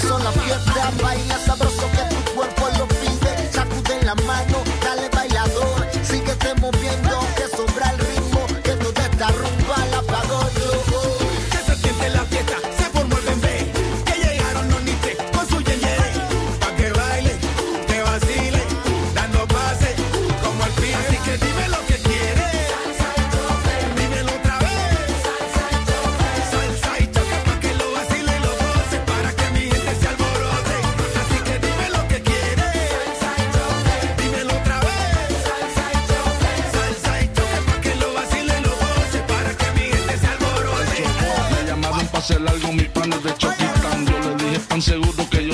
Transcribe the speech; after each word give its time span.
son 0.00 0.24
las 0.24 0.34
fiestas. 0.34 0.79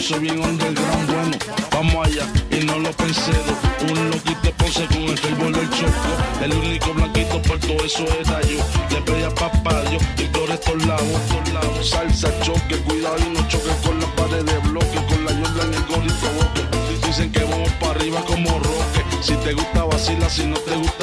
soy 0.06 0.20
bien 0.20 0.38
underground, 0.38 1.06
bueno, 1.12 1.36
vamos 1.72 2.06
allá 2.06 2.26
y 2.52 2.64
no 2.64 2.78
lo 2.78 2.92
pensé. 2.92 3.32
Un 3.88 4.10
loquito 4.10 4.52
pose 4.56 4.86
con 4.86 5.02
el 5.02 5.18
fervor 5.18 5.52
del 5.52 5.68
choco. 5.70 6.10
El 6.44 6.52
único 6.52 6.94
blanquito 6.94 7.42
por 7.42 7.58
todo 7.58 7.84
eso 7.84 8.04
era 8.20 8.40
yo. 8.42 8.58
Le 8.90 9.00
pedía 9.02 9.30
papá 9.30 9.82
Dios 9.90 10.02
y 10.18 10.24
por 10.26 10.48
estos 10.48 10.86
lados, 10.86 11.08
estos 11.08 11.52
lados. 11.52 11.90
Salsa, 11.90 12.28
choque, 12.42 12.76
cuidado 12.86 13.16
y 13.18 13.36
no 13.36 13.48
choque 13.48 13.72
con 13.84 13.98
la 14.00 14.06
pared 14.14 14.44
de 14.44 14.58
bloque. 14.68 14.98
Con 15.08 15.24
la 15.24 15.32
yola 15.32 15.64
en 15.64 15.74
el 15.74 15.84
gorrito 15.86 16.28
boque. 16.38 17.06
Dicen 17.06 17.32
que 17.32 17.42
vamos 17.42 17.70
para 17.80 17.92
arriba 17.92 18.20
como 18.26 18.50
roque. 18.50 19.02
Si 19.20 19.34
te 19.34 19.54
gusta 19.54 19.84
vacila, 19.84 20.30
si 20.30 20.46
no 20.46 20.56
te 20.58 20.76
gusta 20.76 20.95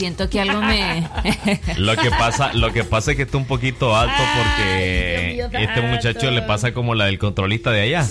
siento 0.00 0.30
que 0.30 0.40
algo 0.40 0.62
me... 0.62 1.06
Lo 1.76 1.94
que 1.94 2.10
pasa, 2.10 2.54
lo 2.54 2.72
que 2.72 2.84
pasa 2.84 3.10
es 3.10 3.18
que 3.18 3.24
está 3.24 3.36
un 3.36 3.44
poquito 3.44 3.94
alto 3.94 4.22
porque 4.34 5.46
este 5.52 5.82
muchacho 5.82 6.30
le 6.30 6.40
pasa 6.40 6.72
como 6.72 6.94
la 6.94 7.04
del 7.04 7.18
controlista 7.18 7.70
de 7.70 7.82
allá. 7.82 8.08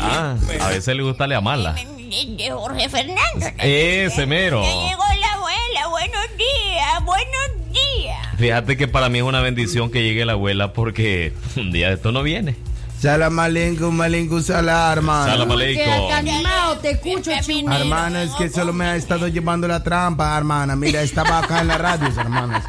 Ah, 0.00 0.36
a 0.60 0.68
veces 0.68 0.94
le 0.94 1.02
gusta 1.02 1.26
la 1.26 1.40
mala. 1.40 1.74
De 1.74 2.50
Jorge 2.52 2.88
Fernández. 2.88 3.52
Ese 3.58 4.26
mero. 4.26 4.62
Ya 4.62 4.90
llegó 4.90 5.02
la 5.20 5.32
abuela. 5.32 5.88
Buenos 5.90 6.36
días, 6.36 7.04
buenos 7.04 7.72
días. 7.72 8.28
Fíjate 8.38 8.76
que 8.76 8.86
para 8.86 9.08
mí 9.08 9.18
es 9.18 9.24
una 9.24 9.40
bendición 9.40 9.90
que 9.90 10.04
llegue 10.04 10.24
la 10.24 10.34
abuela 10.34 10.72
porque 10.72 11.32
un 11.56 11.72
día 11.72 11.88
de 11.88 11.94
esto 11.94 12.12
no 12.12 12.22
viene. 12.22 12.54
Salam 13.00 13.38
aleikum, 13.38 14.00
aleikum 14.00 14.42
salam, 14.42 14.92
hermano. 14.92 15.30
Salam 15.30 15.50
aleikum. 15.52 16.12
animado, 16.12 16.78
te 16.78 16.90
escucho, 16.90 17.30
chino. 17.42 17.72
Hermana, 17.72 18.24
es 18.24 18.32
que 18.32 18.48
solo 18.48 18.72
me 18.72 18.86
ha 18.86 18.96
estado 18.96 19.28
llevando 19.28 19.68
la 19.68 19.84
trampa, 19.84 20.36
hermana. 20.36 20.74
Mira, 20.74 21.02
estaba 21.02 21.38
acá 21.38 21.60
en 21.60 21.68
las 21.68 21.80
radios, 21.80 22.16
hermanas. 22.16 22.64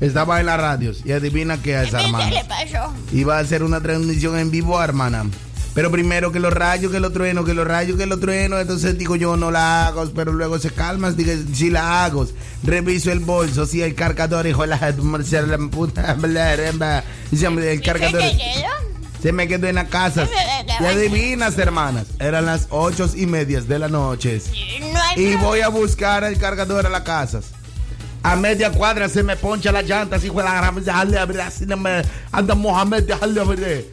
Estaba 0.00 0.38
en 0.38 0.46
las 0.46 0.60
radios. 0.60 1.02
Y 1.04 1.10
adivina 1.10 1.60
qué 1.60 1.82
es, 1.82 1.90
¿Qué 1.90 1.96
hermana. 1.96 2.30
le 2.30 2.44
pasó? 2.44 2.92
Iba 3.12 3.38
a 3.38 3.40
hacer 3.40 3.64
una 3.64 3.80
transmisión 3.80 4.38
en 4.38 4.52
vivo, 4.52 4.80
hermana. 4.80 5.24
Pero 5.74 5.90
primero 5.90 6.30
que 6.30 6.38
los 6.38 6.52
rayos, 6.52 6.92
que 6.92 7.00
los 7.00 7.12
truenos, 7.12 7.44
que 7.44 7.54
los 7.54 7.66
rayos, 7.66 7.96
que 7.98 8.06
los 8.06 8.20
truenos. 8.20 8.60
Entonces 8.60 8.96
digo 8.98 9.16
yo, 9.16 9.36
no 9.36 9.50
la 9.50 9.86
hago. 9.88 10.08
Pero 10.14 10.32
luego 10.32 10.60
se 10.60 10.70
calma, 10.70 11.10
digo, 11.10 11.32
sí 11.54 11.70
la 11.70 12.04
hago. 12.04 12.28
Reviso 12.62 13.10
el 13.10 13.20
bolso, 13.20 13.66
sí, 13.66 13.82
el 13.82 13.96
cargador, 13.96 14.46
hijo 14.46 14.62
de 14.62 14.68
la 14.68 14.76
la 14.76 15.58
puta. 15.70 16.16
El 16.22 17.80
cargador. 17.82 18.22
Se 19.22 19.32
me 19.32 19.46
quedó 19.46 19.68
en 19.68 19.76
la 19.76 19.86
casa. 19.86 20.26
Y 20.80 20.84
adivinas, 20.84 21.56
hermanas. 21.56 22.06
Eran 22.18 22.46
las 22.46 22.66
ocho 22.70 23.08
y 23.14 23.26
media 23.26 23.60
de 23.60 23.78
la 23.78 23.88
noche. 23.88 24.42
Y 25.16 25.36
voy 25.36 25.60
a 25.60 25.68
buscar 25.68 26.24
el 26.24 26.38
cargador 26.38 26.86
a 26.86 26.88
la 26.88 27.04
casa. 27.04 27.40
A 28.24 28.36
media 28.36 28.70
cuadra 28.70 29.08
se 29.08 29.22
me 29.22 29.36
poncha 29.36 29.72
la 29.72 29.82
llanta, 29.82 30.16
así 30.16 30.28
fue 30.28 30.42
la 30.42 30.54
gran. 30.54 30.84
Déjale 30.84 31.18
abrir, 31.18 31.40
así 31.40 31.66
no 31.66 31.76
me. 31.76 32.02
Anda 32.32 32.54
Mohamed, 32.54 33.04
déjale 33.04 33.40
abrir. 33.40 33.90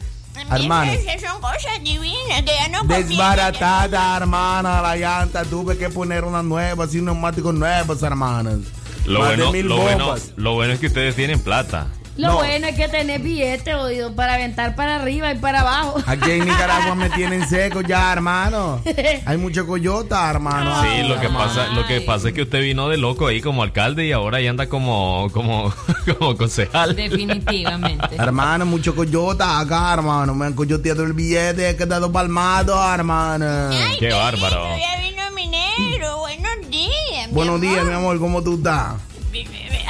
Hermano. 0.50 0.92
Esas 0.92 1.20
son 1.20 1.40
cosas 1.40 1.82
divinas 1.82 2.42
que 2.42 2.52
ya 2.52 2.68
no. 2.68 2.82
Desbaratada, 2.84 4.16
hermana, 4.16 4.82
la 4.82 4.96
llanta. 4.96 5.44
Tuve 5.44 5.76
que 5.76 5.90
poner 5.90 6.24
una 6.24 6.42
nueva, 6.42 6.84
así 6.84 7.00
neumáticos 7.00 7.54
nuevos, 7.54 8.02
hermanas. 8.02 8.58
Lo 9.06 9.20
Más 9.20 9.30
de 9.30 9.36
bueno, 9.36 9.52
mil 9.52 9.66
lo, 9.66 9.76
bueno, 9.78 10.14
lo 10.36 10.54
bueno 10.54 10.72
es 10.72 10.80
que 10.80 10.86
ustedes 10.86 11.14
tienen 11.14 11.40
plata. 11.40 11.88
Lo 12.16 12.28
No. 12.28 12.34
bueno 12.38 12.66
es 12.66 12.76
que 12.76 12.88
tenés 12.88 13.22
billete, 13.22 13.74
oído, 13.74 14.14
para 14.14 14.34
aventar 14.34 14.74
para 14.74 14.96
arriba 14.96 15.32
y 15.32 15.38
para 15.38 15.60
abajo. 15.60 16.02
Aquí 16.06 16.30
en 16.32 16.44
Nicaragua 16.44 16.94
me 16.94 17.08
tienen 17.16 17.48
seco 17.48 17.80
ya, 17.80 18.12
hermano. 18.12 18.82
Hay 19.24 19.36
mucho 19.38 19.66
coyota, 19.66 20.28
hermano. 20.28 20.82
Sí, 20.82 21.02
lo 21.08 21.18
que 21.18 21.26
Hermano. 21.26 21.46
pasa, 21.46 21.66
lo 21.68 21.86
que 21.86 22.00
pasa 22.02 22.28
es 22.28 22.34
que 22.34 22.42
usted 22.42 22.60
vino 22.60 22.88
de 22.88 22.98
loco 22.98 23.26
ahí 23.28 23.40
como 23.40 23.62
alcalde 23.62 24.04
y 24.06 24.12
ahora 24.12 24.40
ya 24.40 24.50
anda 24.50 24.68
como, 24.68 25.28
como, 25.32 25.72
como 26.18 26.36
concejal. 26.36 26.94
Definitivamente. 26.94 28.16
Hermano, 28.16 28.66
mucho 28.66 28.94
coyota 28.94 29.58
acá, 29.60 29.92
hermano. 29.94 30.34
Me 30.34 30.46
han 30.46 30.52
coyoteado 30.54 31.04
el 31.04 31.12
billete, 31.14 31.70
he 31.70 31.76
quedado 31.76 32.12
palmado, 32.12 32.74
hermano. 32.92 33.70
Ay, 33.72 33.96
Qué 33.98 34.12
bárbaro. 34.12 34.64
lindo, 34.74 34.78
Ya 34.78 35.00
vino 35.00 35.30
mi 35.34 35.46
negro. 35.48 36.18
Buenos 36.18 36.70
días. 36.70 37.28
mi 37.28 37.32
Buenos 37.34 37.54
amor. 37.56 37.60
días, 37.70 37.84
mi 37.86 37.92
amor, 37.94 38.18
¿cómo 38.18 38.42
tú 38.42 38.56
estás? 38.56 38.94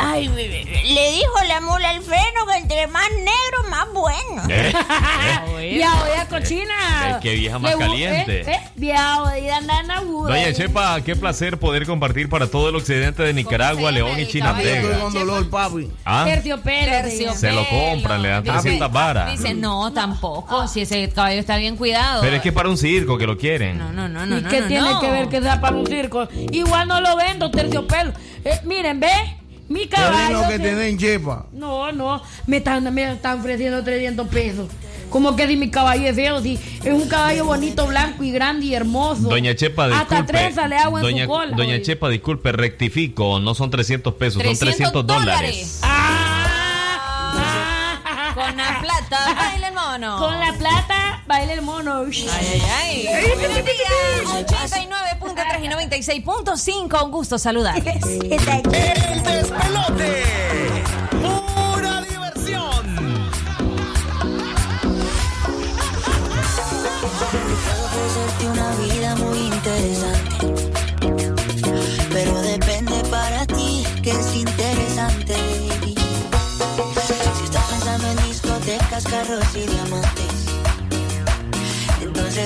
Ay, 0.02 0.28
bebé, 0.28 0.64
le 0.64 1.12
dijo 1.12 1.32
la 1.46 1.60
mula 1.60 1.90
al 1.90 2.02
freno 2.02 2.46
que 2.50 2.58
entre 2.58 2.86
más 2.88 3.08
negro, 3.10 3.70
más 3.70 3.86
bueno. 3.92 4.42
¿Eh? 4.48 4.72
Vieja 5.74 6.02
oída 6.02 6.26
cochina. 6.28 6.74
Eh, 7.10 7.16
qué 7.22 7.34
vieja 7.34 7.58
más 7.58 7.76
caliente. 7.76 8.40
Eh, 8.40 8.52
eh, 8.52 8.60
vieja 8.76 9.22
oída 9.22 9.60
nana. 9.60 10.00
Doña 10.02 10.52
Chepa, 10.52 11.00
qué 11.02 11.16
placer 11.16 11.58
poder 11.58 11.86
compartir 11.86 12.28
para 12.28 12.46
todo 12.46 12.68
el 12.70 12.76
occidente 12.76 13.22
de 13.22 13.32
Nicaragua, 13.32 13.90
León 13.92 14.18
y 14.18 14.26
Chinandega. 14.26 15.00
con 15.00 15.12
dolor, 15.12 15.48
papi. 15.48 15.90
¿Ah? 16.04 16.24
Terciopelo. 16.26 16.90
Terciopelo. 16.90 17.34
Se 17.38 17.52
lo 17.52 17.68
compran, 17.68 18.22
le 18.22 18.28
dan 18.28 18.42
Dice- 18.42 18.60
300 18.60 18.92
varas. 18.92 19.30
Dice, 19.32 19.54
no, 19.54 19.92
tampoco. 19.92 20.66
Si 20.68 20.80
ese 20.82 21.08
caballo 21.10 21.40
está 21.40 21.56
bien 21.56 21.76
cuidado. 21.76 22.20
Pero 22.22 22.36
es 22.36 22.42
que 22.42 22.52
para 22.52 22.68
un 22.68 22.76
circo 22.78 23.16
que 23.18 23.26
lo 23.26 23.36
quieren. 23.36 23.78
No, 23.78 23.92
no, 23.92 24.08
no, 24.08 24.26
no. 24.26 24.38
¿Y 24.38 24.42
no, 24.42 24.48
qué 24.48 24.60
no, 24.62 24.66
tiene 24.68 24.90
no. 24.90 25.00
que 25.00 25.10
ver 25.10 25.28
que 25.28 25.40
sea 25.42 25.60
para 25.60 25.76
un 25.76 25.86
circo? 25.86 26.28
Igual 26.52 26.88
no 26.88 27.00
lo 27.00 27.16
vendo, 27.16 27.50
terciopelo. 27.50 28.12
Eh, 28.44 28.60
miren, 28.64 29.00
ve, 29.00 29.08
mi 29.68 29.86
¿Qué 29.86 29.96
es 29.96 30.02
caballo. 30.02 30.42
lo 30.42 30.48
que 30.48 30.58
te 30.58 30.74
den, 30.74 30.98
chepa? 30.98 31.46
No, 31.52 31.92
no, 31.92 32.22
me 32.46 32.56
están, 32.58 32.92
me 32.92 33.12
están 33.12 33.40
ofreciendo 33.40 33.82
300 33.84 34.28
pesos. 34.28 34.68
¿Cómo 35.10 35.34
que 35.34 35.46
si 35.48 35.56
mi 35.56 35.70
caballo 35.70 36.06
es 36.08 36.14
feo? 36.14 36.40
Si 36.40 36.54
es 36.84 36.92
un 36.92 37.08
caballo 37.08 37.44
bonito, 37.44 37.84
blanco 37.88 38.22
y 38.22 38.30
grande 38.30 38.66
y 38.66 38.74
hermoso. 38.74 39.22
Doña 39.28 39.56
Chepa, 39.56 39.88
disculpe. 39.88 40.14
Hasta 40.14 40.26
trenza 40.26 40.68
le 40.68 40.76
hago 40.76 40.98
en 40.98 41.02
Doña, 41.02 41.24
su 41.24 41.28
cola. 41.30 41.56
Doña 41.56 41.74
oye. 41.74 41.82
Chepa, 41.82 42.08
disculpe, 42.08 42.52
rectifico. 42.52 43.40
No 43.40 43.54
son 43.56 43.70
300 43.70 44.14
pesos, 44.14 44.38
300 44.40 44.58
son 44.58 44.68
300 44.68 45.06
dólares. 45.06 45.80
Ah, 45.82 46.46
ah, 48.04 48.32
Con 48.36 48.56
la 48.56 48.80
plata, 48.80 49.34
baila 49.34 49.68
el 49.68 49.74
mono. 49.74 50.16
Con 50.18 50.38
la 50.38 50.52
plata, 50.52 51.09
baila 51.30 51.52
el 51.52 51.62
mono. 51.62 52.06
Ay, 52.06 52.28
ay, 52.28 52.62
ay. 52.82 53.34
Buenos 53.36 53.64
días. 53.64 54.50
89.3 54.50 55.64
y 55.64 55.68
96.5. 55.68 57.04
Un 57.04 57.10
gusto 57.12 57.38
saludar. 57.38 57.76
El 57.86 59.22
despelote. 59.22 60.69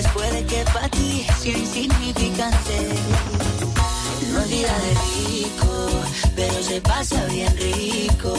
Puede 0.09 0.45
que 0.47 0.65
para 0.73 0.89
ti 0.89 1.27
sea 1.41 1.57
insignificante. 1.57 2.89
No 4.33 4.41
es 4.41 4.49
vida 4.49 4.75
de 4.79 4.93
rico, 5.11 5.89
pero 6.35 6.63
se 6.63 6.81
pasa 6.81 7.25
bien 7.27 7.55
rico. 7.57 8.35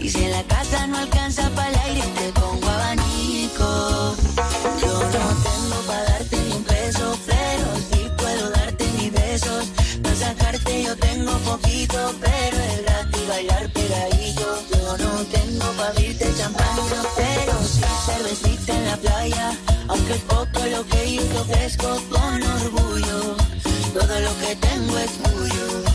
Y 0.00 0.08
si 0.08 0.24
en 0.24 0.32
la 0.32 0.42
casa 0.44 0.86
no 0.86 0.98
alcanza 0.98 1.48
para 1.50 1.68
el 1.70 1.78
aire, 1.78 2.06
te 2.18 2.32
pongo 2.40 2.68
abanico. 2.68 4.16
Yo 4.82 4.92
no 4.92 5.28
tengo 5.48 5.76
para 5.86 6.04
darte 6.04 6.36
ni 6.36 6.52
un 6.52 6.64
peso, 6.64 7.18
pero 7.26 7.66
sí 7.90 8.10
puedo 8.16 8.50
darte 8.50 8.84
mis 8.98 9.12
besos. 9.12 9.66
Para 10.02 10.16
sacarte 10.16 10.82
yo 10.82 10.96
tengo 10.96 11.32
poquito, 11.38 12.14
pero 12.20 12.56
es 12.56 12.82
gratis 12.82 13.28
bailar 13.28 13.72
pegadito. 13.72 14.62
Yo 14.72 14.96
no 14.98 15.24
tengo 15.24 15.66
para 15.76 15.90
abrirte 15.90 16.32
champaña, 16.36 17.02
pero 17.16 17.52
sí 17.64 17.82
cervecita 18.06 18.74
en 18.74 18.86
la 18.86 18.96
playa. 18.96 19.49
Aunque 19.90 20.14
poco 20.28 20.66
lo 20.66 20.86
que 20.86 21.18
te 21.18 21.38
ofrezco 21.38 22.00
con 22.10 22.42
orgullo. 22.44 23.36
Todo 23.92 24.20
lo 24.20 24.38
que 24.38 24.54
tengo 24.54 24.98
es 24.98 25.10
tuyo. 25.18 25.89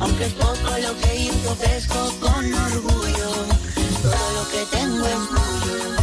Aunque 0.00 0.24
es 0.26 0.32
poco 0.34 0.70
lo 0.82 1.00
que 1.00 1.16
yo 1.16 2.10
con 2.20 2.54
orgullo. 2.54 3.30
Todo 4.02 4.32
lo 4.34 4.48
que 4.50 4.64
tengo 4.76 5.06
es 5.06 5.14
tuyo. 5.30 5.96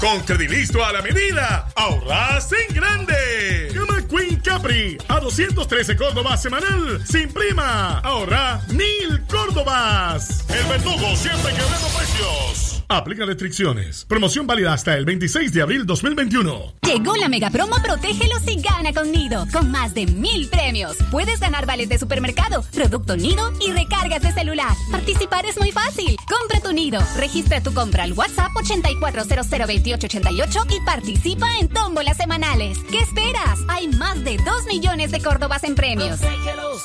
Con 0.00 0.20
Credilisto 0.22 0.84
a 0.84 0.92
la 0.92 1.00
medida, 1.00 1.61
ahorras 1.82 2.50
en 2.52 2.74
grande. 2.74 3.72
Cama 3.74 4.00
Queen 4.08 4.36
Capri 4.40 4.96
a 5.08 5.20
213 5.20 5.96
Córdobas 5.96 6.40
semanal 6.40 7.04
sin 7.06 7.28
prima. 7.32 7.98
Ahorra 8.00 8.60
mil 8.68 9.24
Córdobas. 9.26 10.44
El 10.48 10.64
verdugo 10.66 11.16
siempre 11.16 11.52
quebrando 11.52 11.88
precios. 11.88 12.71
Aplica 12.92 13.24
restricciones. 13.24 14.04
Promoción 14.04 14.46
válida 14.46 14.74
hasta 14.74 14.94
el 14.98 15.06
26 15.06 15.54
de 15.54 15.62
abril 15.62 15.86
2021. 15.86 16.74
Llegó 16.82 17.16
la 17.16 17.30
mega 17.30 17.48
promo 17.48 17.76
Protégelos 17.82 18.42
y 18.46 18.60
gana 18.60 18.92
con 18.92 19.10
Nido, 19.10 19.46
con 19.50 19.70
más 19.70 19.94
de 19.94 20.04
mil 20.06 20.46
premios. 20.48 20.98
Puedes 21.10 21.40
ganar 21.40 21.64
vales 21.64 21.88
de 21.88 21.98
supermercado, 21.98 22.62
producto 22.74 23.16
Nido 23.16 23.50
y 23.66 23.72
recargas 23.72 24.20
de 24.20 24.30
celular. 24.32 24.76
Participar 24.90 25.46
es 25.46 25.58
muy 25.58 25.72
fácil. 25.72 26.16
Compra 26.28 26.60
tu 26.60 26.74
Nido, 26.74 27.00
registra 27.16 27.62
tu 27.62 27.72
compra 27.72 28.04
al 28.04 28.12
WhatsApp 28.12 28.52
84002888 28.52 30.66
y 30.70 30.80
participa 30.84 31.48
en 31.60 31.68
tómbolas 31.68 32.18
semanales. 32.18 32.76
¿Qué 32.90 32.98
esperas? 32.98 33.58
Hay 33.68 33.88
más 33.88 34.22
de 34.22 34.36
2 34.36 34.66
millones 34.68 35.12
de 35.12 35.22
Córdobas 35.22 35.64
en 35.64 35.74
premios. 35.74 36.20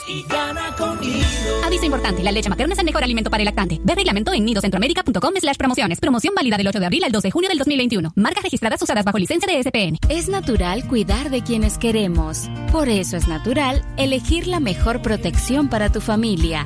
y 0.08 0.24
gana 0.30 0.74
con 0.78 1.02
Nido. 1.02 1.66
Aviso 1.66 1.84
importante, 1.84 2.24
la 2.24 2.32
leche 2.32 2.48
materna 2.50 2.74
es 2.74 2.80
el 2.80 2.86
mejor 2.86 3.04
alimento 3.04 3.30
para 3.30 3.44
el 3.44 3.46
lactante. 3.46 3.82
Ve 3.84 3.94
reglamento 3.94 4.32
en 4.32 4.46
nidocentroamérica.com 4.46 5.34
slash 5.42 5.58
promociones. 5.58 5.97
Promoción 6.00 6.34
válida 6.36 6.58
del 6.58 6.68
8 6.68 6.80
de 6.80 6.86
abril 6.86 7.04
al 7.04 7.12
2 7.12 7.24
de 7.24 7.32
junio 7.32 7.50
del 7.50 7.58
2021. 7.58 8.14
Marcas 8.16 8.44
registradas 8.44 8.82
usadas 8.82 9.06
bajo 9.06 9.18
licencia 9.18 9.52
de 9.52 9.62
SPN. 9.62 9.98
Es 10.10 10.30
natural 10.30 10.88
cuidar 10.88 11.30
de 11.30 11.44
quienes 11.44 11.78
queremos. 11.78 12.50
Por 12.72 12.90
eso 12.90 13.18
es 13.18 13.28
natural 13.28 13.84
elegir 13.98 14.48
la 14.48 14.60
mejor 14.60 15.02
protección 15.02 15.70
para 15.70 15.92
tu 15.92 16.02
familia. 16.02 16.66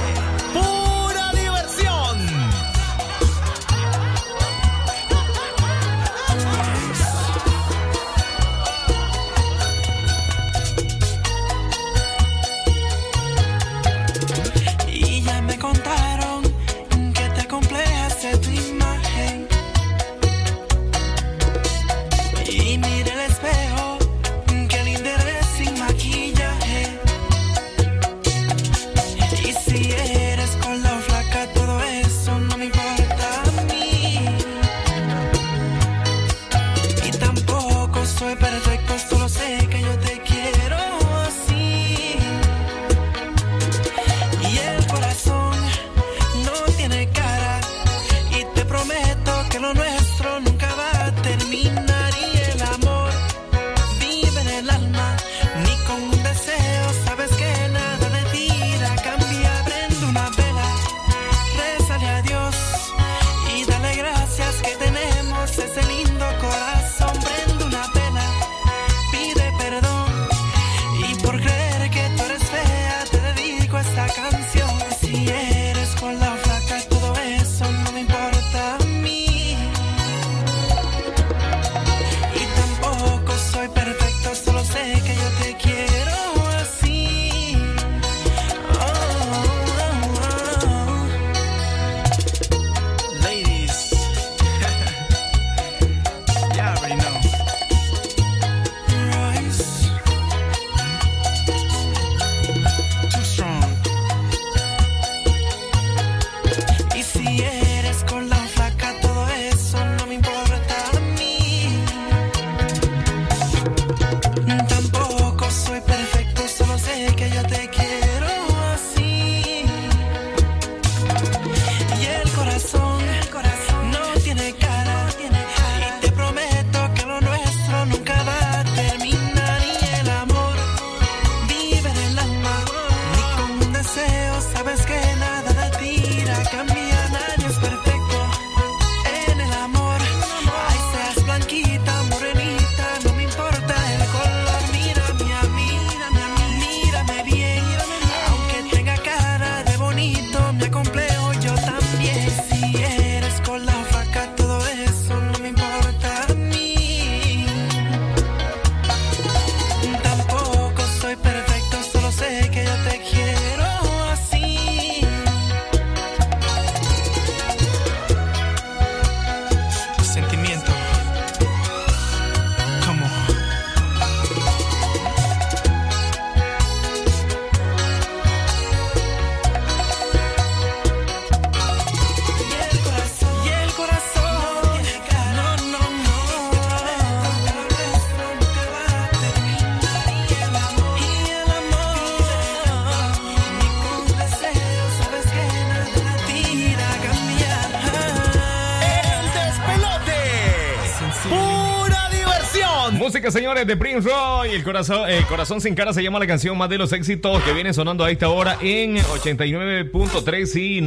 Señores, 203.61 203.67
de 203.67 203.77
Prince 203.77 204.09
Roy. 204.09 204.51
El 204.51 204.63
corazón, 204.63 205.09
el 205.09 205.25
corazón 205.25 205.61
sin 205.61 205.75
cara 205.75 205.93
se 205.93 206.03
llama 206.03 206.19
la 206.19 206.27
canción 206.27 206.57
más 206.57 206.69
de 206.69 206.77
los 206.77 206.91
éxitos 206.93 207.41
que 207.43 207.53
viene 207.53 207.73
sonando 207.73 208.03
a 208.03 208.11
esta 208.11 208.29
hora 208.29 208.57
en 208.61 208.97
89.3 208.97 210.55
y 210.55 210.79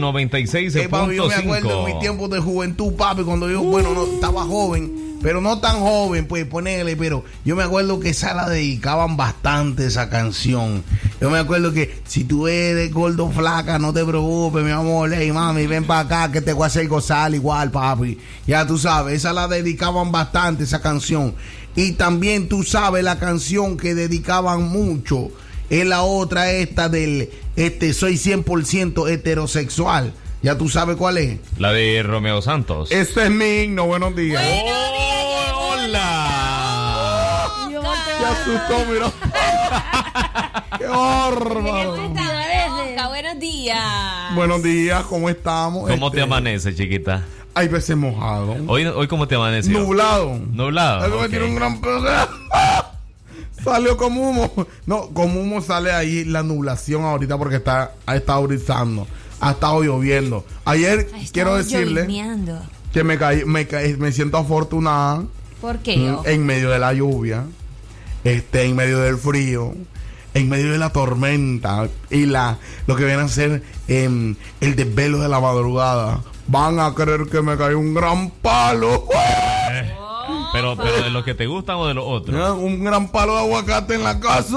Eh, 0.80 0.88
papi, 0.88 1.16
yo 1.16 1.28
me 1.28 1.34
acuerdo 1.34 1.80
en 1.80 1.84
mi 1.84 1.92
96.5. 1.92 2.00
tiempo 2.00 2.28
de 2.28 2.40
juventud, 2.40 2.92
papi, 2.94 3.22
cuando 3.22 3.50
yo, 3.50 3.62
bueno, 3.62 3.94
no, 3.94 4.04
estaba 4.04 4.44
joven, 4.44 5.18
pero 5.22 5.40
no 5.40 5.58
tan 5.58 5.80
joven, 5.80 6.26
pues 6.26 6.44
ponerle, 6.46 6.96
pero 6.96 7.24
yo 7.44 7.56
me 7.56 7.62
acuerdo 7.62 8.00
que 8.00 8.10
esa 8.10 8.34
la 8.34 8.48
dedicaban 8.48 9.16
bastante 9.16 9.86
esa 9.86 10.10
canción. 10.10 10.82
Yo 11.20 11.30
me 11.30 11.38
acuerdo 11.38 11.72
que 11.72 12.02
si 12.06 12.24
tú 12.24 12.48
eres 12.48 12.92
gordo 12.92 13.30
flaca, 13.30 13.78
no 13.78 13.92
te 13.92 14.04
preocupes, 14.04 14.64
mi 14.64 14.70
amor, 14.70 15.12
hey 15.14 15.32
mami, 15.32 15.66
ven 15.66 15.84
para 15.84 16.00
acá 16.00 16.32
que 16.32 16.40
te 16.40 16.52
voy 16.52 16.64
a 16.64 16.66
hacer 16.66 16.88
gozar 16.88 17.34
igual, 17.34 17.70
papi. 17.70 18.18
Ya 18.46 18.66
tú 18.66 18.76
sabes, 18.76 19.14
esa 19.14 19.32
la 19.32 19.48
dedicaban 19.48 20.12
bastante, 20.12 20.64
esa 20.64 20.82
canción. 20.82 21.34
Y 21.76 21.92
también 21.92 22.48
tú 22.48 22.62
sabes 22.62 23.02
la 23.04 23.18
canción 23.18 23.76
que 23.76 23.94
dedicaban 23.94 24.62
mucho. 24.68 25.30
Es 25.70 25.86
la 25.86 26.02
otra 26.02 26.50
esta 26.52 26.88
del 26.88 27.30
este 27.56 27.92
soy 27.94 28.14
100% 28.14 29.08
heterosexual. 29.10 30.12
Ya 30.42 30.58
tú 30.58 30.68
sabes 30.68 30.96
cuál 30.96 31.18
es. 31.18 31.38
La 31.58 31.72
de 31.72 32.02
Romeo 32.02 32.42
Santos. 32.42 32.92
Ese 32.92 33.24
es 33.24 33.30
mi 33.30 33.62
himno, 33.62 33.86
buenos 33.86 34.14
días. 34.14 34.42
¡Hola! 35.54 37.48
Se 38.18 38.26
asustó, 38.26 38.84
mira. 38.92 39.10
¡Qué 40.78 40.86
bárbaro! 40.86 41.94
Hola, 41.94 43.08
buenos 43.08 43.40
días. 43.40 44.34
Buenos 44.34 44.62
días, 44.62 45.02
¿cómo 45.04 45.30
estamos? 45.30 45.88
¿Cómo 45.90 46.06
Este, 46.06 46.18
te 46.18 46.22
amanece, 46.22 46.74
chiquita? 46.74 47.24
Hay 47.54 47.68
veces 47.68 47.96
mojado. 47.96 48.56
Hoy, 48.66 48.84
hoy 48.86 49.06
¿cómo 49.08 49.28
te 49.28 49.34
amaneció? 49.36 49.78
Nublado. 49.78 50.38
Nublado. 50.52 51.02
Algo 51.02 51.16
ok. 51.18 51.22
me 51.22 51.28
tiene 51.28 51.44
un 51.46 51.54
gran. 51.54 51.80
Salió 53.64 53.96
como 53.96 54.28
humo. 54.30 54.66
No, 54.86 55.08
como 55.10 55.40
humo 55.40 55.60
sale 55.62 55.92
ahí 55.92 56.24
la 56.24 56.42
nublación 56.42 57.02
ahorita 57.04 57.38
porque 57.38 57.56
está, 57.56 57.92
ha 58.06 58.16
estado 58.16 58.42
brisando. 58.46 59.06
Ha 59.40 59.52
estado 59.52 59.82
lloviendo. 59.82 60.44
Ayer, 60.64 61.08
quiero 61.32 61.56
decirle. 61.56 62.06
Que 62.92 63.04
me 63.04 63.18
caí, 63.18 63.44
me 63.44 63.66
caí- 63.66 63.96
me 63.96 64.12
siento 64.12 64.36
afortunada 64.38 65.24
¿Por 65.60 65.78
qué? 65.78 65.96
mm, 65.96 66.18
en 66.26 66.46
medio 66.46 66.70
de 66.70 66.78
la 66.78 66.92
lluvia, 66.92 67.44
este, 68.22 68.64
en 68.64 68.76
medio 68.76 69.00
del 69.00 69.16
frío, 69.18 69.74
en 70.34 70.48
medio 70.48 70.70
de 70.70 70.78
la 70.78 70.90
tormenta 70.90 71.88
y 72.10 72.26
la 72.26 72.58
lo 72.86 72.94
que 72.94 73.04
viene 73.04 73.22
a 73.22 73.28
ser 73.28 73.62
em, 73.88 74.36
el 74.60 74.76
desvelo 74.76 75.18
de 75.18 75.28
la 75.28 75.40
madrugada. 75.40 76.20
Van 76.46 76.78
a 76.80 76.94
creer 76.94 77.22
que 77.30 77.40
me 77.42 77.56
cae 77.56 77.74
un 77.74 77.94
gran 77.94 78.30
palo. 78.30 79.06
Pero, 80.52 80.76
pero 80.76 81.02
de 81.02 81.10
los 81.10 81.24
que 81.24 81.34
te 81.34 81.46
gustan 81.46 81.76
o 81.76 81.86
de 81.88 81.94
los 81.94 82.04
otros. 82.06 82.58
Un 82.58 82.84
gran 82.84 83.08
palo 83.10 83.34
de 83.34 83.40
aguacate 83.40 83.94
en 83.94 84.04
la 84.04 84.20
casa. 84.20 84.56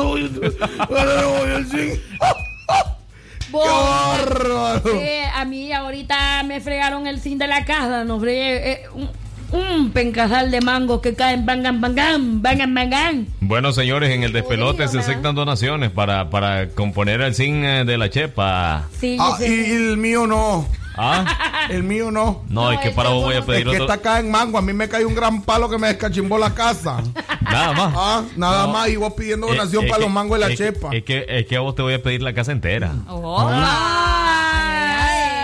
Vos, 3.50 3.66
bárbaro! 3.66 4.92
eh, 5.02 5.24
a 5.34 5.46
mí 5.46 5.72
ahorita 5.72 6.44
me 6.44 6.60
fregaron 6.60 7.08
el 7.08 7.22
zinc 7.22 7.38
de 7.40 7.48
la 7.48 7.64
casa, 7.64 8.04
nos 8.04 8.20
fregué 8.20 8.72
eh, 8.72 8.82
un, 8.94 9.10
un 9.58 9.92
pencasal 9.92 10.52
de 10.52 10.60
mangos 10.60 11.00
que 11.02 11.14
caen, 11.16 11.46
bangan, 11.46 11.80
bangan, 11.80 12.42
bangan, 12.42 12.74
bangan. 12.76 13.28
Bueno, 13.40 13.72
señores, 13.72 14.10
en 14.14 14.24
el 14.24 14.34
despelote 14.34 14.88
se 14.90 15.00
aceptan 15.00 15.34
donaciones 15.34 15.92
para, 15.92 16.30
para 16.30 16.68
componer 16.72 17.22
el 17.22 17.34
zinc 17.36 17.64
eh, 17.64 17.84
de 17.86 17.98
la 17.98 18.10
chepa. 18.10 18.90
Sí, 19.00 19.16
Ah, 19.20 19.38
y 19.40 19.46
el 19.46 19.96
mío 19.98 20.28
no. 20.28 20.68
¿Ah? 20.98 21.68
El 21.70 21.84
mío 21.84 22.12
no. 22.12 22.44
No, 22.50 22.72
es 22.72 22.80
que 22.80 22.92
para 22.92 23.10
vos 23.10 23.24
voy 23.26 23.36
a 23.36 23.40
Es 23.40 23.46
pedir 23.46 23.64
que 23.66 23.70
otro. 23.72 23.84
está 23.84 23.94
acá 23.96 24.20
en 24.20 24.32
Mango. 24.32 24.58
A 24.58 24.62
mí 24.62 24.74
me 24.74 24.88
cae 24.90 25.06
un 25.06 25.14
gran 25.16 25.42
palo 25.42 25.70
que 25.70 25.78
me 25.78 25.88
descachimbó 25.88 26.38
la 26.38 26.54
casa. 26.54 27.02
Nada 27.42 27.74
más. 27.74 27.94
Ah, 27.96 28.24
nada 28.36 28.66
No. 28.68 28.74
más. 28.74 28.90
Y 28.90 28.96
vos 28.96 29.14
pidiendo 29.14 29.48
Eh, 29.48 29.52
donación 29.58 29.84
es 29.86 29.90
para 29.90 30.00
que- 30.00 30.06
los 30.06 30.14
mangos 30.14 30.40
de 30.40 30.46
la 30.48 30.52
es 30.54 30.58
que- 30.60 30.66
chepa. 30.74 30.90
Es 30.96 31.04
que, 31.04 31.26
es 31.28 31.46
que 31.46 31.56
a 31.56 31.60
vos 31.60 31.76
te 31.76 31.82
voy 31.82 31.94
a 31.94 32.02
pedir 32.02 32.22
la 32.22 32.34
casa 32.34 32.52
entera. 32.52 32.94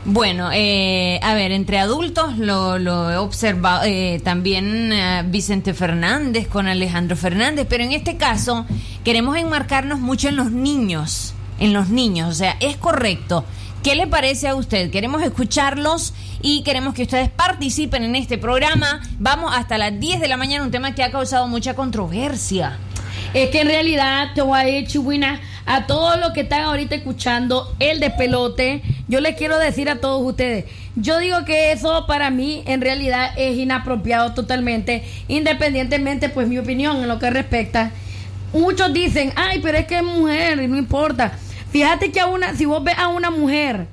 Bueno, 0.08 0.50
eh, 0.52 1.18
a 1.20 1.34
ver, 1.34 1.50
entre 1.50 1.80
adultos 1.80 2.38
lo, 2.38 2.78
lo 2.78 3.10
he 3.10 3.16
observado 3.16 3.82
eh, 3.84 4.20
también 4.22 4.92
eh, 4.92 5.24
Vicente 5.26 5.74
Fernández 5.74 6.46
con 6.46 6.68
Alejandro 6.68 7.16
Fernández, 7.16 7.66
pero 7.68 7.82
en 7.82 7.90
este 7.90 8.16
caso 8.16 8.66
queremos 9.02 9.36
enmarcarnos 9.36 9.98
mucho 9.98 10.28
en 10.28 10.36
los 10.36 10.52
niños, 10.52 11.34
en 11.58 11.72
los 11.72 11.88
niños, 11.88 12.30
o 12.30 12.34
sea, 12.34 12.56
es 12.60 12.76
correcto. 12.76 13.44
¿Qué 13.82 13.96
le 13.96 14.06
parece 14.06 14.46
a 14.46 14.54
usted? 14.54 14.92
Queremos 14.92 15.22
escucharlos 15.22 16.14
y 16.40 16.62
queremos 16.62 16.94
que 16.94 17.02
ustedes 17.02 17.28
participen 17.28 18.04
en 18.04 18.14
este 18.14 18.38
programa. 18.38 19.00
Vamos 19.18 19.52
hasta 19.56 19.76
las 19.76 19.98
10 19.98 20.20
de 20.20 20.28
la 20.28 20.36
mañana, 20.36 20.62
un 20.62 20.70
tema 20.70 20.94
que 20.94 21.02
ha 21.02 21.10
causado 21.10 21.48
mucha 21.48 21.74
controversia. 21.74 22.78
Es 23.34 23.50
que 23.50 23.62
en 23.62 23.66
realidad 23.66 24.28
te 24.36 24.42
voy 24.42 24.60
a 24.60 24.64
a 25.66 25.86
todos 25.86 26.18
los 26.20 26.30
que 26.30 26.42
están 26.42 26.62
ahorita 26.62 26.94
escuchando 26.94 27.74
el 27.80 28.00
despelote, 28.00 28.82
yo 29.08 29.20
les 29.20 29.36
quiero 29.36 29.58
decir 29.58 29.90
a 29.90 29.96
todos 30.00 30.22
ustedes, 30.24 30.64
yo 30.94 31.18
digo 31.18 31.44
que 31.44 31.72
eso 31.72 32.06
para 32.06 32.30
mí 32.30 32.62
en 32.66 32.80
realidad 32.80 33.30
es 33.36 33.56
inapropiado 33.58 34.32
totalmente, 34.32 35.04
independientemente 35.28 36.28
pues 36.28 36.48
mi 36.48 36.58
opinión 36.58 36.96
en 36.98 37.08
lo 37.08 37.18
que 37.18 37.30
respecta. 37.30 37.90
Muchos 38.52 38.92
dicen, 38.92 39.32
ay, 39.36 39.60
pero 39.62 39.76
es 39.76 39.86
que 39.86 39.96
es 39.98 40.02
mujer 40.04 40.62
y 40.62 40.68
no 40.68 40.78
importa. 40.78 41.32
Fíjate 41.70 42.10
que 42.12 42.20
a 42.20 42.26
una, 42.26 42.54
si 42.54 42.64
vos 42.64 42.82
ves 42.82 42.96
a 42.96 43.08
una 43.08 43.30
mujer 43.30 43.86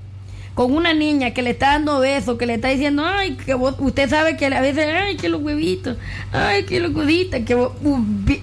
con 0.54 0.72
una 0.72 0.94
niña 0.94 1.32
que 1.32 1.42
le 1.42 1.50
está 1.50 1.72
dando 1.72 2.00
besos, 2.00 2.38
que 2.38 2.46
le 2.46 2.54
está 2.54 2.68
diciendo, 2.70 3.04
ay, 3.06 3.32
que 3.44 3.56
vos- 3.56 3.76
usted 3.80 4.08
sabe 4.10 4.38
que 4.38 4.46
a 4.46 4.62
veces, 4.62 4.88
ay, 4.96 5.18
que 5.18 5.28
los 5.28 5.42
huevitos, 5.42 5.98
ay, 6.32 6.64
que 6.64 6.80
los 6.80 6.92
coditas, 6.92 7.42
que 7.42 7.56
vos- 7.56 7.72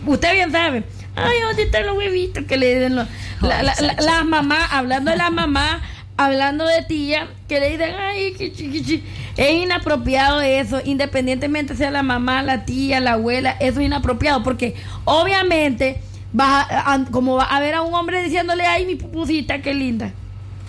usted 0.06 0.32
bien 0.32 0.50
sabe, 0.50 0.82
ay, 1.22 1.40
¿dónde 1.42 1.62
están 1.62 1.86
los 1.86 1.96
huevitos? 1.96 2.44
Que 2.44 2.56
le 2.56 2.74
dicen 2.74 2.96
los- 2.96 3.08
la- 3.40 3.62
la- 3.62 3.74
la- 3.80 3.94
las 4.00 4.24
mamás, 4.24 4.72
hablando 4.72 5.10
de 5.10 5.16
las 5.16 5.32
mamás, 5.32 5.82
hablando 6.16 6.66
de 6.66 6.82
tía, 6.82 7.28
que 7.48 7.60
le 7.60 7.70
dicen, 7.70 7.94
ay, 7.98 8.32
que 8.34 8.52
chi- 8.52 8.70
que 8.70 8.82
chi". 8.82 9.02
es 9.36 9.50
inapropiado 9.52 10.40
eso, 10.42 10.80
independientemente 10.84 11.74
sea 11.76 11.90
la 11.90 12.02
mamá, 12.02 12.42
la 12.42 12.64
tía, 12.66 13.00
la 13.00 13.12
abuela, 13.12 13.56
eso 13.60 13.80
es 13.80 13.86
inapropiado, 13.86 14.42
porque 14.42 14.74
obviamente, 15.04 16.00
vas 16.32 16.66
a- 16.70 16.92
a- 16.94 17.04
como 17.10 17.36
va 17.36 17.44
a 17.44 17.60
ver 17.60 17.74
a 17.74 17.82
un 17.82 17.94
hombre 17.94 18.22
diciéndole, 18.22 18.64
ay, 18.66 18.86
mi 18.86 18.94
pupusita, 18.96 19.62
qué 19.62 19.74
linda. 19.74 20.12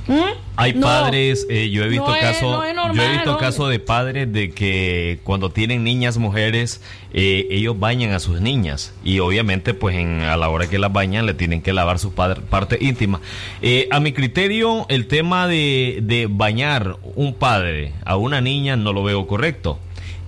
¿Mm? 0.08 0.14
Hay 0.56 0.74
No. 0.74 0.82
padres, 0.82 1.46
eh, 1.50 1.70
yo 1.70 1.84
he 1.84 1.88
visto 1.88 2.08
No 2.08 2.20
casos, 2.20 2.42
no 2.76 2.94
yo 2.94 3.02
he 3.04 3.12
visto 3.14 3.38
casos 3.38 3.70
de 3.70 3.80
padres 3.80 4.32
de 4.34 4.50
que 4.52 5.20
cuando 5.24 5.52
tienen 5.52 5.84
niñas 5.84 6.18
mujeres, 6.18 6.82
eh, 7.14 7.48
ellos 7.52 7.80
bañan 7.80 8.12
a 8.12 8.20
sus 8.20 8.42
niñas 8.42 8.94
y 9.04 9.20
obviamente 9.20 9.74
pues 9.74 9.96
en, 9.96 10.22
a 10.22 10.36
la 10.38 10.50
hora 10.50 10.68
que 10.70 10.80
las 10.80 10.92
bañan 10.92 11.26
le 11.26 11.34
tienen 11.34 11.62
que 11.62 11.72
lavar 11.74 12.00
su 12.00 12.14
padre- 12.14 12.42
parte 12.42 12.78
íntima. 12.82 13.22
Eh, 13.62 13.88
a 13.92 14.00
mi 14.00 14.12
criterio, 14.12 14.86
el 14.90 15.08
tema 15.08 15.48
de, 15.48 16.00
de 16.04 16.28
bañar 16.30 16.98
un 17.16 17.34
padre 17.34 17.94
a 18.04 18.18
una 18.18 18.42
niña 18.42 18.76
no 18.76 18.94
lo 18.94 19.04
veo 19.04 19.28
correcto. 19.28 19.80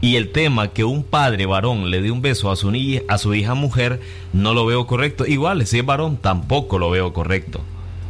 Y 0.01 0.17
el 0.17 0.31
tema 0.33 0.67
que 0.73 0.83
un 0.83 1.03
padre 1.03 1.45
varón 1.45 1.89
le 1.89 2.01
dé 2.01 2.11
un 2.11 2.21
beso 2.21 2.51
a 2.51 2.57
su, 2.57 2.71
ni- 2.71 2.99
a 3.07 3.17
su 3.17 3.33
hija 3.33 3.53
mujer, 3.53 4.01
no 4.33 4.53
lo 4.53 4.65
veo 4.65 4.85
correcto. 4.85 5.25
Igual, 5.25 5.65
si 5.65 5.79
es 5.79 5.85
varón, 5.85 6.17
tampoco 6.17 6.77
lo 6.77 6.89
veo 6.89 7.13
correcto. 7.13 7.61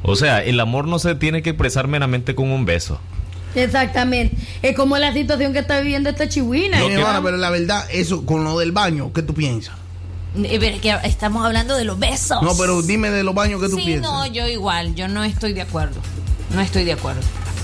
O 0.04 0.16
sea, 0.16 0.44
el 0.44 0.60
amor 0.60 0.88
no 0.88 1.00
se 1.00 1.16
tiene 1.16 1.42
que 1.42 1.52
expresar 1.52 1.88
meramente 1.88 2.36
con 2.36 2.52
un 2.52 2.66
beso. 2.66 3.00
Exactamente. 3.56 4.36
Es 4.62 4.76
como 4.76 4.98
la 4.98 5.14
situación 5.14 5.54
que 5.54 5.60
está 5.60 5.80
viviendo 5.80 6.10
esta 6.10 6.28
chihuina. 6.28 6.80
No, 6.80 7.24
pero 7.24 7.38
la 7.38 7.50
verdad, 7.50 7.86
eso 7.92 8.26
con 8.26 8.44
lo 8.44 8.60
del 8.60 8.72
baño, 8.72 9.12
¿qué 9.14 9.22
tú 9.22 9.34
piensas? 9.34 9.76
Eh, 10.36 10.58
pero 10.60 10.76
es 10.76 10.82
que 10.82 10.96
estamos 11.04 11.46
hablando 11.46 11.76
de 11.76 11.86
los 11.86 12.00
besos. 12.00 12.42
No, 12.42 12.56
pero 12.58 12.82
dime 12.82 13.12
de 13.12 13.24
los 13.24 13.36
baños 13.36 13.62
que 13.62 13.70
tú 13.70 13.78
sí, 13.78 13.86
piensas. 13.86 14.12
no, 14.12 14.26
yo 14.26 14.48
igual, 14.48 14.96
yo 14.96 15.08
no 15.08 15.24
estoy 15.24 15.54
de 15.54 15.62
acuerdo. 15.62 16.02
No 16.54 16.62
estoy 16.62 16.84
de 16.84 16.94
acuerdo. 16.94 17.22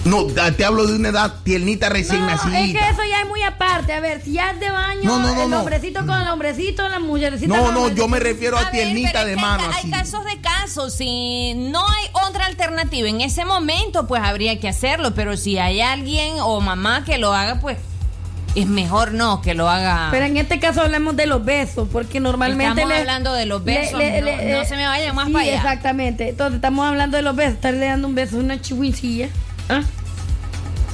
No, 0.09 0.25
te 0.25 0.65
hablo 0.65 0.85
de 0.87 0.95
una 0.95 1.09
edad 1.09 1.33
tiernita 1.43 1.89
recién 1.89 2.21
No, 2.21 2.29
es 2.29 2.41
que 2.41 2.49
nacida. 2.49 2.89
eso 2.89 3.01
ya 3.09 3.21
es 3.21 3.27
muy 3.27 3.41
aparte. 3.43 3.93
A 3.93 3.99
ver, 3.99 4.21
si 4.23 4.33
ya 4.33 4.51
es 4.51 4.59
de 4.59 4.69
baño, 4.69 5.01
No, 5.03 5.19
no, 5.19 5.33
no, 5.35 5.43
el 5.43 5.49
no. 5.49 5.59
hombrecito 5.59 6.05
con 6.05 6.19
el 6.21 6.27
hombrecito, 6.27 6.87
la 6.89 6.99
mujercita 6.99 7.55
No, 7.55 7.63
con 7.65 7.73
no, 7.73 7.87
el 7.87 7.95
yo 7.95 8.07
me 8.07 8.19
refiero 8.19 8.57
a, 8.57 8.71
tiernita 8.71 9.23
de 9.25 9.35
mano 9.35 9.63
hay, 9.65 9.79
así. 9.81 9.91
casos 9.91 10.25
de 10.25 10.39
casos. 10.41 10.93
Si 10.93 11.53
no 11.55 11.79
hay 11.87 12.05
otra 12.27 12.45
alternativa 12.45 13.07
en 13.07 13.21
ese 13.21 13.45
momento, 13.45 14.07
pues 14.07 14.21
habría 14.23 14.59
que 14.59 14.67
hacerlo. 14.69 15.13
Pero 15.13 15.37
si 15.37 15.57
hay 15.59 15.81
alguien 15.81 16.35
o 16.41 16.59
mamá 16.61 17.03
que 17.05 17.17
lo 17.17 17.33
haga, 17.33 17.59
pues 17.59 17.77
es 18.55 18.65
mejor 18.65 19.11
no 19.13 19.41
que 19.43 19.53
lo 19.53 19.69
haga. 19.69 20.07
Pero 20.11 20.25
en 20.25 20.37
este 20.37 20.59
caso 20.59 20.81
hablemos 20.81 21.15
de 21.15 21.27
los 21.27 21.45
besos, 21.45 21.87
porque 21.91 22.19
normalmente... 22.19 22.81
Estamos 22.81 22.89
le- 22.89 22.99
hablando 22.99 23.33
de 23.33 23.45
los 23.45 23.63
besos, 23.63 23.93
no- 23.93 24.57
no 24.59 24.65
se 24.65 24.75
me 24.75 24.87
vayan 24.87 25.15
más 25.15 25.27
sí, 25.27 25.33
para 25.33 25.43
allá. 25.45 25.55
Exactamente. 25.57 26.29
Entonces 26.29 26.55
estamos 26.55 26.87
hablando 26.87 27.17
de 27.17 27.23
los 27.23 27.35
besos. 27.35 27.53
Estarle 27.55 27.85
dando 27.85 28.07
un 28.07 28.15
beso 28.15 28.37
a 28.37 28.39
una 28.39 28.59
chihuincilla. 28.59 29.29
¿ah? 29.69 29.81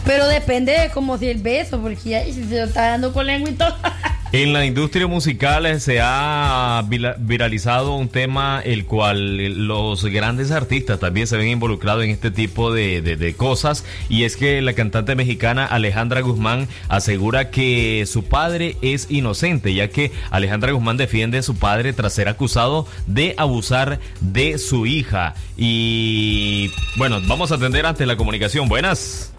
Pero 0.06 0.28
depende 0.28 0.72
de 0.74 0.90
como 0.92 1.18
si 1.18 1.28
el 1.28 1.40
beso, 1.42 1.82
porque 1.82 2.10
ya, 2.10 2.24
si 2.26 2.34
se 2.46 2.58
lo 2.58 2.66
está 2.66 2.90
dando 2.92 3.12
con 3.14 3.26
lengua 3.26 3.50
y 3.50 3.54
todo. 3.54 3.76
En 4.32 4.52
la 4.52 4.66
industria 4.66 5.08
musical 5.08 5.66
eh, 5.66 5.80
se 5.80 6.00
ha 6.02 6.84
viralizado 7.20 7.96
un 7.96 8.10
tema 8.10 8.60
el 8.66 8.84
cual 8.86 9.40
eh, 9.40 9.48
los 9.50 10.04
grandes 10.04 10.52
artistas 10.52 11.00
también 11.00 11.26
se 11.26 11.38
ven 11.38 11.48
involucrados 11.48 12.04
en 12.04 12.10
este 12.10 12.32
tipo 12.32 12.74
de, 12.74 13.02
de- 13.02 13.16
de 13.16 13.34
cosas 13.36 13.86
y 14.10 14.26
es 14.26 14.36
que 14.36 14.62
la 14.62 14.74
cantante 14.74 15.16
mexicana 15.16 15.66
Alejandra 15.66 16.20
Guzmán 16.20 16.68
asegura 16.90 17.50
que 17.50 18.04
su 18.12 18.26
padre 18.26 18.76
es 18.82 19.10
inocente 19.10 19.74
ya 19.74 19.88
que 19.88 20.12
Alejandra 20.32 20.74
Guzmán 20.74 20.98
defiende 20.98 21.38
a 21.38 21.44
su 21.44 21.56
padre 21.56 21.94
tras 21.94 22.12
ser 22.12 22.28
acusado 22.28 22.88
de 23.08 23.36
abusar 23.38 24.00
de 24.20 24.58
su 24.58 24.86
hija. 24.86 25.36
Y 25.56 26.72
bueno 26.98 27.22
vamos 27.26 27.54
a 27.54 27.56
atender 27.56 27.86
ante 27.86 28.06
la 28.06 28.18
comunicación. 28.18 28.68
Buenas 28.68 29.32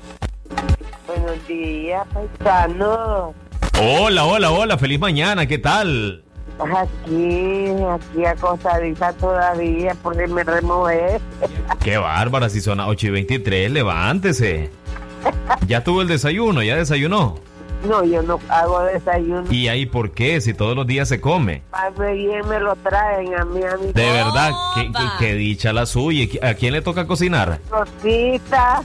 Buenos 1.06 1.46
días, 1.48 2.06
paisano. 2.12 3.34
hola 3.80 4.24
hola 4.24 4.50
hola 4.50 4.78
feliz 4.78 4.98
mañana 4.98 5.46
qué 5.46 5.58
tal 5.58 6.22
Aquí, 6.58 7.66
aquí 7.90 8.24
acostadita 8.24 9.12
todavía 9.12 9.94
porque 10.02 10.26
me 10.26 10.42
remové. 10.42 11.20
Qué 11.84 11.98
bárbara, 11.98 12.48
si 12.48 12.62
son 12.62 12.78
las 12.78 12.88
8 12.88 13.08
y 13.08 13.10
23, 13.10 13.70
levántese. 13.70 14.70
Ya 15.66 15.84
tuvo 15.84 16.00
el 16.00 16.08
desayuno, 16.08 16.62
ya 16.62 16.76
desayunó. 16.76 17.34
No, 17.86 18.02
yo 18.04 18.22
no 18.22 18.40
hago 18.48 18.82
desayuno. 18.84 19.44
¿Y 19.52 19.68
ahí 19.68 19.84
por 19.84 20.12
qué? 20.12 20.40
Si 20.40 20.54
todos 20.54 20.74
los 20.74 20.86
días 20.86 21.08
se 21.10 21.20
come. 21.20 21.62
Para 21.70 21.90
bien 21.90 22.48
me 22.48 22.58
lo 22.58 22.74
traen 22.76 23.34
a 23.38 23.44
mí, 23.44 23.60
a 23.62 23.76
mi 23.76 23.92
De 23.92 24.10
verdad, 24.10 24.52
qué, 24.76 24.90
qué- 24.92 25.08
qué 25.26 25.34
dicha 25.34 25.74
la 25.74 25.84
suya. 25.84 26.22
¿Y 26.24 26.38
¿A 26.42 26.54
quién 26.54 26.72
le 26.72 26.80
toca 26.80 27.06
cocinar? 27.06 27.60
Rosita 27.70 28.82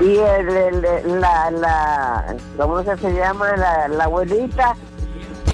y 0.00 0.16
el, 0.18 0.48
el- 0.48 0.84
el- 0.84 1.20
la, 1.20 1.50
la, 1.50 2.34
¿cómo 2.56 2.82
se 2.82 2.96
se 2.98 3.12
llama? 3.12 3.56
La, 3.56 3.88
la 3.88 4.04
abuelita. 4.04 4.74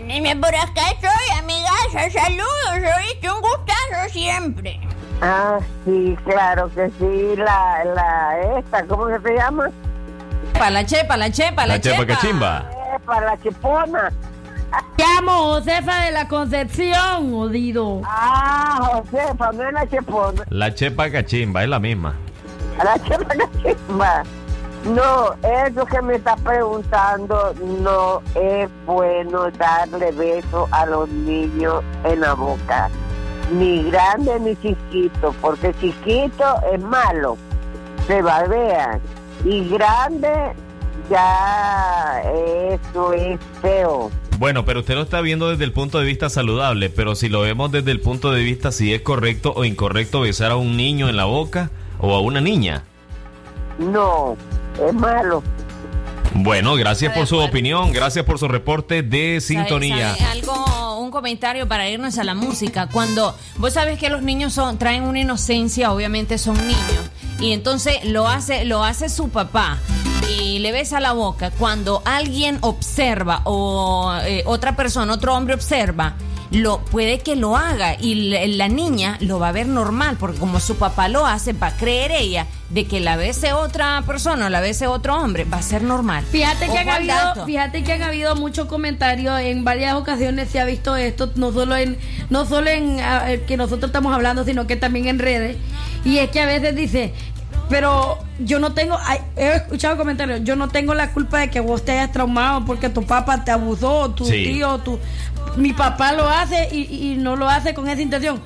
Dime, 0.06 0.34
por 0.36 0.54
acá 0.54 0.90
estoy, 0.92 1.38
amigas. 1.38 2.12
Saludos, 2.12 2.92
oíste, 2.98 3.30
un 3.30 3.40
gustazo 3.40 4.08
siempre. 4.12 4.80
Ah, 5.20 5.58
sí, 5.84 6.16
claro 6.24 6.68
que 6.74 6.90
sí, 6.98 7.36
la, 7.36 7.84
la, 7.84 8.58
esta, 8.58 8.84
¿cómo 8.86 9.06
que 9.06 9.20
se 9.20 9.34
llama? 9.36 9.70
Pa' 10.58 10.70
la 10.70 10.84
chepa, 10.84 11.16
la 11.16 11.30
chepa, 11.30 11.64
la, 11.66 11.74
La 11.74 11.80
chepa 11.80 11.98
chepa. 12.00 12.14
cachimba. 12.14 12.70
Para 13.06 13.26
la 13.26 13.38
chipona. 13.40 14.12
Llamo 14.98 15.32
Josefa 15.54 16.04
de 16.06 16.12
la 16.12 16.26
Concepción, 16.28 17.34
odido. 17.34 18.00
Ah, 18.04 18.80
Josefa, 19.04 19.52
no 19.52 19.62
es 19.68 19.72
la 19.72 19.86
chipona. 19.88 20.42
La 20.48 20.74
chepa 20.74 21.10
cachimba, 21.10 21.62
es 21.62 21.68
la 21.68 21.78
misma. 21.78 22.16
La 22.78 22.98
cachimba. 22.98 24.24
No, 24.84 25.34
eso 25.42 25.86
que 25.86 26.02
me 26.02 26.16
está 26.16 26.34
preguntando 26.36 27.54
no 27.80 28.20
es 28.34 28.68
bueno 28.84 29.48
darle 29.52 30.10
beso 30.10 30.68
a 30.72 30.86
los 30.86 31.08
niños 31.08 31.84
en 32.04 32.20
la 32.20 32.34
boca. 32.34 32.90
Ni 33.52 33.90
grande 33.90 34.40
ni 34.40 34.56
chiquito, 34.56 35.34
porque 35.40 35.72
chiquito 35.80 36.44
es 36.72 36.80
malo, 36.80 37.36
se 38.08 38.22
babea. 38.22 38.98
Y 39.44 39.68
grande 39.68 40.52
ya 41.08 42.20
eso 42.24 43.12
es 43.12 43.38
feo. 43.60 44.10
Bueno, 44.38 44.64
pero 44.64 44.80
usted 44.80 44.96
lo 44.96 45.02
está 45.02 45.20
viendo 45.20 45.48
desde 45.48 45.62
el 45.62 45.72
punto 45.72 46.00
de 46.00 46.06
vista 46.06 46.28
saludable, 46.28 46.90
pero 46.90 47.14
si 47.14 47.28
lo 47.28 47.42
vemos 47.42 47.70
desde 47.70 47.92
el 47.92 48.00
punto 48.00 48.32
de 48.32 48.42
vista 48.42 48.72
si 48.72 48.92
es 48.92 49.02
correcto 49.02 49.52
o 49.54 49.64
incorrecto 49.64 50.22
besar 50.22 50.50
a 50.50 50.56
un 50.56 50.76
niño 50.76 51.08
en 51.08 51.16
la 51.16 51.24
boca 51.24 51.70
o 52.02 52.14
a 52.14 52.20
una 52.20 52.40
niña. 52.42 52.82
No, 53.78 54.36
es 54.86 54.92
malo. 54.94 55.42
Bueno, 56.34 56.74
gracias 56.76 57.12
por 57.14 57.26
su 57.26 57.38
opinión, 57.38 57.92
gracias 57.92 58.24
por 58.24 58.38
su 58.38 58.48
reporte 58.48 59.02
de 59.02 59.40
sintonía. 59.40 60.14
¿Sabe- 60.14 60.18
sabe 60.18 60.30
algo, 60.40 60.98
un 61.00 61.10
comentario 61.10 61.68
para 61.68 61.88
irnos 61.88 62.16
a 62.18 62.24
la 62.24 62.34
música. 62.34 62.88
Cuando 62.88 63.36
vos 63.58 63.74
sabes 63.74 63.98
que 63.98 64.08
los 64.08 64.22
niños 64.22 64.52
son, 64.54 64.78
traen 64.78 65.02
una 65.02 65.20
inocencia, 65.20 65.92
obviamente 65.92 66.38
son 66.38 66.56
niños. 66.66 67.10
Y 67.38 67.52
entonces 67.52 68.04
lo 68.04 68.28
hace, 68.28 68.64
lo 68.64 68.82
hace 68.84 69.08
su 69.08 69.28
papá. 69.28 69.78
Y 70.38 70.60
le 70.60 70.72
besa 70.72 71.00
la 71.00 71.12
boca. 71.12 71.50
Cuando 71.50 72.00
alguien 72.06 72.56
observa 72.62 73.42
o 73.44 74.14
eh, 74.24 74.42
otra 74.46 74.74
persona, 74.74 75.12
otro 75.12 75.34
hombre 75.34 75.54
observa, 75.54 76.14
lo 76.52 76.80
puede 76.84 77.18
que 77.20 77.34
lo 77.34 77.56
haga 77.56 77.96
y 77.98 78.30
la, 78.30 78.46
la 78.46 78.68
niña 78.68 79.16
lo 79.20 79.38
va 79.38 79.48
a 79.48 79.52
ver 79.52 79.66
normal 79.66 80.16
porque 80.18 80.38
como 80.38 80.60
su 80.60 80.76
papá 80.76 81.08
lo 81.08 81.26
hace 81.26 81.52
va 81.54 81.68
a 81.68 81.76
creer 81.76 82.12
ella 82.12 82.46
de 82.68 82.86
que 82.86 83.00
la 83.00 83.16
bese 83.16 83.52
otra 83.52 84.02
persona 84.06 84.46
o 84.46 84.48
la 84.48 84.60
bese 84.60 84.86
otro 84.86 85.16
hombre 85.16 85.44
va 85.44 85.58
a 85.58 85.62
ser 85.62 85.82
normal. 85.82 86.24
Fíjate 86.30 86.66
que, 86.68 86.78
han 86.78 86.88
habido, 86.88 87.46
fíjate 87.46 87.84
que 87.84 87.92
han 87.92 88.02
habido 88.02 88.36
muchos 88.36 88.66
comentarios 88.66 89.40
en 89.40 89.64
varias 89.64 89.94
ocasiones 89.94 90.48
se 90.50 90.60
ha 90.60 90.64
visto 90.64 90.96
esto 90.96 91.30
no 91.36 91.52
solo 91.52 91.76
en 91.76 91.98
no 92.30 92.44
solo 92.44 92.70
en 92.70 92.98
eh, 93.00 93.44
que 93.46 93.56
nosotros 93.56 93.88
estamos 93.88 94.14
hablando 94.14 94.44
sino 94.44 94.66
que 94.66 94.76
también 94.76 95.08
en 95.08 95.18
redes. 95.18 95.56
Y 96.04 96.18
es 96.18 96.30
que 96.30 96.40
a 96.40 96.46
veces 96.46 96.74
dice 96.74 97.12
pero 97.68 98.18
yo 98.38 98.58
no 98.58 98.72
tengo 98.74 98.98
ay, 99.02 99.20
he 99.36 99.56
escuchado 99.56 99.96
comentarios 99.96 100.40
yo 100.44 100.56
no 100.56 100.68
tengo 100.68 100.92
la 100.94 101.12
culpa 101.12 101.40
de 101.40 101.50
que 101.50 101.60
vos 101.60 101.84
te 101.84 101.92
hayas 101.92 102.12
traumado 102.12 102.64
porque 102.64 102.88
tu 102.90 103.04
papá 103.04 103.44
te 103.44 103.50
abusó 103.50 104.10
tu 104.10 104.26
Sí. 104.26 104.44
tío 104.44 104.78
tu 104.78 104.98
mi 105.56 105.72
papá 105.72 106.12
lo 106.12 106.28
hace 106.28 106.68
y, 106.72 107.12
y 107.12 107.16
no 107.16 107.36
lo 107.36 107.48
hace 107.48 107.74
con 107.74 107.88
esa 107.88 108.00
intención. 108.02 108.40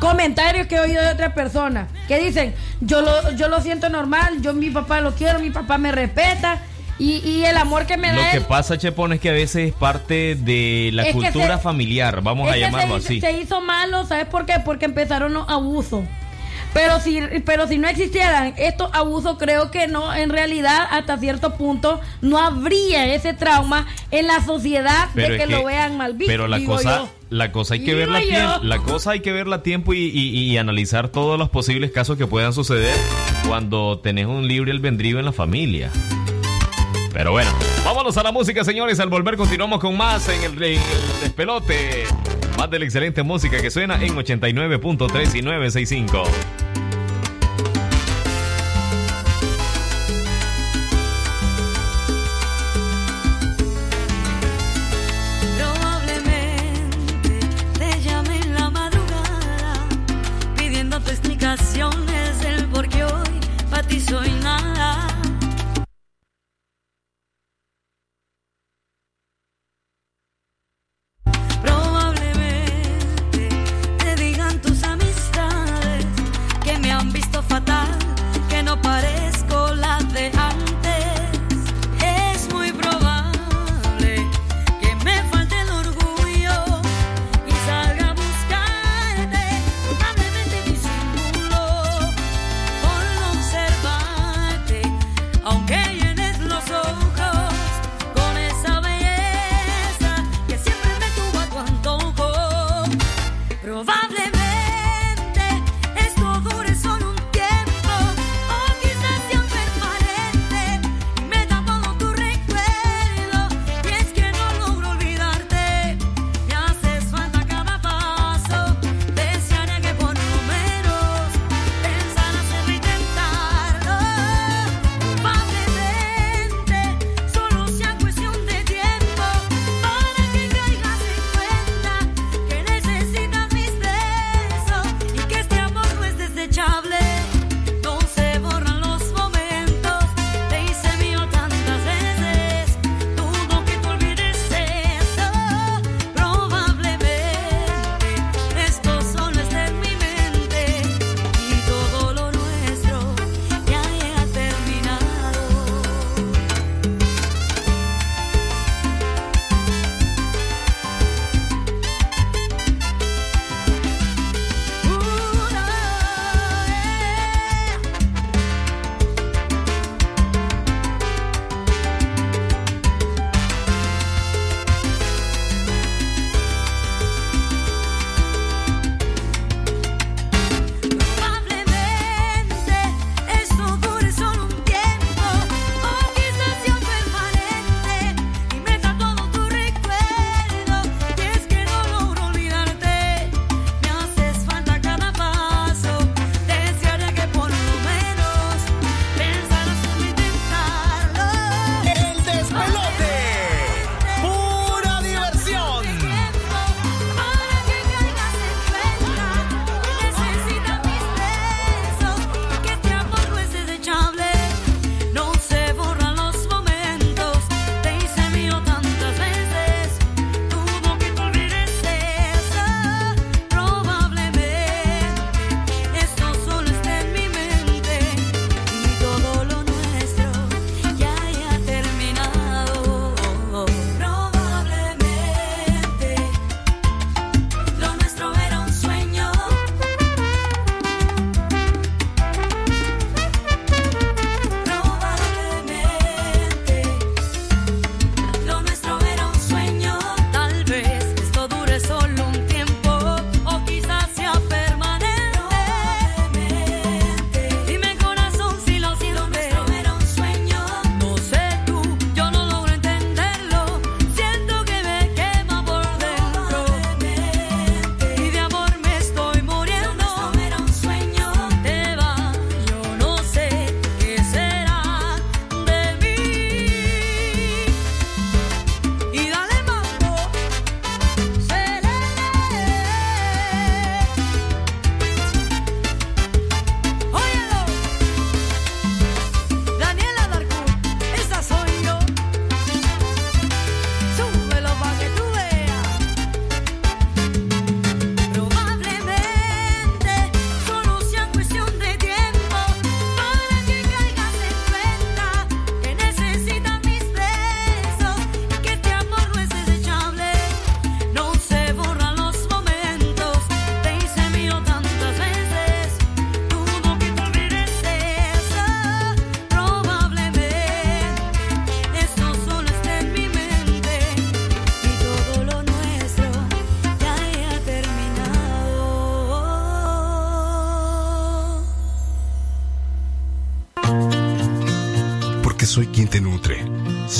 Comentarios 0.00 0.66
que 0.66 0.74
he 0.76 0.80
oído 0.80 1.02
de 1.02 1.10
otras 1.12 1.32
personas 1.34 1.88
que 2.08 2.18
dicen 2.18 2.54
yo 2.80 3.00
lo 3.00 3.30
yo 3.36 3.48
lo 3.48 3.60
siento 3.60 3.88
normal 3.88 4.42
yo 4.42 4.52
mi 4.52 4.68
papá 4.70 5.00
lo 5.00 5.14
quiero 5.14 5.38
mi 5.38 5.50
papá 5.50 5.78
me 5.78 5.92
respeta 5.92 6.58
y, 6.98 7.18
y 7.28 7.44
el 7.44 7.56
amor 7.56 7.86
que 7.86 7.96
me 7.96 8.12
Lo 8.12 8.20
da 8.20 8.30
que 8.32 8.36
él 8.38 8.44
pasa, 8.44 8.76
Chepón, 8.78 9.12
es 9.14 9.20
que 9.20 9.30
a 9.30 9.32
veces 9.32 9.68
es 9.68 9.72
parte 9.72 10.34
de 10.36 10.90
la 10.92 11.04
que 11.04 11.12
cultura 11.12 11.56
se- 11.56 11.62
familiar, 11.62 12.20
vamos 12.22 12.48
a 12.48 12.54
que 12.54 12.60
llamarlo 12.60 13.00
se, 13.00 13.06
así. 13.06 13.20
se 13.20 13.32
hizo 13.40 13.60
malo 13.60 14.04
sabes 14.04 14.26
por 14.26 14.46
qué 14.46 14.54
porque 14.64 14.84
empezaron 14.84 15.32
los 15.32 15.48
abusos 15.48 16.04
pero 16.74 17.00
si 17.00 17.20
pero 17.46 17.66
si 17.66 17.78
no 17.78 17.88
existieran 17.88 18.52
estos 18.58 18.90
abusos 18.92 19.36
creo 19.38 19.70
que 19.70 19.86
no 19.86 20.12
en 20.14 20.28
realidad 20.28 20.86
hasta 20.90 21.16
cierto 21.16 21.54
punto 21.54 22.00
no 22.20 22.38
habría 22.38 23.06
ese 23.14 23.32
trauma 23.32 23.86
en 24.10 24.26
la 24.26 24.44
sociedad 24.44 25.08
Pero 25.14 25.32
de 25.34 25.38
que, 25.38 25.46
lo 25.46 25.64
vean 25.64 25.96
mal 25.96 26.12
visto 26.12 26.30
Pero 26.30 26.46
la 26.48 26.62
cosa, 26.64 26.98
yo. 26.98 27.08
la 27.30 27.52
cosa 27.52 27.74
hay 27.74 27.80
que 27.80 27.94
Digo 27.94 27.98
verla 27.98 28.18
a 28.18 28.22
yo. 28.22 28.28
tiempo, 28.28 28.58
la 28.62 28.78
cosa 28.78 29.10
hay 29.12 29.20
que 29.20 29.32
verla 29.32 29.56
a 29.56 29.62
tiempo 29.62 29.94
y, 29.94 29.98
y- 30.12 30.50
y 30.52 30.58
analizar 30.58 31.08
todos 31.08 31.38
los 31.38 31.48
posibles 31.48 31.90
casos 31.92 32.18
que 32.18 32.26
puedan 32.26 32.52
suceder 32.52 32.94
cuando 33.46 34.00
tenés 34.00 34.26
un 34.26 34.46
libre 34.48 34.72
albedrío 34.72 35.18
en 35.18 35.24
la 35.24 35.32
familia. 35.32 35.90
Pero 37.12 37.30
bueno, 37.30 37.50
vámonos 37.84 38.16
a 38.16 38.24
la 38.24 38.32
música, 38.32 38.64
señores. 38.64 38.98
Al 38.98 39.08
volver 39.08 39.36
continuamos 39.36 39.78
con 39.78 39.96
más 39.96 40.28
en 40.28 40.42
el, 40.42 40.60
en 40.62 40.72
el 40.80 41.20
despelote. 41.22 42.04
Más 42.56 42.70
de 42.70 42.78
la 42.78 42.84
excelente 42.84 43.22
música 43.22 43.60
que 43.60 43.70
suena 43.70 44.02
en 44.02 44.14
89.3 44.14 45.34
y 45.34 45.42
965. 45.42 46.22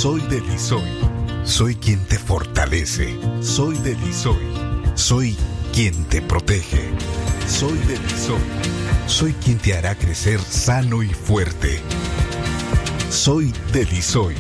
Soy 0.05 0.21
Delisoy. 0.29 0.91
Soy 1.45 1.77
quien 1.77 1.99
te 2.05 2.19
fortalece. 2.19 3.19
Soy 3.41 3.79
Delisoy. 3.79 4.37
Soy 4.95 5.35
quien 5.73 6.05
te 6.05 6.21
protege. 6.21 6.91
Soy 7.49 7.79
Delisoy. 7.89 8.43
Soy 9.07 9.33
quien 9.33 9.57
te 9.57 9.75
hará 9.75 9.95
crecer 9.95 10.41
sano 10.41 11.03
y 11.03 11.09
fuerte. 11.09 11.81
Soy 13.09 13.55
Delisoy. 13.73 14.35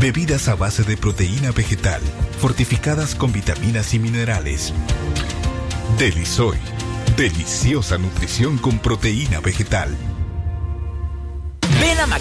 Bebidas 0.00 0.48
a 0.48 0.56
base 0.56 0.82
de 0.82 0.96
proteína 0.96 1.52
vegetal, 1.52 2.00
fortificadas 2.40 3.14
con 3.14 3.32
vitaminas 3.32 3.94
y 3.94 4.00
minerales. 4.00 4.72
Delisoy. 5.96 6.58
Deliciosa 7.16 7.98
nutrición 7.98 8.58
con 8.58 8.80
proteína 8.80 9.38
vegetal. 9.38 9.96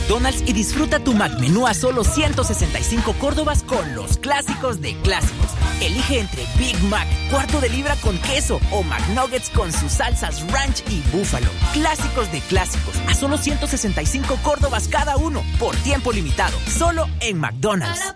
McDonald's 0.03 0.43
y 0.45 0.51
disfruta 0.51 0.99
tu 0.99 1.13
McMenú 1.13 1.65
a 1.65 1.73
solo 1.73 2.03
165 2.03 3.15
córdobas 3.19 3.63
con 3.63 3.95
los 3.95 4.17
clásicos 4.17 4.81
de 4.81 4.97
clásicos. 4.97 5.51
Elige 5.79 6.19
entre 6.19 6.45
Big 6.57 6.77
Mac, 6.83 7.07
cuarto 7.31 7.61
de 7.61 7.69
libra 7.69 7.95
con 8.01 8.17
queso 8.17 8.59
o 8.71 8.83
McNuggets 8.83 9.49
con 9.49 9.71
sus 9.71 9.93
salsas 9.93 10.45
ranch 10.51 10.83
y 10.89 11.01
búfalo. 11.15 11.47
Clásicos 11.71 12.29
de 12.33 12.41
clásicos 12.41 12.95
a 13.07 13.13
solo 13.13 13.37
165 13.37 14.39
córdobas 14.43 14.89
cada 14.89 15.15
uno 15.15 15.41
por 15.57 15.73
tiempo 15.77 16.11
limitado. 16.11 16.57
Solo 16.67 17.07
en 17.21 17.39
McDonald's. 17.39 18.13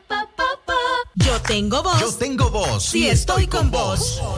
Yo 1.16 1.42
tengo 1.42 1.84
voz. 1.84 2.02
Yo 2.02 2.14
tengo 2.16 2.50
voz. 2.50 2.84
Sí, 2.84 3.08
estoy 3.08 3.48
con 3.48 3.72
vos. 3.72 4.22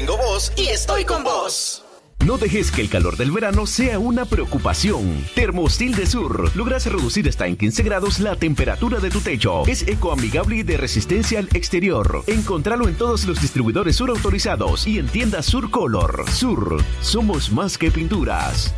Tengo 0.00 0.16
voz 0.16 0.50
y 0.56 0.68
estoy 0.68 1.04
con 1.04 1.22
vos. 1.22 1.84
No 2.24 2.38
dejes 2.38 2.70
que 2.72 2.80
el 2.80 2.88
calor 2.88 3.18
del 3.18 3.30
verano 3.32 3.66
sea 3.66 3.98
una 3.98 4.24
preocupación. 4.24 5.26
Termostil 5.34 5.94
de 5.94 6.06
Sur. 6.06 6.56
Logras 6.56 6.86
reducir 6.86 7.28
hasta 7.28 7.46
en 7.46 7.54
15 7.54 7.82
grados 7.82 8.18
la 8.18 8.34
temperatura 8.34 8.98
de 8.98 9.10
tu 9.10 9.20
techo. 9.20 9.66
Es 9.66 9.86
ecoamigable 9.86 10.56
y 10.56 10.62
de 10.62 10.78
resistencia 10.78 11.38
al 11.38 11.50
exterior. 11.52 12.24
Encontralo 12.28 12.88
en 12.88 12.94
todos 12.94 13.26
los 13.26 13.42
distribuidores 13.42 13.96
Sur 13.96 14.08
autorizados 14.08 14.86
y 14.86 14.98
en 14.98 15.06
tiendas 15.06 15.44
Sur 15.44 15.70
Color. 15.70 16.24
Sur. 16.30 16.82
Somos 17.02 17.52
más 17.52 17.76
que 17.76 17.90
pinturas. 17.90 18.74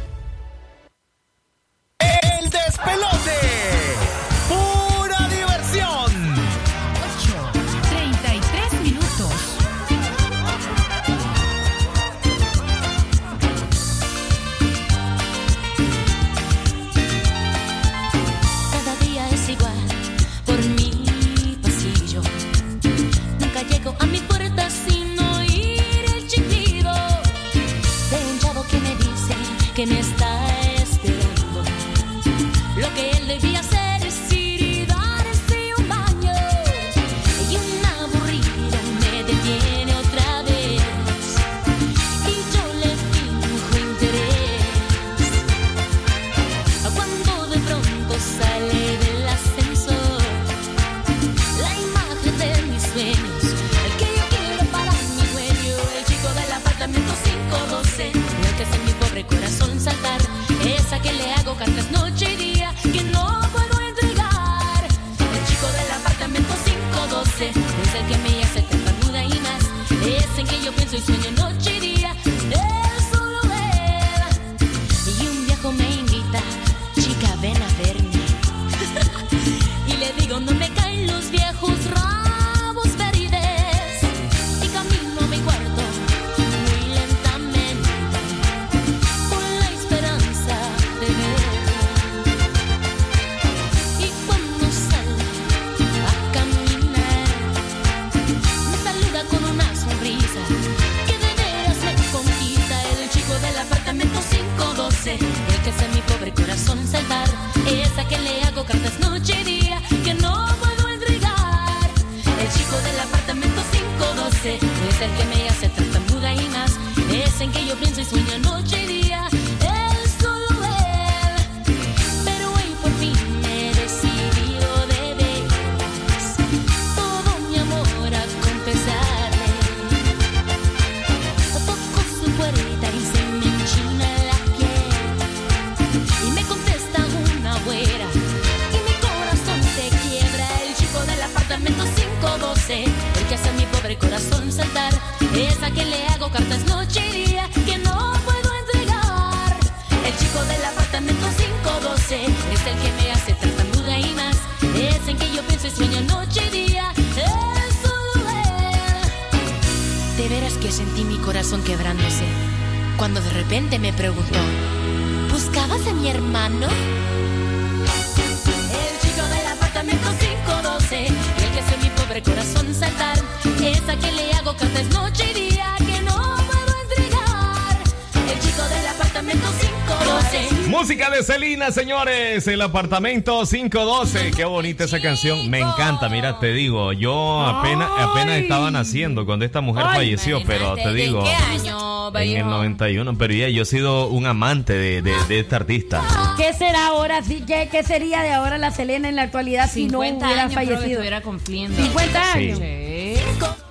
De 181.27 181.33
Celina, 181.33 181.71
señores. 181.71 182.47
El 182.49 182.61
apartamento 182.63 183.43
512. 183.45 184.33
Qué 184.33 184.45
bonita 184.45 184.85
esa 184.85 185.01
canción. 185.01 185.49
Me 185.51 185.61
encanta. 185.61 186.09
Mira, 186.09 186.39
te 186.39 186.53
digo, 186.53 186.93
yo 186.93 187.43
apenas, 187.47 187.89
apenas 187.99 188.39
estaba 188.39 188.71
naciendo 188.71 189.25
cuando 189.25 189.45
esta 189.45 189.61
mujer 189.61 189.85
Ay, 189.89 189.97
falleció, 189.97 190.43
pero 190.47 190.75
te 190.75 190.93
digo. 190.93 191.21
¿En 191.21 191.25
qué 191.27 191.35
año, 191.69 192.09
En 192.09 192.17
el 192.17 192.29
viejo? 192.29 192.49
91, 192.49 193.19
pero 193.19 193.35
ya 193.35 193.49
yo 193.49 193.63
he 193.63 193.67
sido 193.67 194.09
un 194.09 194.27
amante 194.27 194.73
de, 194.73 195.03
de, 195.03 195.13
de 195.29 195.39
esta 195.41 195.57
artista. 195.57 196.03
¿Qué 196.37 196.53
será 196.55 196.89
ahora? 196.89 197.23
Sí, 197.23 197.45
¿qué, 197.47 197.69
¿Qué 197.71 197.83
sería 197.83 198.23
de 198.23 198.33
ahora 198.33 198.59
la 198.59 198.71
Selena 198.71 199.09
en 199.09 199.17
la 199.17 199.23
actualidad 199.23 199.71
si 199.71 199.85
no 199.87 200.01
50 200.03 200.27
hubiera 200.27 200.43
años 200.43 200.55
creo 200.55 200.61
que 200.61 200.73
fallecido? 200.75 200.93
estuviera 201.01 201.21
cumpliendo. 201.23 201.77
50 201.83 202.23
Sí. 202.33 202.39
años. 202.39 202.61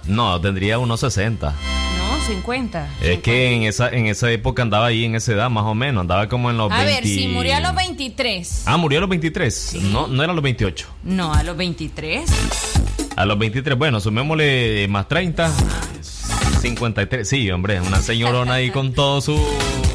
No, 0.07 0.41
tendría 0.41 0.77
unos 0.79 0.99
60. 1.01 1.53
No, 2.31 2.37
50. 2.37 2.87
Es 3.01 3.19
que 3.19 3.53
en 3.53 3.63
esa, 3.63 3.89
en 3.89 4.07
esa 4.07 4.31
época 4.31 4.61
andaba 4.61 4.87
ahí 4.87 5.03
en 5.05 5.15
esa 5.15 5.33
edad, 5.33 5.49
más 5.49 5.65
o 5.65 5.75
menos. 5.75 6.01
Andaba 6.01 6.27
como 6.29 6.49
en 6.49 6.57
los 6.57 6.71
A 6.71 6.77
20. 6.83 6.93
ver, 6.93 7.03
si 7.03 7.27
murió 7.27 7.55
a 7.55 7.59
los 7.59 7.75
23. 7.75 8.63
Ah, 8.65 8.77
murió 8.77 8.99
a 8.99 9.01
los 9.01 9.09
23. 9.09 9.73
No, 9.81 10.07
no 10.07 10.23
era 10.23 10.31
a 10.31 10.35
los 10.35 10.43
28. 10.43 10.87
No, 11.03 11.33
a 11.33 11.43
los 11.43 11.57
23. 11.57 12.29
A 13.15 13.25
los 13.25 13.37
23, 13.37 13.77
bueno, 13.77 13.99
sumémosle 13.99 14.87
más 14.89 15.07
30. 15.07 15.51
53. 16.61 17.27
Sí, 17.27 17.49
hombre, 17.51 17.81
una 17.81 18.01
señorona 18.01 18.55
ahí 18.55 18.69
con 18.71 18.93
todo 18.93 19.19
su. 19.21 19.35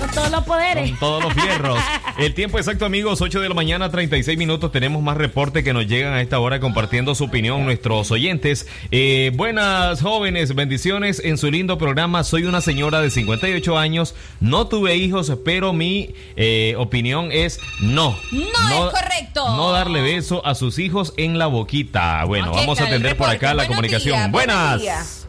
Con 0.01 0.11
todos 0.11 0.30
los 0.30 0.45
poderes. 0.45 0.91
Con 0.91 0.99
todos 0.99 1.22
los 1.24 1.32
fierros. 1.32 1.78
El 2.18 2.32
tiempo 2.32 2.56
exacto, 2.56 2.86
amigos, 2.86 3.20
8 3.20 3.40
de 3.42 3.48
la 3.50 3.54
mañana, 3.54 3.90
36 3.90 4.38
minutos. 4.38 4.72
Tenemos 4.72 5.02
más 5.02 5.18
reportes 5.18 5.62
que 5.62 5.74
nos 5.74 5.86
llegan 5.86 6.14
a 6.14 6.22
esta 6.22 6.38
hora 6.38 6.60
compartiendo 6.60 7.14
su 7.14 7.24
opinión 7.24 7.64
nuestros 7.66 8.10
oyentes. 8.10 8.66
Eh, 8.90 9.32
buenas 9.34 10.00
jóvenes, 10.00 10.54
bendiciones 10.54 11.20
en 11.22 11.36
su 11.36 11.50
lindo 11.50 11.76
programa. 11.76 12.24
Soy 12.24 12.44
una 12.44 12.62
señora 12.62 13.02
de 13.02 13.10
58 13.10 13.76
años. 13.76 14.14
No 14.40 14.66
tuve 14.66 14.96
hijos, 14.96 15.30
pero 15.44 15.74
mi 15.74 16.14
eh, 16.36 16.74
opinión 16.78 17.32
es 17.32 17.60
no. 17.80 18.18
No, 18.32 18.88
es 18.88 18.94
correcto. 18.94 19.54
No 19.54 19.72
darle 19.72 20.00
beso 20.00 20.44
a 20.46 20.54
sus 20.54 20.78
hijos 20.78 21.12
en 21.18 21.38
la 21.38 21.48
boquita. 21.48 22.24
Bueno, 22.24 22.50
vamos 22.50 22.80
a 22.80 22.84
atender 22.84 23.18
por 23.18 23.28
acá 23.28 23.48
la 23.48 23.64
Buenos 23.64 23.68
comunicación. 23.68 24.16
días, 24.16 24.30
buenos 24.32 24.56
Buenas. 24.56 25.26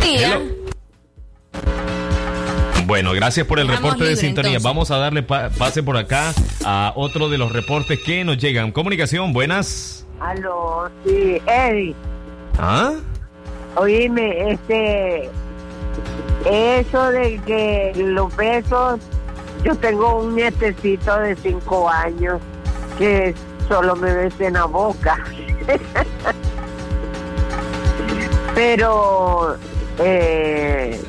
días. 0.00 0.53
Bueno, 2.86 3.12
gracias 3.12 3.46
por 3.46 3.58
el 3.58 3.68
reporte 3.68 4.04
de 4.04 4.16
sintonía. 4.16 4.50
entonces. 4.58 4.62
Vamos 4.64 4.90
a 4.90 4.98
darle 4.98 5.22
pa- 5.22 5.50
pase 5.50 5.82
por 5.82 5.96
acá 5.96 6.32
a 6.64 6.92
otro 6.96 7.28
de 7.28 7.38
los 7.38 7.52
reportes 7.52 7.98
que 8.04 8.24
nos 8.24 8.38
llegan. 8.38 8.72
Comunicación, 8.72 9.32
buenas. 9.32 10.06
Aló, 10.20 10.88
sí, 11.04 11.40
Eddie, 11.46 11.94
¿Ah? 12.58 12.92
oíme, 13.76 14.52
este, 14.52 15.28
eso 16.46 17.10
de 17.10 17.40
que 17.46 17.92
los 17.96 18.34
besos, 18.36 19.00
yo 19.64 19.74
tengo 19.76 20.20
un 20.22 20.36
nietecito 20.36 21.18
de 21.18 21.34
cinco 21.36 21.88
años 21.90 22.40
que 22.98 23.34
solo 23.68 23.96
me 23.96 24.12
besa 24.14 24.46
en 24.46 24.52
la 24.54 24.64
boca. 24.66 25.18
Pero, 28.54 29.56
eh, 29.98 31.00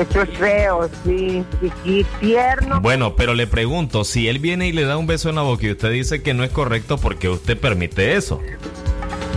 eso 0.00 0.22
es 0.22 0.38
feo, 0.38 0.90
sí, 1.04 1.44
y 1.84 2.04
tierno. 2.20 2.80
Bueno, 2.80 3.14
pero 3.16 3.34
le 3.34 3.46
pregunto, 3.46 4.04
si 4.04 4.28
él 4.28 4.38
viene 4.38 4.68
y 4.68 4.72
le 4.72 4.84
da 4.84 4.96
un 4.96 5.06
beso 5.06 5.28
en 5.28 5.36
la 5.36 5.42
boca 5.42 5.66
y 5.66 5.72
usted 5.72 5.90
dice 5.90 6.22
que 6.22 6.34
no 6.34 6.44
es 6.44 6.50
correcto, 6.50 6.98
¿por 6.98 7.18
qué 7.18 7.28
usted 7.28 7.58
permite 7.58 8.16
eso? 8.16 8.40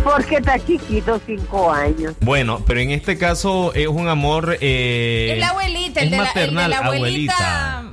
Porque 0.03 0.35
está 0.35 0.59
chiquito, 0.63 1.19
cinco 1.25 1.71
años. 1.71 2.13
Bueno, 2.21 2.61
pero 2.65 2.79
en 2.79 2.91
este 2.91 3.17
caso 3.17 3.73
es 3.73 3.87
un 3.87 4.07
amor... 4.07 4.57
Eh, 4.61 5.31
Es 5.33 5.39
la 5.39 5.49
abuelita, 5.49 6.01
el 6.01 6.05
es 6.05 6.11
de 6.11 6.17
la, 6.17 6.23
el 6.23 6.33
de 6.33 6.35
maternal, 6.35 6.69
la 6.69 6.77
abuelita. 6.77 7.83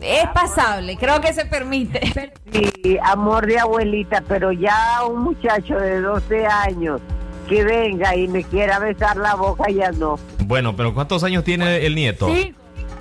Es 0.00 0.28
pasable, 0.32 0.96
creo 0.96 1.20
que 1.20 1.32
se 1.32 1.44
permite. 1.44 2.32
Sí, 2.52 2.96
amor 3.02 3.46
de 3.46 3.58
abuelita, 3.58 4.22
pero 4.28 4.52
ya 4.52 5.04
un 5.04 5.22
muchacho 5.22 5.74
de 5.74 6.00
12 6.00 6.46
años 6.46 7.00
que 7.48 7.64
venga 7.64 8.14
y 8.14 8.28
me 8.28 8.44
quiera 8.44 8.78
besar 8.78 9.16
la 9.16 9.34
boca, 9.34 9.70
ya 9.70 9.90
no. 9.92 10.18
Bueno, 10.44 10.76
pero 10.76 10.94
¿cuántos 10.94 11.24
años 11.24 11.44
tiene 11.44 11.84
el 11.86 11.94
nieto? 11.94 12.28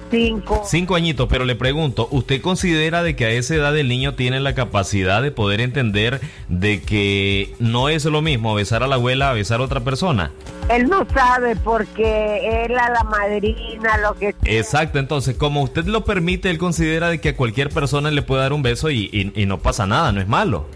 Cinco. 0.10 0.62
Cinco 0.66 0.96
añitos, 0.96 1.28
pero 1.30 1.44
le 1.44 1.56
pregunto, 1.58 2.08
¿usted 2.12 2.40
considera 2.42 3.04
de 3.04 3.18
que 3.18 3.26
a 3.26 3.30
esa 3.32 3.56
edad 3.56 3.78
el 3.78 3.90
niño 3.90 4.14
tiene 4.16 4.40
la 4.40 4.56
capacidad 4.56 5.22
de 5.22 5.32
poder 5.32 5.60
entender 5.60 6.22
de 6.48 6.82
que 6.82 7.54
no 7.60 7.90
es 7.90 8.06
lo 8.06 8.22
mismo 8.22 8.56
besar 8.56 8.84
a 8.84 8.88
la 8.88 8.96
abuela 8.96 9.30
a 9.32 9.34
besar 9.34 9.60
a 9.60 9.64
otra 9.64 9.82
persona? 9.82 10.32
Él 10.70 10.88
no 10.88 11.06
sabe 11.14 11.58
porque 11.58 12.64
él 12.66 12.78
a 12.80 12.90
la 12.90 13.04
madrina, 13.04 13.98
lo 13.98 14.14
que 14.16 14.34
Exacto, 14.46 14.98
entonces 14.98 15.36
como 15.36 15.62
usted 15.62 15.84
lo 15.88 16.06
permite, 16.06 16.50
él 16.50 16.58
considera 16.58 17.10
de 17.10 17.20
que 17.20 17.30
a 17.30 17.36
cualquier 17.36 17.68
persona 17.70 18.10
le 18.10 18.22
puede 18.22 18.44
dar 18.44 18.54
un 18.54 18.62
beso 18.64 18.90
y, 18.90 19.10
y- 19.12 19.34
y 19.36 19.46
no 19.46 19.58
pasa 19.60 19.86
nada, 19.88 20.14
no 20.14 20.22
es 20.22 20.28
malo. 20.30 20.68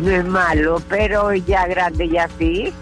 no 0.00 0.10
es 0.10 0.24
malo, 0.24 0.80
pero 0.88 1.34
ya 1.34 1.66
grande 1.66 2.08
ya 2.08 2.30
sí. 2.38 2.72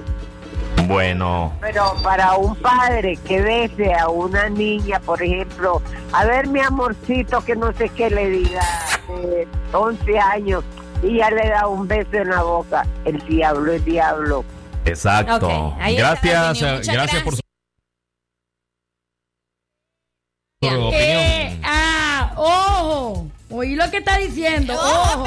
Bueno, 0.86 1.52
Pero 1.60 1.94
para 2.02 2.34
un 2.36 2.54
padre 2.56 3.16
que 3.26 3.40
bese 3.40 3.94
a 3.94 4.08
una 4.08 4.48
niña, 4.48 5.00
por 5.00 5.22
ejemplo, 5.22 5.80
a 6.12 6.24
ver 6.24 6.46
mi 6.48 6.60
amorcito 6.60 7.42
que 7.44 7.56
no 7.56 7.72
sé 7.72 7.88
qué 7.90 8.10
le 8.10 8.28
diga, 8.30 8.62
de 9.08 9.48
11 9.72 10.18
años, 10.18 10.64
y 11.02 11.16
ya 11.18 11.30
le 11.30 11.48
da 11.48 11.66
un 11.66 11.86
beso 11.88 12.14
en 12.14 12.28
la 12.30 12.42
boca, 12.42 12.86
el 13.04 13.18
diablo 13.26 13.72
es 13.72 13.84
diablo. 13.84 14.44
exacto. 14.84 15.74
Gracias, 15.78 16.62
eh, 16.62 16.80
gracias 16.92 17.22
por 17.22 17.34
su 17.34 17.40
Eh, 20.62 20.68
por 20.68 20.78
opinión. 20.78 21.60
ah, 21.64 22.32
ojo. 22.36 23.26
Oí 23.52 23.74
lo 23.74 23.90
que 23.90 23.98
está 23.98 24.18
diciendo. 24.18 24.74
Ojo. 24.74 25.26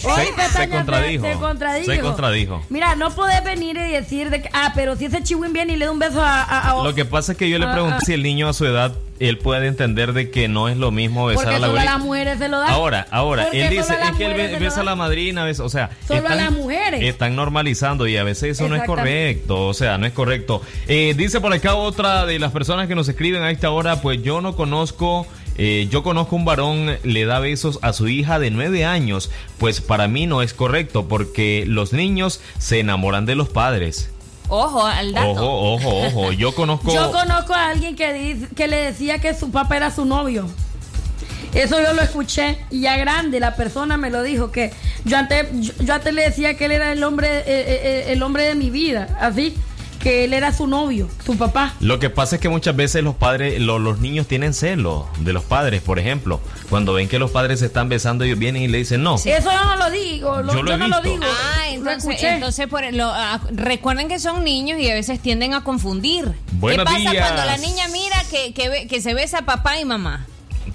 Se, 0.00 0.06
Oye, 0.08 0.26
se 0.26 0.32
pestaña, 0.32 0.76
contradijo. 0.76 1.24
Se 1.24 1.32
contradijo. 1.34 1.92
Se 1.92 2.00
contradijo. 2.00 2.62
Mira, 2.70 2.96
no 2.96 3.14
podés 3.14 3.42
venir 3.44 3.76
y 3.76 3.90
decir 3.92 4.30
de 4.30 4.42
que, 4.42 4.50
ah, 4.52 4.72
pero 4.74 4.96
si 4.96 5.06
ese 5.06 5.22
chihuín 5.22 5.52
viene 5.52 5.74
y 5.74 5.76
le 5.76 5.84
da 5.86 5.90
un 5.90 5.98
beso 5.98 6.20
a, 6.22 6.42
a- 6.42 6.70
a- 6.80 6.84
Lo 6.84 6.94
que 6.94 7.04
pasa 7.04 7.32
es 7.32 7.38
que 7.38 7.48
yo 7.50 7.58
le 7.58 7.66
Ah, 7.66 7.72
pregunto 7.72 7.96
ah. 7.98 8.04
si 8.04 8.12
el 8.12 8.22
niño 8.22 8.48
a 8.48 8.52
su 8.52 8.64
edad 8.66 8.92
él 9.18 9.38
puede 9.38 9.66
entender 9.66 10.12
de 10.12 10.30
que 10.30 10.48
no 10.48 10.68
es 10.68 10.76
lo 10.76 10.90
mismo 10.90 11.26
besar 11.26 11.44
porque 11.44 11.56
a 11.56 11.58
la 11.58 11.66
solo 11.68 11.78
a 11.78 11.82
abuelita. 11.82 11.92
las 11.94 12.04
mujeres 12.04 12.38
se 12.38 12.48
lo 12.48 12.58
da. 12.60 12.68
Ahora, 12.68 13.06
ahora, 13.10 13.42
Porque 13.44 13.62
él 13.64 13.70
dice 13.70 13.94
es 13.94 14.16
que 14.16 14.26
él 14.26 14.34
be- 14.34 14.50
se 14.50 14.58
besa 14.58 14.80
a 14.80 14.84
la 14.84 14.94
madrina, 14.96 15.44
besa- 15.44 15.64
o 15.64 15.68
sea, 15.68 15.90
Solo 16.06 16.28
a 16.28 16.34
las 16.34 16.52
mujeres. 16.52 17.02
están 17.02 17.34
normalizando 17.36 18.06
y 18.06 18.16
a 18.16 18.24
veces 18.24 18.52
eso 18.58 18.68
no 18.68 18.76
es 18.76 18.84
correcto, 18.84 19.66
o 19.66 19.74
sea, 19.74 19.96
no 19.98 20.06
es 20.06 20.12
correcto. 20.12 20.62
Eh, 20.88 21.14
dice 21.16 21.40
por 21.40 21.52
acá 21.52 21.74
otra 21.74 22.26
de 22.26 22.38
las 22.38 22.52
personas 22.52 22.86
que 22.88 22.94
nos 22.94 23.08
escriben 23.08 23.42
a 23.42 23.50
esta 23.50 23.70
hora, 23.70 24.00
pues 24.02 24.22
yo 24.22 24.40
no 24.42 24.54
conozco, 24.56 25.26
eh, 25.58 25.88
yo 25.90 26.02
conozco 26.02 26.36
un 26.36 26.44
varón, 26.44 26.96
le 27.02 27.24
da 27.24 27.38
besos 27.40 27.78
a 27.82 27.92
su 27.92 28.08
hija 28.08 28.38
de 28.38 28.50
nueve 28.50 28.84
años, 28.84 29.30
pues 29.58 29.80
para 29.80 30.08
mí 30.08 30.26
no 30.26 30.42
es 30.42 30.54
correcto 30.54 31.06
porque 31.08 31.64
los 31.66 31.92
niños 31.92 32.40
se 32.58 32.80
enamoran 32.80 33.26
de 33.26 33.34
los 33.34 33.48
padres. 33.48 34.10
Ojo 34.48 34.84
al 34.86 35.12
dato. 35.12 35.30
Ojo, 35.30 35.74
ojo, 35.74 36.06
ojo, 36.06 36.32
yo 36.32 36.54
conozco... 36.54 36.94
Yo 36.94 37.10
conozco 37.10 37.52
a 37.52 37.70
alguien 37.70 37.96
que, 37.96 38.12
dice- 38.12 38.48
que 38.54 38.68
le 38.68 38.76
decía 38.76 39.18
que 39.18 39.34
su 39.34 39.50
papá 39.50 39.76
era 39.76 39.90
su 39.90 40.04
novio. 40.04 40.48
Eso 41.52 41.80
yo 41.80 41.94
lo 41.94 42.02
escuché 42.02 42.58
y 42.70 42.80
ya 42.82 42.96
grande 42.98 43.40
la 43.40 43.56
persona 43.56 43.96
me 43.96 44.10
lo 44.10 44.22
dijo 44.22 44.50
que 44.52 44.72
yo 45.04 45.16
antes 45.16 45.46
yo, 45.54 45.72
yo 45.80 45.94
antes 45.94 46.12
le 46.12 46.22
decía 46.22 46.54
que 46.56 46.66
él 46.66 46.72
era 46.72 46.92
el 46.92 47.02
hombre 47.02 47.28
eh, 47.28 47.44
eh, 47.46 47.80
eh, 47.82 48.04
el 48.12 48.22
hombre 48.22 48.44
de 48.44 48.54
mi 48.54 48.68
vida, 48.68 49.16
así 49.20 49.54
que 50.06 50.22
él 50.22 50.34
era 50.34 50.52
su 50.52 50.68
novio, 50.68 51.08
su 51.24 51.36
papá. 51.36 51.74
Lo 51.80 51.98
que 51.98 52.10
pasa 52.10 52.36
es 52.36 52.40
que 52.40 52.48
muchas 52.48 52.76
veces 52.76 53.02
los 53.02 53.16
padres, 53.16 53.60
lo- 53.60 53.80
los 53.80 53.98
niños 53.98 54.28
tienen 54.28 54.54
celo 54.54 55.08
de 55.18 55.32
los 55.32 55.42
padres, 55.42 55.82
por 55.82 55.98
ejemplo. 55.98 56.40
Cuando 56.70 56.92
ven 56.92 57.08
que 57.08 57.18
los 57.18 57.32
padres 57.32 57.58
se 57.58 57.66
están 57.66 57.88
besando, 57.88 58.22
ellos 58.22 58.38
vienen 58.38 58.62
y 58.62 58.68
le 58.68 58.78
dicen 58.78 59.02
no. 59.02 59.16
Eso 59.16 59.26
yo 59.28 59.64
no 59.64 59.74
lo 59.76 59.90
digo, 59.90 60.42
lo- 60.42 60.52
Yo 60.52 60.58
yo, 60.58 60.62
lo 60.62 60.74
he 60.74 60.78
no 60.78 60.86
lo 60.86 61.00
digo. 61.00 61.24
Ah, 61.24 61.68
entonces, 61.70 62.66
por 62.68 62.84
lo, 62.94 63.06
ah, 63.12 63.40
recuerden 63.50 64.06
que 64.06 64.20
son 64.20 64.44
niños 64.44 64.78
y 64.80 64.88
a 64.88 64.94
veces 64.94 65.18
tienden 65.20 65.54
a 65.54 65.64
confundir. 65.64 66.32
Buenos 66.52 66.84
¿Qué 66.86 66.92
pasa 66.92 67.10
días. 67.10 67.26
cuando 67.26 67.44
la 67.44 67.56
niña 67.58 67.88
mira 67.88 68.16
que, 68.30 68.54
que, 68.54 68.68
ve- 68.68 68.86
que 68.86 69.00
se 69.00 69.12
besa 69.12 69.42
papá 69.42 69.80
y 69.80 69.84
mamá? 69.84 70.24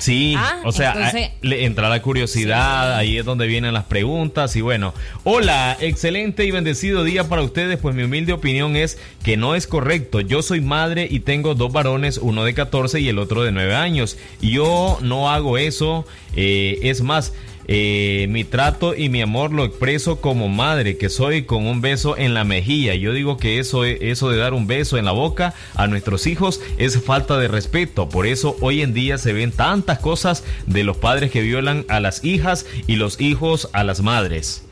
Sí, 0.02 0.34
Ah, 0.36 0.62
o 0.64 0.72
sea, 0.72 0.94
entonces- 0.94 1.30
a- 1.30 1.32
le 1.46 1.66
entra 1.66 1.88
la 1.88 2.02
curiosidad, 2.02 2.96
ahí 2.98 3.18
es 3.20 3.24
donde 3.26 3.46
vienen 3.46 3.74
las 3.76 3.84
preguntas 3.84 4.56
y 4.56 4.62
bueno, 4.62 4.96
hola, 5.24 5.78
excelente 5.80 6.44
y 6.44 6.50
bendecido 6.50 7.04
día 7.04 7.30
para 7.30 7.44
ustedes, 7.44 7.78
pues 7.78 7.94
mi 7.94 8.02
humilde 8.04 8.34
opinión 8.34 8.76
es 8.76 8.98
que 9.24 9.38
no 9.38 9.54
es 9.54 9.68
correcto, 9.68 10.20
yo 10.20 10.42
soy 10.42 10.60
madre 10.60 11.08
y 11.10 11.20
tengo 11.20 11.54
dos 11.54 11.72
varones, 11.72 12.18
uno 12.18 12.44
de 12.44 12.56
14 12.56 13.00
y 13.00 13.10
el 13.10 13.20
otro 13.20 13.44
de 13.44 13.52
9 13.52 13.76
años, 13.76 14.18
yo 14.42 14.98
no 15.02 15.30
hago 15.30 15.60
eso, 15.60 16.06
eh, 16.36 16.80
es 16.82 17.02
más, 17.02 17.34
eh, 17.74 18.28
mi 18.30 18.44
trato 18.44 18.94
y 18.98 19.08
mi 19.08 19.22
amor 19.22 19.54
lo 19.54 19.64
expreso 19.64 20.20
como 20.20 20.50
madre 20.50 20.98
que 20.98 21.08
soy 21.08 21.44
con 21.44 21.66
un 21.66 21.80
beso 21.80 22.18
en 22.18 22.34
la 22.34 22.44
mejilla. 22.44 22.96
Yo 22.96 23.14
digo 23.14 23.38
que 23.38 23.60
eso, 23.60 23.86
eso 23.86 24.30
de 24.30 24.36
dar 24.36 24.54
un 24.54 24.68
beso 24.68 24.98
en 24.98 25.06
la 25.06 25.14
boca 25.14 25.54
a 25.76 25.88
nuestros 25.88 26.28
hijos 26.28 26.60
es 26.78 27.02
falta 27.02 27.38
de 27.38 27.48
respeto. 27.48 28.10
Por 28.10 28.28
eso 28.28 28.58
hoy 28.60 28.82
en 28.82 28.94
día 28.94 29.18
se 29.18 29.32
ven 29.32 29.54
tantas 29.54 30.00
cosas 30.00 30.44
de 30.66 30.84
los 30.84 30.98
padres 30.98 31.32
que 31.32 31.40
violan 31.40 31.86
a 31.88 32.02
las 32.02 32.26
hijas 32.26 32.66
y 32.88 32.98
los 32.98 33.22
hijos 33.22 33.70
a 33.72 33.86
las 33.86 34.02
madres. 34.02 34.66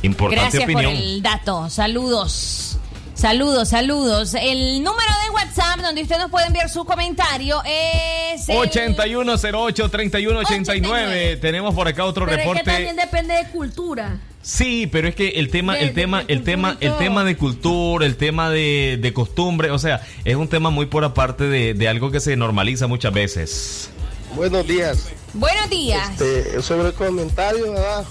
Importante 0.00 0.44
Gracias 0.44 0.64
opinión. 0.64 0.94
por 0.94 1.02
el 1.02 1.22
dato. 1.22 1.68
Saludos. 1.68 2.79
Saludos, 3.20 3.68
saludos. 3.68 4.32
El 4.34 4.82
número 4.82 5.10
de 5.24 5.30
WhatsApp 5.34 5.80
donde 5.80 6.00
usted 6.02 6.16
nos 6.16 6.30
puede 6.30 6.46
enviar 6.46 6.70
su 6.70 6.86
comentario 6.86 7.60
es... 7.66 8.48
el- 8.48 8.56
8108-3189. 8.56 11.38
Tenemos 11.38 11.74
por 11.74 11.86
acá 11.86 12.06
otro 12.06 12.24
Pero 12.24 12.38
es 12.38 12.42
que 12.42 12.48
reporte. 12.54 12.70
también 12.72 12.96
depende 12.96 13.34
de 13.34 13.44
cultura. 13.50 14.18
Sí, 14.40 14.86
pero 14.90 15.06
es 15.08 15.14
que 15.14 15.28
el 15.30 15.50
tema, 15.50 15.74
De- 15.74 15.80
el 15.82 15.88
de- 15.88 15.94
tema, 16.00 16.24
de 16.24 16.32
el 16.32 16.44
tema, 16.44 16.78
el 16.80 16.96
tema 16.96 17.24
de 17.24 17.36
cultura, 17.36 18.06
el 18.06 18.16
tema 18.16 18.48
de, 18.48 18.98
de 18.98 19.12
costumbre, 19.12 19.70
o 19.70 19.78
sea, 19.78 20.00
es 20.24 20.36
un 20.36 20.48
tema 20.48 20.70
muy 20.70 20.86
por 20.86 21.04
aparte 21.04 21.44
de, 21.44 21.74
de 21.74 21.88
algo 21.88 22.10
que 22.10 22.20
se 22.20 22.34
normaliza 22.36 22.86
muchas 22.86 23.12
veces. 23.12 23.90
Buenos 24.34 24.66
días. 24.66 25.10
Buenos 25.34 25.68
días. 25.68 26.08
Este, 26.12 26.62
sobre 26.62 26.88
el 26.88 26.94
comentario, 26.94 27.70
¿verdad? 27.72 28.02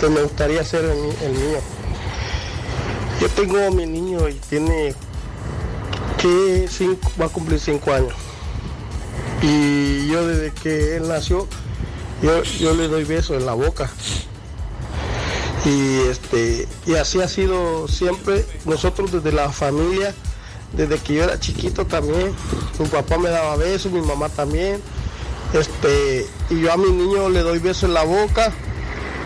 Que 0.00 0.08
me 0.08 0.22
gustaría 0.22 0.62
hacer 0.62 0.84
el 0.84 1.30
mío. 1.30 1.60
Yo 3.20 3.28
tengo 3.30 3.58
a 3.58 3.70
mi 3.70 3.86
niño 3.86 4.28
y 4.28 4.34
tiene 4.34 4.94
que 6.18 6.66
cinco, 6.70 7.10
va 7.20 7.26
a 7.26 7.28
cumplir 7.28 7.60
cinco 7.60 7.92
años. 7.92 8.14
Y 9.42 10.08
yo 10.08 10.26
desde 10.26 10.52
que 10.52 10.96
él 10.96 11.08
nació, 11.08 11.46
yo, 12.22 12.42
yo 12.42 12.74
le 12.74 12.88
doy 12.88 13.04
besos 13.04 13.36
en 13.36 13.46
la 13.46 13.54
boca. 13.54 13.90
Y 15.64 15.98
este, 16.08 16.68
y 16.86 16.94
así 16.94 17.20
ha 17.20 17.28
sido 17.28 17.88
siempre, 17.88 18.44
nosotros 18.66 19.12
desde 19.12 19.32
la 19.32 19.50
familia, 19.50 20.14
desde 20.72 20.98
que 20.98 21.14
yo 21.14 21.24
era 21.24 21.40
chiquito 21.40 21.86
también, 21.86 22.34
mi 22.78 22.86
papá 22.86 23.16
me 23.16 23.30
daba 23.30 23.56
besos, 23.56 23.92
mi 23.92 24.02
mamá 24.02 24.28
también. 24.28 24.80
Este, 25.52 26.26
y 26.50 26.60
yo 26.60 26.72
a 26.72 26.76
mi 26.76 26.90
niño 26.90 27.28
le 27.28 27.40
doy 27.40 27.60
besos 27.60 27.84
en 27.84 27.94
la 27.94 28.04
boca. 28.04 28.52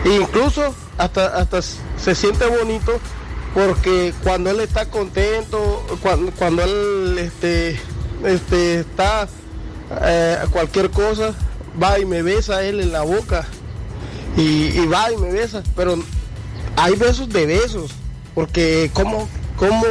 E 0.05 0.15
incluso 0.15 0.73
hasta, 0.97 1.27
hasta 1.37 1.61
se 1.61 2.15
siente 2.15 2.45
bonito 2.45 2.99
porque 3.53 4.13
cuando 4.23 4.49
él 4.51 4.59
está 4.59 4.85
contento, 4.85 5.83
cuando, 6.01 6.31
cuando 6.31 6.63
él 6.63 7.17
este, 7.19 7.79
este, 8.23 8.81
está 8.81 9.27
eh, 10.01 10.37
cualquier 10.51 10.89
cosa, 10.91 11.33
va 11.81 11.99
y 11.99 12.05
me 12.05 12.21
besa 12.21 12.63
él 12.63 12.79
en 12.79 12.91
la 12.91 13.01
boca. 13.01 13.45
Y, 14.37 14.67
y 14.79 14.85
va 14.85 15.11
y 15.11 15.17
me 15.17 15.31
besa. 15.31 15.63
Pero 15.75 15.97
hay 16.77 16.95
besos 16.95 17.29
de 17.29 17.45
besos. 17.45 17.91
Porque 18.35 18.91
cómo, 18.93 19.27
cómo, 19.57 19.83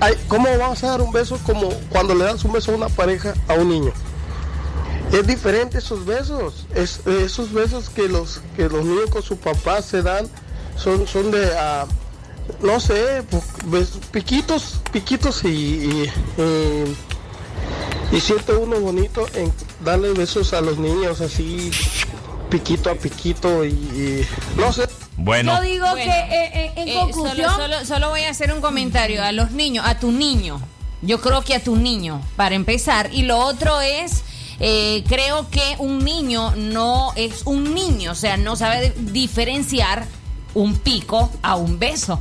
hay- 0.00 0.16
cómo 0.28 0.46
vamos 0.56 0.82
a 0.84 0.88
dar 0.88 1.02
un 1.02 1.12
beso 1.12 1.38
como 1.44 1.68
cuando 1.90 2.14
le 2.14 2.24
das 2.24 2.44
un 2.44 2.52
beso 2.52 2.72
a 2.72 2.76
una 2.76 2.88
pareja 2.88 3.34
a 3.48 3.54
un 3.54 3.68
niño. 3.68 3.92
Es 5.12 5.26
diferente 5.26 5.76
esos 5.78 6.06
besos, 6.06 6.66
es, 6.74 7.00
esos 7.06 7.52
besos 7.52 7.90
que 7.90 8.08
los 8.08 8.40
que 8.56 8.68
los 8.70 8.82
niños 8.82 9.10
con 9.10 9.22
su 9.22 9.36
papá 9.36 9.82
se 9.82 10.00
dan 10.00 10.26
son 10.74 11.06
son 11.06 11.30
de 11.30 11.50
ah, 11.54 11.84
no 12.62 12.80
sé, 12.80 13.22
bes- 13.66 13.98
piquitos, 14.10 14.80
piquitos 14.92 15.44
y, 15.44 15.48
y, 15.48 16.10
y- 16.38 16.96
y 18.16 18.20
siente 18.20 18.52
uno 18.54 18.78
bonito 18.80 19.26
en 19.34 19.52
darle 19.84 20.12
besos 20.12 20.52
a 20.52 20.60
los 20.60 20.78
niños 20.78 21.20
así 21.20 21.70
piquito 22.50 22.90
a 22.90 22.94
piquito 22.94 23.64
y, 23.64 23.70
y 23.70 24.26
no 24.56 24.72
sé. 24.72 24.86
Bueno, 25.16 25.56
Yo 25.56 25.62
digo 25.62 25.86
Bueno, 25.90 26.04
que 26.04 26.10
eh, 26.10 26.50
eh, 26.54 26.72
en 26.76 26.88
eh, 26.88 26.94
conclusión, 26.94 27.50
solo, 27.50 27.62
solo- 27.74 27.84
solo 27.86 28.08
voy 28.10 28.22
a 28.22 28.30
hacer 28.30 28.52
un 28.52 28.60
comentario 28.60 29.22
a 29.22 29.32
los 29.32 29.50
niños, 29.52 29.84
a 29.86 29.98
tu 29.98 30.10
niño. 30.12 30.60
Yo 31.00 31.20
creo 31.20 31.42
que 31.42 31.54
a 31.54 31.62
tu 31.62 31.76
niño, 31.76 32.20
para 32.36 32.54
empezar. 32.54 33.10
Y 33.12 33.22
lo 33.22 33.38
otro 33.38 33.80
es, 33.80 34.22
eh, 34.60 35.02
creo 35.08 35.48
que 35.50 35.76
un 35.78 36.04
niño 36.04 36.54
no 36.56 37.12
es 37.16 37.42
un 37.44 37.74
niño, 37.74 38.12
o 38.12 38.14
sea, 38.14 38.36
no 38.36 38.56
sabe 38.56 38.94
diferenciar 38.98 40.06
un 40.54 40.76
pico 40.76 41.30
a 41.42 41.56
un 41.56 41.78
beso. 41.78 42.20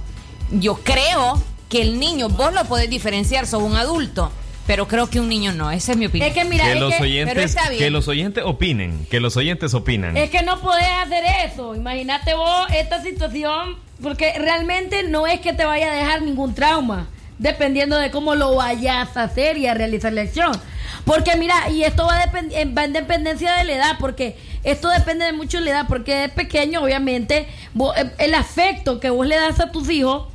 Yo 0.52 0.76
creo 0.84 1.42
que 1.70 1.82
el 1.82 2.00
niño, 2.00 2.30
vos 2.30 2.54
lo 2.54 2.66
podés 2.66 2.90
diferenciar, 2.90 3.48
sos 3.48 3.62
un 3.64 3.76
adulto, 3.78 4.32
pero 4.68 4.88
creo 4.88 5.10
que 5.10 5.20
un 5.20 5.30
niño 5.30 5.54
no. 5.54 5.72
Esa 5.72 5.94
es 5.94 5.98
mi 5.98 6.06
opinión. 6.08 6.28
Es 6.30 6.36
que 6.36 6.44
mira, 6.46 6.66
que 6.66 6.74
es 6.74 6.80
los 6.80 6.94
que- 6.94 7.04
oyentes, 7.04 7.34
pero 7.34 7.46
está 7.46 7.70
bien. 7.70 7.80
que 7.82 7.90
los 7.90 8.08
oyentes 8.08 8.44
opinen, 8.46 9.06
que 9.10 9.20
los 9.20 9.38
oyentes 9.38 9.74
opinan. 9.74 10.18
Es 10.18 10.30
que 10.30 10.42
no 10.44 10.60
podés 10.62 10.88
hacer 11.04 11.24
eso. 11.46 11.76
Imagínate 11.76 12.34
vos 12.34 12.68
esta 12.76 13.02
situación, 13.02 13.78
porque 14.02 14.34
realmente 14.38 15.04
no 15.04 15.28
es 15.28 15.40
que 15.40 15.54
te 15.54 15.64
vaya 15.66 15.92
a 15.92 15.96
dejar 15.96 16.22
ningún 16.22 16.54
trauma, 16.54 17.08
dependiendo 17.40 17.98
de 17.98 18.12
cómo 18.12 18.36
lo 18.36 18.56
vayas 18.56 19.16
a 19.18 19.24
hacer 19.24 19.58
y 19.58 19.68
a 19.68 19.74
realizar 19.74 20.12
la 20.14 20.22
acción. 20.22 20.52
Porque 21.06 21.36
mira, 21.38 21.70
y 21.70 21.84
esto 21.84 22.06
va, 22.06 22.26
va 22.28 22.84
en 22.84 22.94
dependencia 22.94 23.54
de 23.56 23.64
la 23.64 23.74
edad, 23.74 23.96
porque 24.00 24.36
esto 24.64 24.90
depende 24.90 25.26
de 25.26 25.34
mucho 25.34 25.58
de 25.58 25.64
la 25.66 25.72
edad, 25.72 25.86
porque 25.88 26.14
de 26.16 26.30
pequeño, 26.30 26.84
obviamente, 26.84 27.48
vos- 27.74 27.96
el 28.20 28.36
afecto 28.36 29.00
que 29.00 29.10
vos 29.10 29.26
le 29.26 29.38
das 29.38 29.60
a 29.60 29.72
tus 29.72 29.90
hijos 29.90 30.28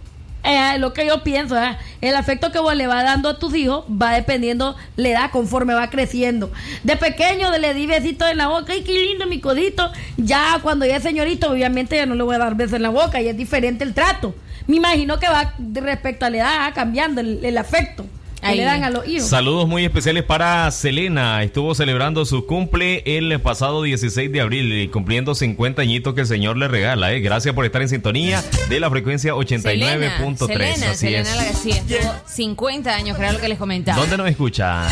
es 0.45 0.81
lo 0.81 0.93
que 0.93 1.07
yo 1.07 1.23
pienso, 1.25 1.61
¿eh? 1.61 1.77
el 2.01 2.15
afecto 2.15 2.53
que 2.53 2.59
vos 2.59 2.75
le 2.77 2.87
vas 2.87 3.03
dando 3.03 3.29
a 3.29 3.39
tus 3.39 3.55
hijos 3.55 3.85
va 3.91 4.13
dependiendo 4.13 4.77
la 4.97 5.09
edad 5.09 5.31
conforme 5.31 5.75
va 5.75 5.91
creciendo. 5.91 6.53
De 6.85 6.97
pequeño 6.97 7.51
le 7.59 7.75
di 7.75 7.87
besitos 7.87 8.31
en 8.31 8.39
la 8.39 8.49
boca, 8.49 8.73
¡ay, 8.73 8.83
qué 8.83 8.93
lindo 8.93 9.27
mi 9.27 9.41
codito! 9.41 9.91
Ya 10.17 10.59
cuando 10.63 10.87
ya 10.87 10.97
es 10.97 11.03
señorito, 11.03 11.51
obviamente 11.51 11.97
ya 11.97 12.07
no 12.07 12.15
le 12.15 12.23
voy 12.23 12.37
a 12.37 12.39
dar 12.39 12.55
besos 12.55 12.75
en 12.75 12.83
la 12.83 12.91
boca 12.91 13.21
y 13.21 13.29
es 13.29 13.37
diferente 13.37 13.85
el 13.85 13.95
trato. 13.95 14.35
Me 14.67 14.77
imagino 14.77 15.19
que 15.19 15.29
va 15.29 15.55
respecto 15.75 16.27
a 16.27 16.31
la 16.31 16.37
edad 16.37 16.75
cambiando 16.75 17.21
el 17.21 17.59
afecto 17.59 18.07
que 18.41 18.47
Ahí. 18.47 18.57
le 18.59 18.65
dan 18.65 18.85
a 18.85 18.91
los 18.91 19.07
hijos. 19.09 19.29
Saludos 19.29 19.67
muy 19.67 19.85
especiales 19.85 20.23
para 20.25 20.71
Selena. 20.71 21.43
Estuvo 21.43 21.75
celebrando 21.75 22.25
su 22.25 22.47
cumple 22.47 23.03
el 23.07 23.41
pasado 23.41 23.83
16 23.83 24.31
de 24.33 24.41
abril 24.41 24.73
y 24.73 24.89
cumpliendo 24.89 25.35
50 25.35 25.83
añitos 25.83 26.15
que 26.15 26.23
el 26.23 26.27
Señor 26.27 26.57
le 26.57 26.69
regala. 26.69 27.13
¿eh? 27.13 27.21
Gracias 27.21 27.55
por 27.55 27.65
estar 27.65 27.83
en 27.83 27.89
sintonía 27.89 28.43
de 28.69 28.81
la 28.81 28.91
frecuencia 28.91 29.35
89.3. 29.35 30.47
Selena, 30.47 30.91
Así 30.91 30.97
Selena 30.99 31.31
es. 31.31 31.37
la 31.37 31.53
sí, 31.55 31.71
estuvo 31.71 32.15
50 32.27 32.95
años, 32.95 33.17
creo 33.17 33.33
lo 33.33 33.41
que 33.41 33.49
les 33.49 33.59
comentaba. 33.59 33.99
¿Dónde 33.99 34.17
nos 34.17 34.29
escucha? 34.29 34.87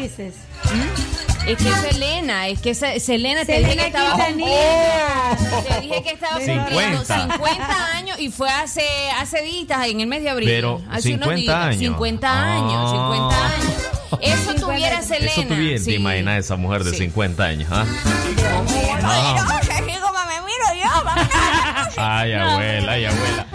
Dices. 0.00 0.34
Es 1.48 1.56
que 1.58 1.72
Selena, 1.90 2.48
es 2.48 2.60
que 2.60 2.74
se- 2.74 3.00
Selena 3.00 3.44
te 3.44 3.58
dije 3.58 3.76
que 3.76 3.86
estaba 3.86 4.10
Quintanilla. 4.10 5.36
Te 5.66 5.80
dije 5.80 6.02
que 6.02 6.10
estaba 6.10 6.38
50. 6.38 6.64
cumpliendo 6.64 7.04
50 7.04 7.96
años 7.96 8.20
y 8.20 8.30
fue 8.30 8.50
hace 8.50 8.82
hace 9.18 9.42
días 9.42 9.86
en 9.86 10.00
el 10.00 10.06
mes 10.06 10.22
de 10.22 10.30
abril. 10.30 10.48
Pero, 10.48 10.82
hace 10.90 11.14
unos 11.14 11.28
50 11.28 11.34
días. 11.36 11.56
años. 11.56 11.78
50 11.80 12.42
años, 12.42 12.74
Ah. 12.76 12.90
50 12.90 13.46
años. 13.46 13.74
Eso 14.20 14.54
tuviera 14.66 15.02
Selena. 15.02 15.32
Eso 15.32 15.42
tuviera, 15.42 15.78
sí. 15.78 15.84
te 15.86 15.94
imaginas 15.94 16.38
esa 16.44 16.56
mujer 16.56 16.84
de 16.84 16.90
Sí. 16.92 16.96
50 16.98 17.44
años. 17.44 17.68
¿ah? 17.72 17.84
No, 17.84 18.64
yo, 20.74 20.88
mamá. 21.04 21.28
Ay, 21.96 22.32
abuela, 22.32 22.92
ay, 22.92 23.04
abuela. 23.06 23.46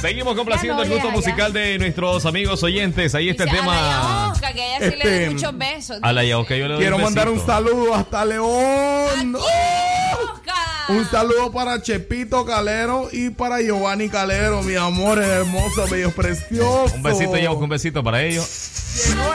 Seguimos 0.00 0.34
complaciendo 0.34 0.82
el 0.82 0.88
gusto 0.88 1.08
ya, 1.08 1.14
musical 1.14 1.52
de 1.52 1.78
nuestros 1.78 2.24
amigos 2.24 2.62
oyentes. 2.62 3.14
Ahí 3.14 3.28
está 3.28 3.44
el 3.44 3.50
Dice, 3.50 3.62
A 3.62 3.66
la 3.66 4.32
tema. 4.32 4.52
Que 4.54 4.66
ella 4.66 4.78
sí 4.78 4.84
le 4.84 4.94
Este, 4.96 5.24
da 5.26 5.30
muchos 5.32 5.58
besos. 5.58 5.98
A 6.02 6.12
la 6.12 6.24
Yaoca 6.24 6.56
yo 6.56 6.68
le 6.68 6.74
doy 6.74 6.82
Quiero 6.82 6.96
un 6.96 7.02
mandar 7.02 7.28
un 7.28 7.44
saludo 7.44 7.94
hasta 7.94 8.24
León. 8.24 9.32
Yaosca. 9.34 10.54
Un 10.88 11.08
saludo 11.10 11.52
para 11.52 11.82
Chepito 11.82 12.44
Calero 12.46 13.08
y 13.12 13.30
para 13.30 13.60
Giovanni 13.60 14.08
Calero, 14.08 14.62
mi 14.62 14.74
amor, 14.74 15.18
hermoso, 15.22 15.86
bello, 15.88 16.10
precioso. 16.12 16.92
Un 16.94 17.02
besito, 17.02 17.36
Yaoca, 17.36 17.62
un 17.62 17.68
besito 17.68 18.02
para 18.02 18.22
ellos. 18.22 18.48
¿Cómo 19.06 19.34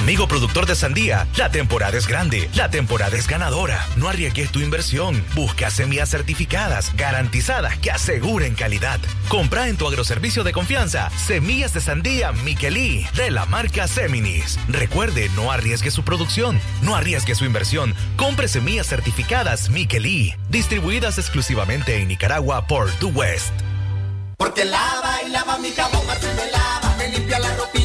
Amigo 0.00 0.26
productor 0.26 0.64
de 0.64 0.74
sandía, 0.74 1.28
la 1.36 1.50
temporada 1.50 1.98
es 1.98 2.06
grande, 2.06 2.48
la 2.54 2.70
temporada 2.70 3.18
es 3.18 3.28
ganadora. 3.28 3.86
No 3.96 4.08
arriesgues 4.08 4.50
tu 4.50 4.60
inversión. 4.60 5.22
Busca 5.34 5.70
semillas 5.70 6.08
certificadas, 6.08 6.96
garantizadas, 6.96 7.76
que 7.76 7.90
aseguren 7.90 8.54
calidad. 8.54 8.98
Compra 9.28 9.68
en 9.68 9.76
tu 9.76 9.86
agroservicio 9.86 10.42
de 10.42 10.52
confianza 10.52 11.10
semillas 11.10 11.74
de 11.74 11.82
sandía 11.82 12.32
Miquelí 12.32 13.06
de 13.14 13.30
la 13.30 13.44
marca 13.44 13.86
Seminis. 13.86 14.58
Recuerde, 14.68 15.28
no 15.36 15.52
arriesgue 15.52 15.90
su 15.90 16.02
producción, 16.02 16.58
no 16.80 16.96
arriesgue 16.96 17.34
su 17.34 17.44
inversión. 17.44 17.94
Compre 18.16 18.48
semillas 18.48 18.86
certificadas 18.86 19.68
Miquelí, 19.68 20.34
distribuidas 20.48 21.18
exclusivamente 21.18 21.98
en 21.98 22.08
Nicaragua 22.08 22.66
por 22.66 22.90
The 23.00 23.06
West. 23.06 23.52
Porque 24.38 24.64
lava 24.64 25.18
y 25.26 25.30
lava 25.30 25.58
mi 25.58 25.70
jabón, 25.72 26.06
me 26.06 26.50
lava, 26.50 26.96
me 26.96 27.08
limpia 27.08 27.38
la 27.38 27.54
ropita 27.54 27.79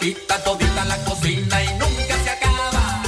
ropita, 0.00 0.42
todita 0.42 0.84
la 0.86 0.96
cocina 1.04 1.62
y 1.62 1.68
nunca 1.78 2.16
se 2.24 2.30
acaba. 2.30 3.02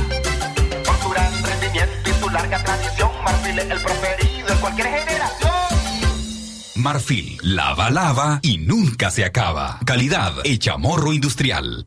Por 0.84 0.96
su 0.98 1.08
gran 1.10 1.42
rendimiento 1.42 2.10
y 2.10 2.12
su 2.20 2.30
larga 2.30 2.62
tradición, 2.62 3.10
Marfil 3.24 3.58
es 3.58 3.70
el 3.70 3.80
preferido 3.80 4.48
en 4.48 4.58
cualquier 4.58 4.88
generación. 4.88 5.52
Marfil, 6.74 7.38
lava, 7.42 7.90
lava 7.90 8.40
y 8.42 8.58
nunca 8.58 9.10
se 9.10 9.24
acaba. 9.24 9.78
Calidad 9.84 10.34
hecha 10.44 10.76
morro 10.76 11.12
industrial. 11.12 11.86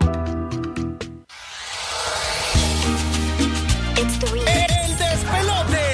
El 4.48 4.98
despelote. 4.98 5.86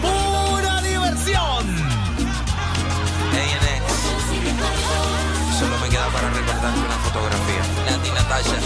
Pura 0.00 0.80
diversión. 0.82 1.66
Solo 5.58 5.78
me 5.82 5.88
queda 5.88 6.06
para 6.08 6.30
recordarte 6.30 6.80
una 6.80 6.98
fotografía. 6.98 7.62
Nati 7.90 8.10
Natasha. 8.10 8.58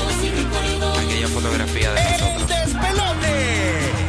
Aquella 1.01 1.29
fotografía 1.29 1.93
de 1.93 2.01
El 2.01 2.07
nosotros. 2.21 2.49
despelote. 2.49 4.00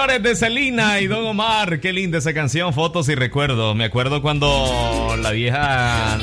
Señores, 0.00 0.22
de 0.22 0.34
Celina 0.36 0.98
y 1.00 1.06
Don 1.08 1.26
Omar. 1.26 1.78
Qué 1.80 1.92
linda 1.92 2.18
esa 2.18 2.32
canción, 2.32 2.72
fotos 2.72 3.08
y 3.10 3.14
recuerdos. 3.14 3.76
Me 3.76 3.84
acuerdo 3.84 4.22
cuando 4.22 5.14
la 5.20 5.30
vieja 5.30 6.18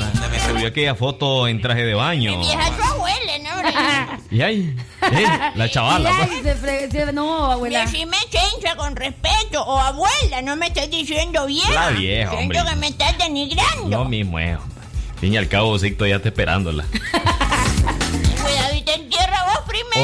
subió 0.48 0.66
aquella 0.68 0.94
foto 0.96 1.46
en 1.46 1.60
traje 1.60 1.84
de 1.84 1.94
baño. 1.94 2.38
Vieja 2.40 2.70
tu 2.76 2.82
abuela, 2.82 3.38
¿no? 3.42 4.18
Y 4.30 4.42
ahí, 4.42 4.76
eh, 5.12 5.26
la 5.54 5.70
chavala. 5.70 6.10
Y 6.10 6.42
pues. 6.42 6.58
se 6.60 6.90
se- 6.90 7.12
no, 7.12 7.52
abuela. 7.52 7.82
Decime 7.86 8.16
chencha 8.30 8.74
con 8.76 8.94
respeto. 8.96 9.62
O 9.64 9.78
abuela, 9.78 10.42
no 10.42 10.56
me 10.56 10.66
estás 10.66 10.90
diciendo 10.90 11.46
vieja. 11.46 11.72
La 11.72 11.90
vieja, 11.90 12.30
Siento 12.32 12.58
hombre. 12.58 12.70
que 12.74 12.76
me 12.80 12.88
estás 12.88 13.16
denigrando. 13.16 13.88
Lo 13.88 14.04
mismo 14.04 14.38
es. 14.38 14.56
hombre. 14.58 14.78
Fin 15.20 15.32
y 15.34 15.36
al 15.36 15.48
cabo, 15.48 15.76
estoy 15.76 16.10
ya 16.10 16.16
está 16.16 16.28
esperándola. 16.28 16.84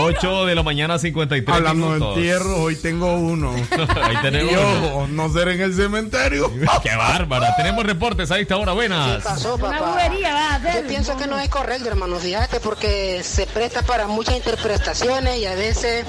8 0.03 0.47
de 0.47 0.55
la 0.55 0.63
mañana, 0.63 0.99
53 0.99 1.57
Hablando 1.57 1.87
de 1.87 1.93
minutos. 1.95 2.17
entierros, 2.17 2.59
hoy 2.59 2.77
tengo 2.77 3.15
uno. 3.17 3.55
Ahí 4.03 4.17
tenemos 4.23 4.53
Y 4.53 4.57
uno. 4.57 4.87
ojo, 4.87 5.07
no 5.09 5.33
ser 5.33 5.49
en 5.49 5.61
el 5.61 5.75
cementerio. 5.75 6.51
Qué 6.83 6.95
bárbara. 6.97 7.55
Tenemos 7.57 7.85
reportes 7.85 8.31
a 8.31 8.39
esta 8.39 8.57
hora. 8.57 8.73
Buenas. 8.73 9.23
pasó, 9.23 9.55
Una 9.57 9.71
papá? 9.79 9.91
bobería 9.91 10.35
va 10.35 10.51
a 10.51 10.55
hacer. 10.57 10.83
Yo 10.83 10.89
pienso 10.89 11.17
que 11.17 11.27
no 11.27 11.39
es 11.39 11.49
correcto, 11.49 11.89
hermano, 11.89 12.17
fíjate, 12.19 12.61
porque 12.61 13.23
se 13.23 13.47
presta 13.47 13.83
para 13.83 14.07
muchas 14.07 14.37
interpretaciones 14.37 15.39
y 15.39 15.47
a 15.47 15.55
veces 15.55 16.05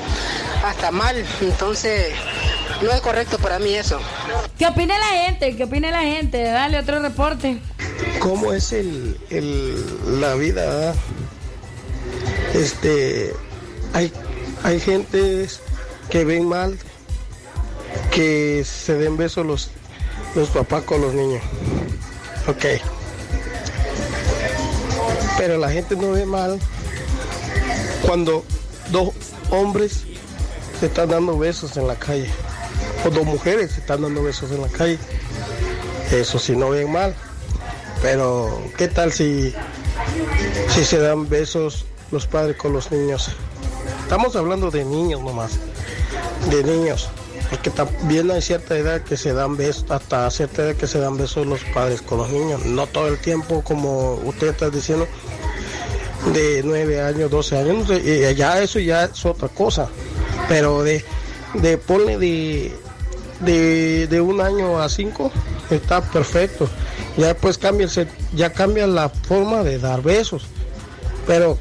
hasta 0.66 0.92
mal. 0.92 1.24
Entonces, 1.42 2.14
no 2.82 2.92
es 2.92 3.02
correcto 3.02 3.38
para 3.40 3.60
mí 3.60 3.74
eso. 3.74 4.00
¿Qué 4.58 4.66
opina 4.68 4.98
la 4.98 5.26
gente? 5.26 5.56
¿Qué 5.56 5.64
opina 5.64 5.92
la 5.92 6.02
gente? 6.02 6.42
Dale 6.44 6.80
otro 6.80 7.00
reporte. 7.00 7.60
cómo 8.20 8.54
es 8.54 8.72
el, 8.74 9.18
el- 9.30 10.20
la 10.22 10.36
vida. 10.36 10.94
Este, 12.54 13.34
hay, 13.96 14.12
hay 14.64 14.80
gentes 14.82 15.62
que 16.10 16.26
ven 16.26 16.50
mal 16.50 16.78
que 18.12 18.66
se 18.66 18.96
den 18.96 19.16
besos 19.16 19.46
los, 19.46 19.70
los 20.36 20.50
papás 20.50 20.84
con 20.84 21.00
los 21.00 21.14
niños. 21.14 21.41
Ok. 22.48 22.66
Pero 25.38 25.58
la 25.58 25.72
gente 25.72 25.96
no 25.96 26.12
ve 26.12 26.26
mal 26.26 26.60
cuando 28.06 28.43
dos 28.91 29.12
hombres 29.50 30.04
se 30.78 30.88
están 30.88 31.10
dando 31.10 31.38
besos 31.38 31.78
en 31.78 31.88
la 31.88 31.96
calle 31.96 32.30
o 33.06 33.10
dos 33.10 33.26
mujeres 33.26 33.72
se 33.72 33.80
están 33.80 34.02
dando 34.02 34.24
besos 34.24 34.52
en 34.52 34.62
la 34.62 34.68
calle. 34.68 35.00
Eso 36.12 36.38
sí 36.38 36.54
no 36.54 36.70
ven 36.70 36.91
mal. 36.91 37.16
Pero, 38.02 38.62
¿qué 38.78 38.89
tal 38.89 39.14
si, 39.14 39.54
si 40.68 40.84
se 40.84 41.00
dan 41.00 41.30
besos 41.30 41.86
los 42.12 42.28
padres 42.28 42.58
con 42.58 42.74
los 42.74 42.91
niños? 42.91 43.32
Estamos 44.06 44.36
hablando 44.36 44.70
de 44.70 44.86
niños 44.86 45.20
nomás, 45.24 45.53
de 46.51 46.64
niños. 46.64 47.10
Porque 47.49 47.72
también 47.72 48.30
hay 48.30 48.39
cierta 48.39 48.78
edad 48.78 49.01
que 49.01 49.18
se 49.18 49.34
dan 49.34 49.58
besos, 49.58 49.89
hasta 49.89 50.30
cierta 50.30 50.62
edad 50.62 50.76
que 50.76 50.86
se 50.86 50.99
dan 50.99 51.18
besos 51.18 51.47
los 51.47 51.62
padres 51.74 52.03
con 52.03 52.20
los 52.20 52.30
niños. 52.30 52.64
No 52.66 52.86
todo 52.86 53.08
el 53.08 53.18
tiempo, 53.18 53.64
como 53.64 54.14
usted 54.24 54.49
está 54.49 54.70
diciendo, 54.70 55.08
de 56.36 56.62
9 56.64 57.01
años, 57.01 57.32
12 57.32 57.58
años. 57.58 57.89
y 57.89 58.36
ya 58.36 58.62
eso 58.62 58.78
ya 58.78 59.06
es 59.06 59.26
otra 59.26 59.47
cosa. 59.47 59.89
Pero 60.47 60.84
de, 60.84 61.03
de 61.56 61.80
ponle 61.80 62.20
de, 62.20 62.76
de, 63.39 64.06
de 64.06 64.22
un 64.22 64.39
año 64.39 64.80
a 64.80 64.88
cinco, 64.88 65.32
está 65.72 66.01
perfecto. 66.01 66.70
Ya 67.18 67.30
después 67.30 67.58
cambia, 67.58 67.88
ya 68.36 68.53
cambia 68.53 68.86
la 68.86 69.10
forma 69.10 69.64
de 69.64 69.80
dar 69.80 70.03
besos. 70.03 70.45
Pero, 71.26 71.58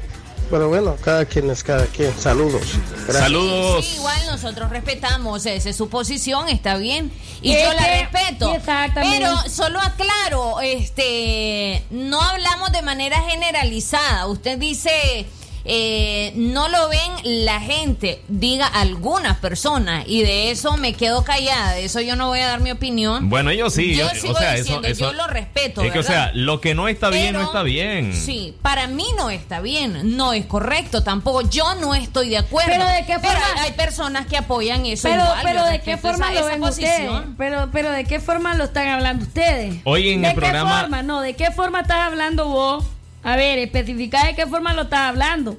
pero 0.49 0.69
bueno, 0.69 0.95
cada 1.03 1.25
quien 1.25 1.49
es 1.49 1.63
cada 1.63 1.85
quien. 1.85 2.17
Saludos. 2.17 2.61
Gracias. 3.07 3.85
Sí, 3.85 3.95
igual 3.95 4.25
nosotros 4.27 4.69
respetamos 4.69 5.45
esa 5.45 5.69
es 5.69 5.75
su 5.75 5.89
posición, 5.89 6.49
está 6.49 6.77
bien. 6.77 7.11
Y 7.41 7.53
yo 7.53 7.73
la 7.73 7.87
respeto. 7.87 8.53
Exactamente. 8.53 9.17
Pero 9.17 9.49
solo 9.49 9.79
aclaro, 9.79 10.61
este, 10.61 11.83
no 11.89 12.21
hablamos 12.21 12.71
de 12.71 12.81
manera 12.81 13.21
generalizada. 13.21 14.27
Usted 14.27 14.57
dice, 14.57 15.25
eh, 15.67 16.31
no 16.35 16.67
lo 16.69 16.89
ven 16.89 17.11
la 17.45 17.59
gente, 17.59 18.21
diga 18.27 18.67
algunas 18.67 19.37
personas. 19.37 20.03
Y 20.07 20.21
de 20.21 20.51
eso 20.51 20.77
me 20.77 20.93
quedo 20.93 21.23
callada. 21.23 21.71
De 21.73 21.85
eso 21.85 21.99
yo 22.01 22.15
no 22.15 22.27
voy 22.27 22.39
a 22.39 22.47
dar 22.47 22.59
mi 22.61 22.71
opinión. 22.71 23.29
Bueno, 23.29 23.51
yo 23.51 23.69
sí. 23.69 23.95
Yo 23.95 24.07
yo- 24.13 24.19
sigo 24.21 24.33
o 24.33 24.37
sea, 24.37 24.53
diciendo, 24.53 24.87
eso, 24.87 25.05
eso, 25.05 25.11
yo 25.11 25.13
lo 25.17 25.27
respeto. 25.27 25.81
Es 25.81 25.91
que, 25.91 25.99
o 25.99 26.03
sea, 26.03 26.31
lo 26.33 26.61
que 26.61 26.75
no 26.75 26.87
está 26.87 27.09
bien, 27.09 27.33
no 27.33 27.41
está 27.43 27.63
bien. 27.63 28.13
Sí, 28.13 28.55
para 28.61 28.87
mí 28.87 29.05
no 29.17 29.29
está 29.29 29.59
bien, 29.61 30.15
no 30.17 30.33
es 30.33 30.45
correcto 30.45 31.03
tampoco. 31.03 31.41
Yo 31.49 31.75
no 31.75 31.95
estoy 31.95 32.29
de 32.29 32.37
acuerdo. 32.37 32.71
Pero 32.71 32.85
¿de 32.87 33.05
qué 33.05 33.13
forma? 33.19 33.39
hay, 33.57 33.65
hay 33.65 33.71
personas 33.73 34.27
que 34.27 34.37
apoyan 34.37 34.85
eso. 34.85 35.07
Pero, 35.09 35.23
igual, 35.23 35.39
pero 35.43 35.65
de 35.65 35.81
qué 35.81 35.97
forma 35.97 36.31
esa- 36.31 36.41
lo 36.41 36.47
ven 36.47 36.63
ustedes. 36.63 36.89
posición. 37.01 37.35
Pero, 37.37 37.69
pero 37.71 37.89
de 37.91 38.03
qué 38.05 38.19
forma 38.19 38.53
lo 38.55 38.65
están 38.65 38.87
hablando 38.87 39.25
ustedes. 39.25 39.75
Hoy 39.83 40.09
en 40.09 40.21
¿De 40.21 40.27
el 40.29 40.33
qué 40.35 40.39
programa- 40.41 40.81
forma? 40.81 41.01
No, 41.01 41.21
¿de 41.21 41.35
qué 41.35 41.51
forma 41.51 41.81
estás 41.81 41.99
hablando 42.01 42.47
vos? 42.47 42.85
A 43.25 43.35
ver, 43.35 43.59
especifica 43.59 44.25
de 44.25 44.35
qué 44.35 44.45
forma 44.47 44.73
lo 44.73 44.83
estás 44.83 45.01
hablando. 45.09 45.57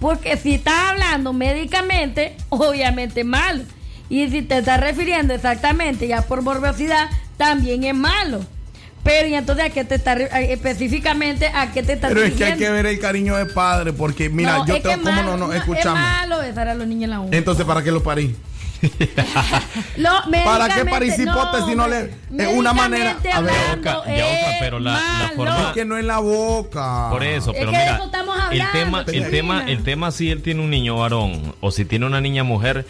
Porque 0.00 0.36
si 0.36 0.54
estás 0.54 0.90
hablando 0.90 1.32
médicamente, 1.32 2.36
obviamente 2.48 3.20
es 3.20 3.26
malo. 3.26 3.64
Y 4.08 4.28
si 4.30 4.40
te 4.42 4.58
estás 4.58 4.80
refiriendo 4.80 5.34
exactamente 5.34 6.06
ya 6.08 6.22
por 6.22 6.40
morbosidad, 6.40 7.10
también 7.36 7.84
es 7.84 7.94
malo. 7.94 8.40
Pero 9.02 9.28
y 9.28 9.34
entonces 9.34 9.64
a 9.66 9.70
qué 9.70 9.84
te 9.84 9.94
a- 10.10 10.40
específicamente 10.40 11.48
a 11.52 11.72
qué 11.72 11.82
te 11.82 11.94
estás 11.94 12.10
Pero 12.12 12.24
es 12.24 12.34
que 12.34 12.44
hay 12.44 12.58
que 12.58 12.70
ver 12.70 12.86
el 12.86 12.98
cariño 12.98 13.36
de 13.36 13.46
padre, 13.46 13.92
porque 13.92 14.28
mira, 14.28 14.58
No, 14.58 14.66
yo 14.66 14.76
es 14.76 14.82
tengo 14.82 15.02
como 15.04 15.22
no, 15.22 15.36
no, 15.36 15.52
Es 15.52 15.58
escúchame. 15.60 16.00
malo 16.00 16.38
besar 16.40 16.68
a 16.68 16.74
los 16.74 16.86
niños 16.86 17.04
en 17.04 17.10
la. 17.10 17.36
Entonces, 17.36 17.64
¿para 17.64 17.82
qué 17.82 17.90
lo 17.90 18.02
parí? 18.02 18.34
Lo- 19.96 20.10
¿Para 20.44 20.68
qué 20.74 20.84
paricipote 20.84 21.62
si 21.68 21.74
no 21.74 21.88
le 21.88 22.14
es 22.38 22.48
una 22.54 22.72
manera? 22.72 23.16
A 23.32 23.40
ver, 23.40 23.54
hablando, 23.54 24.04
Ya, 24.06 24.12
otra, 24.26 24.52
es 24.52 24.56
pero 24.60 24.78
la, 24.78 24.92
la 24.92 25.32
forma. 25.34 25.60
Es 25.68 25.74
que 25.74 25.84
no 25.84 25.98
en 25.98 26.06
la 26.06 26.18
boca. 26.18 27.08
Por 27.10 27.22
eso, 27.24 27.50
Es 27.52 27.58
pero 27.58 27.70
que 27.70 27.76
de 27.78 27.82
mira, 27.84 27.96
eso 27.96 28.04
estamos 28.06 28.36
el 28.50 28.60
hablando, 28.62 28.72
tema, 28.78 29.04
el 29.12 29.30
tema, 29.30 29.64
el 29.66 29.82
tema 29.82 30.10
si 30.12 30.30
él 30.30 30.42
tiene 30.42 30.62
un 30.62 30.70
niño 30.70 30.96
varón 30.98 31.54
o 31.60 31.70
si 31.70 31.84
tiene 31.84 32.06
una 32.06 32.20
niña 32.20 32.44
mujer, 32.44 32.86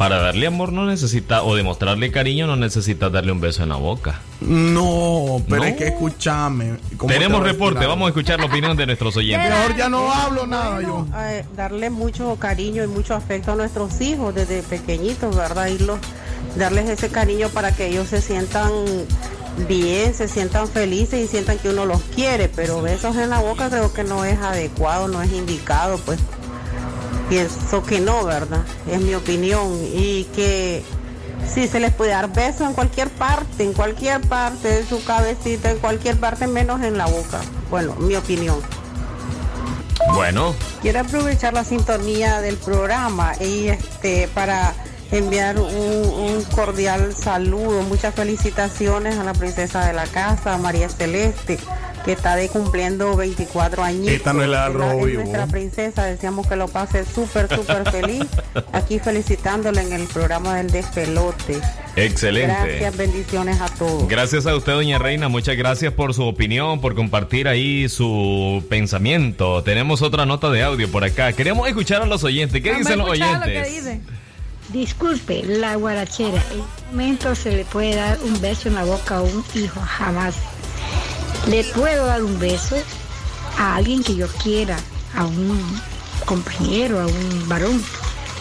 para 0.00 0.18
darle 0.18 0.46
amor 0.46 0.72
no 0.72 0.86
necesita 0.86 1.42
o 1.42 1.54
demostrarle 1.54 2.10
cariño 2.10 2.46
no 2.46 2.56
neceta 2.56 3.10
darle 3.10 3.32
un 3.32 3.40
beso 3.42 3.62
en 3.64 3.68
la 3.68 3.74
boca. 3.76 4.22
No, 4.40 5.42
pero 5.46 5.60
No. 5.62 5.68
es 5.68 5.76
que 5.76 5.88
escúchame. 5.88 6.76
¿cómo 6.96 7.12
Tenemos 7.12 7.42
te 7.42 7.48
reporte, 7.50 7.84
vamos 7.84 8.06
a 8.06 8.08
escuchar 8.08 8.40
la 8.40 8.46
opinión 8.46 8.74
de 8.78 8.86
nuestros 8.86 9.14
oyentes. 9.18 9.50
Mejor 9.50 9.76
ya 9.76 9.90
no 9.90 10.10
hablo 10.10 10.46
nada 10.46 10.80
yo. 10.80 11.06
eh, 11.18 11.44
darle 11.54 11.90
mucho 11.90 12.34
cariño 12.36 12.82
y 12.82 12.86
mucho 12.86 13.14
afecto 13.14 13.52
a 13.52 13.56
nuestros 13.56 14.00
hijos 14.00 14.34
desde 14.34 14.62
pequeñitos, 14.62 15.36
¿verdad? 15.36 15.66
Irlos, 15.66 15.98
darles 16.56 16.88
ese 16.88 17.10
cariño 17.10 17.50
para 17.50 17.72
que 17.76 17.88
ellos 17.88 18.08
se 18.08 18.22
sientan 18.22 18.70
bien, 19.68 20.14
se 20.14 20.28
sientan 20.28 20.66
felices 20.66 21.22
y 21.22 21.28
sientan 21.28 21.58
que 21.58 21.68
uno 21.68 21.84
los 21.84 22.00
quiere, 22.14 22.48
pero 22.48 22.80
besos 22.80 23.16
en 23.16 23.28
la 23.28 23.40
boca 23.40 23.68
creo 23.68 23.92
que 23.92 24.04
no 24.04 24.24
es 24.24 24.38
adecuado, 24.38 25.08
no 25.08 25.20
es 25.20 25.30
indicado, 25.30 25.98
pues 26.06 26.18
pienso 27.30 27.82
que 27.84 28.00
no, 28.00 28.24
¿verdad? 28.24 28.64
Es 28.90 29.00
mi 29.00 29.14
opinión 29.14 29.72
y 29.94 30.24
que 30.34 30.82
sí 31.48 31.68
se 31.68 31.80
les 31.80 31.94
puede 31.94 32.10
dar 32.10 32.30
besos 32.32 32.62
en 32.62 32.74
cualquier 32.74 33.08
parte, 33.08 33.62
en 33.62 33.72
cualquier 33.72 34.20
parte 34.20 34.68
de 34.68 34.84
su 34.84 35.02
cabecita, 35.04 35.70
en 35.70 35.78
cualquier 35.78 36.18
parte 36.18 36.48
menos 36.48 36.82
en 36.82 36.98
la 36.98 37.06
boca. 37.06 37.40
Bueno, 37.70 37.94
mi 37.94 38.16
opinión. 38.16 38.60
Bueno, 40.12 40.54
Quiero 40.82 41.00
aprovechar 41.00 41.52
la 41.52 41.62
sintonía 41.62 42.40
del 42.40 42.56
programa 42.56 43.32
y 43.38 43.68
este 43.68 44.28
para 44.34 44.72
enviar 45.12 45.58
un, 45.58 45.68
un 45.68 46.42
cordial 46.54 47.14
saludo, 47.14 47.82
muchas 47.82 48.14
felicitaciones 48.14 49.18
a 49.18 49.24
la 49.24 49.34
princesa 49.34 49.84
de 49.86 49.92
la 49.92 50.06
casa, 50.06 50.56
María 50.56 50.88
Celeste, 50.88 51.58
que 52.04 52.12
está 52.12 52.36
de 52.36 52.48
cumpliendo 52.48 53.14
24 53.16 53.82
años. 53.82 54.08
Esta 54.08 54.32
no 54.32 54.42
es 54.42 54.48
la 54.48 54.68
Robbie, 54.68 55.14
nuestra 55.14 55.42
vos. 55.44 55.52
princesa, 55.52 56.04
deseamos 56.04 56.46
que 56.46 56.56
lo 56.56 56.68
pase 56.68 57.04
súper, 57.04 57.48
súper 57.54 57.90
feliz. 57.90 58.24
Aquí 58.72 58.98
felicitándole 58.98 59.82
en 59.82 59.92
el 59.92 60.06
programa 60.06 60.56
del 60.56 60.70
despelote. 60.70 61.60
excelente. 61.96 62.54
Gracias, 62.54 62.96
bendiciones 62.96 63.60
a 63.60 63.68
todos. 63.68 64.08
Gracias 64.08 64.46
a 64.46 64.54
usted, 64.56 64.72
doña 64.72 64.98
Reina. 64.98 65.28
Muchas 65.28 65.56
gracias 65.56 65.92
por 65.92 66.14
su 66.14 66.24
opinión, 66.24 66.80
por 66.80 66.94
compartir 66.94 67.48
ahí 67.48 67.88
su 67.88 68.64
pensamiento. 68.68 69.62
Tenemos 69.62 70.02
otra 70.02 70.24
nota 70.26 70.50
de 70.50 70.62
audio 70.62 70.90
por 70.90 71.04
acá. 71.04 71.32
Queremos 71.32 71.68
escuchar 71.68 72.02
a 72.02 72.06
los 72.06 72.24
oyentes. 72.24 72.62
¿Qué 72.62 72.74
dicen 72.74 72.98
los 72.98 73.08
oyentes? 73.08 74.00
Disculpe, 74.72 75.42
la 75.44 75.74
guarachera. 75.74 76.42
En 76.52 76.60
un 76.60 76.66
momento 76.92 77.34
se 77.34 77.50
le 77.50 77.64
puede 77.64 77.96
dar 77.96 78.18
un 78.22 78.40
beso 78.40 78.68
en 78.68 78.76
la 78.76 78.84
boca 78.84 79.16
a 79.16 79.22
un 79.22 79.44
hijo, 79.54 79.80
jamás. 79.80 80.36
Le 81.48 81.64
puedo 81.64 82.06
dar 82.06 82.22
un 82.22 82.38
beso 82.38 82.76
a 83.58 83.76
alguien 83.76 84.02
que 84.02 84.14
yo 84.14 84.28
quiera, 84.42 84.76
a 85.14 85.24
un 85.24 85.80
compañero, 86.24 87.00
a 87.00 87.06
un 87.06 87.48
varón, 87.48 87.82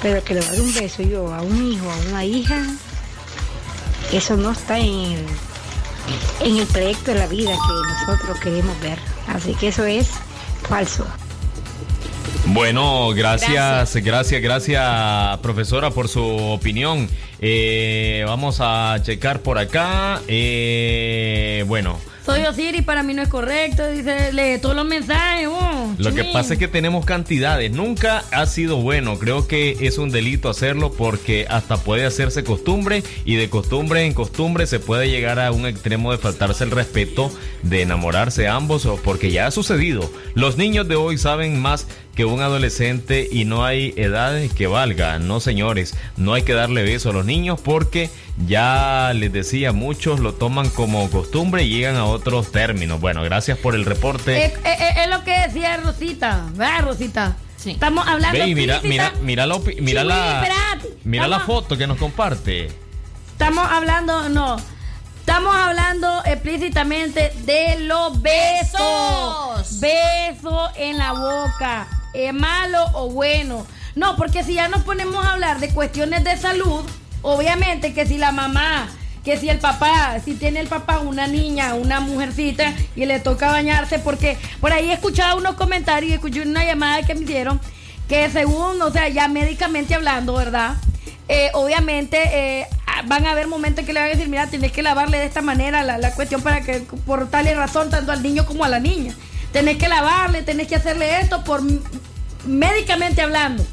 pero 0.01 0.23
que 0.23 0.33
le 0.35 0.41
dar 0.41 0.59
un 0.59 0.73
beso 0.73 1.01
yo 1.01 1.33
a 1.33 1.41
un 1.41 1.71
hijo, 1.71 1.89
a 1.89 2.09
una 2.09 2.25
hija, 2.25 2.63
eso 4.11 4.35
no 4.37 4.51
está 4.51 4.79
en 4.79 4.85
el, 4.85 5.25
en 6.41 6.57
el 6.57 6.67
proyecto 6.67 7.11
de 7.13 7.19
la 7.19 7.27
vida 7.27 7.51
que 7.51 8.11
nosotros 8.11 8.39
queremos 8.39 8.79
ver. 8.81 8.97
Así 9.27 9.53
que 9.53 9.69
eso 9.69 9.85
es 9.85 10.09
falso. 10.67 11.05
Bueno, 12.45 13.09
gracias, 13.09 13.95
gracias, 13.97 14.41
gracias, 14.41 15.37
profesora, 15.39 15.91
por 15.91 16.07
su 16.07 16.23
opinión. 16.23 17.07
Eh, 17.39 18.23
vamos 18.25 18.57
a 18.59 18.97
checar 19.03 19.41
por 19.41 19.59
acá. 19.59 20.21
Eh, 20.27 21.63
bueno, 21.67 21.99
Soy 22.29 22.43
Osiris, 22.43 22.83
para 22.83 23.01
mí 23.01 23.15
no 23.15 23.23
es 23.23 23.27
correcto. 23.27 23.87
Dice, 23.87 24.31
lee 24.33 24.59
todos 24.61 24.75
los 24.75 24.85
mensajes. 24.85 25.47
oh, 25.47 25.95
Lo 25.97 26.13
que 26.13 26.25
pasa 26.25 26.53
es 26.53 26.59
que 26.59 26.67
tenemos 26.67 27.03
cantidades. 27.03 27.71
Nunca 27.71 28.23
ha 28.31 28.45
sido 28.45 28.77
bueno. 28.77 29.17
Creo 29.17 29.47
que 29.47 29.75
es 29.81 29.97
un 29.97 30.11
delito 30.11 30.47
hacerlo 30.47 30.91
porque 30.91 31.47
hasta 31.49 31.77
puede 31.77 32.05
hacerse 32.05 32.43
costumbre 32.43 33.01
y 33.25 33.33
de 33.33 33.49
costumbre 33.49 34.05
en 34.05 34.13
costumbre 34.13 34.67
se 34.67 34.79
puede 34.79 35.09
llegar 35.09 35.39
a 35.39 35.51
un 35.51 35.65
extremo 35.65 36.11
de 36.11 36.19
faltarse 36.19 36.65
el 36.65 36.69
respeto, 36.69 37.31
de 37.63 37.81
enamorarse 37.81 38.47
ambos 38.47 38.85
o 38.85 38.97
porque 38.97 39.31
ya 39.31 39.47
ha 39.47 39.51
sucedido. 39.51 40.07
Los 40.35 40.55
niños 40.55 40.87
de 40.87 40.97
hoy 40.97 41.17
saben 41.17 41.59
más 41.59 41.87
que 42.13 42.25
un 42.25 42.41
adolescente 42.41 43.27
y 43.31 43.45
no 43.45 43.65
hay 43.65 43.93
edades 43.97 44.53
que 44.53 44.67
valga. 44.67 45.17
No, 45.17 45.39
señores, 45.39 45.95
no 46.15 46.33
hay 46.33 46.43
que 46.43 46.53
darle 46.53 46.83
beso 46.83 47.09
a 47.09 47.13
los 47.13 47.25
niños 47.25 47.59
porque 47.59 48.11
ya 48.47 49.11
les 49.13 49.31
decía, 49.33 49.71
muchos 49.73 50.19
lo 50.19 50.33
toman 50.33 50.69
como 50.69 51.09
costumbre 51.09 51.63
y 51.63 51.69
llegan 51.69 51.95
a 51.97 52.05
otros 52.05 52.51
términos. 52.51 52.99
Bueno, 53.01 53.21
gracias 53.23 53.57
por 53.57 53.75
el 53.75 53.85
reporte. 53.85 54.45
Es, 54.45 54.53
es- 54.63 54.97
es 54.97 55.09
lo 55.09 55.23
que 55.23 55.31
decía 55.39 55.77
Rosita. 55.77 56.45
¿Verdad, 56.53 56.81
Rosita? 56.83 57.37
Estamos 57.65 58.07
hablando 58.07 58.45
y 58.45 58.55
mira, 58.55 58.79
mira, 58.83 59.11
mira 59.21 59.45
la, 59.45 59.55
opi- 59.55 59.81
mira 59.81 60.03
la, 60.05 60.45
mira 61.03 61.27
la 61.27 61.41
foto 61.41 61.77
que 61.77 61.85
nos 61.87 61.97
comparte. 61.97 62.67
Estamos 63.33 63.69
hablando, 63.69 64.29
no. 64.29 64.57
Estamos 65.19 65.53
hablando 65.55 66.23
explícitamente 66.25 67.33
de 67.45 67.81
los 67.81 68.21
besos. 68.21 69.79
Besos 69.79 70.71
en 70.77 70.97
la 70.97 71.11
boca. 71.13 71.87
¿Es 72.13 72.33
malo 72.33 72.85
o 72.93 73.09
bueno? 73.09 73.67
No, 73.95 74.15
porque 74.15 74.43
si 74.43 74.53
ya 74.55 74.67
nos 74.69 74.83
ponemos 74.83 75.23
a 75.25 75.33
hablar 75.33 75.59
de 75.59 75.69
cuestiones 75.69 76.23
de 76.23 76.37
salud, 76.37 76.83
obviamente 77.21 77.93
que 77.93 78.05
si 78.05 78.17
la 78.17 78.31
mamá, 78.31 78.89
que 79.23 79.37
si 79.37 79.49
el 79.49 79.59
papá, 79.59 80.17
si 80.23 80.33
tiene 80.33 80.59
el 80.59 80.67
papá 80.67 80.99
una 80.99 81.27
niña, 81.27 81.73
una 81.75 81.99
mujercita 81.99 82.73
y 82.95 83.05
le 83.05 83.19
toca 83.19 83.51
bañarse, 83.51 83.99
porque 83.99 84.37
por 84.61 84.71
ahí 84.71 84.89
he 84.89 84.93
escuchado 84.93 85.37
unos 85.37 85.55
comentarios 85.55 86.11
y 86.11 86.13
escuché 86.15 86.41
una 86.41 86.63
llamada 86.63 87.03
que 87.03 87.15
me 87.15 87.23
hicieron 87.23 87.59
que 88.09 88.27
según, 88.31 88.81
o 88.81 88.91
sea, 88.91 89.07
ya 89.07 89.27
médicamente 89.27 89.93
hablando, 89.93 90.33
¿verdad? 90.33 90.75
Eh, 91.27 91.51
obviamente 91.53 92.17
eh, 92.33 92.67
van 93.05 93.27
a 93.27 93.31
haber 93.31 93.47
momentos 93.47 93.85
que 93.85 93.93
le 93.93 93.99
van 93.99 94.09
a 94.09 94.11
decir, 94.11 94.27
mira, 94.27 94.47
tienes 94.47 94.71
que 94.71 94.81
lavarle 94.81 95.19
de 95.19 95.25
esta 95.25 95.43
manera 95.43 95.83
la, 95.83 95.99
la 95.99 96.11
cuestión 96.15 96.41
para 96.41 96.61
que, 96.61 96.81
por 97.05 97.29
tal 97.29 97.45
razón, 97.55 97.91
tanto 97.91 98.11
al 98.11 98.23
niño 98.23 98.47
como 98.47 98.63
a 98.63 98.67
la 98.67 98.79
niña. 98.79 99.13
Tenés 99.51 99.77
que 99.77 99.87
lavarle, 99.87 100.41
tenés 100.41 100.67
que 100.67 100.75
hacerle 100.75 101.19
esto 101.19 101.43
por 101.43 101.61
médicamente 102.45 103.21
hablando. 103.21 103.63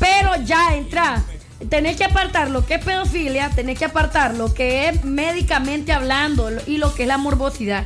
Pero 0.00 0.34
ya 0.44 0.74
entra, 0.74 1.22
tenés 1.68 1.96
que 1.96 2.04
apartar 2.04 2.50
lo 2.50 2.64
que 2.66 2.74
es 2.74 2.84
pedofilia, 2.84 3.50
tenés 3.50 3.78
que 3.78 3.84
apartar 3.86 4.34
lo 4.34 4.52
que 4.54 4.88
es 4.88 5.04
médicamente 5.04 5.92
hablando 5.92 6.50
y 6.66 6.78
lo 6.78 6.94
que 6.94 7.02
es 7.02 7.08
la 7.08 7.18
morbosidad. 7.18 7.84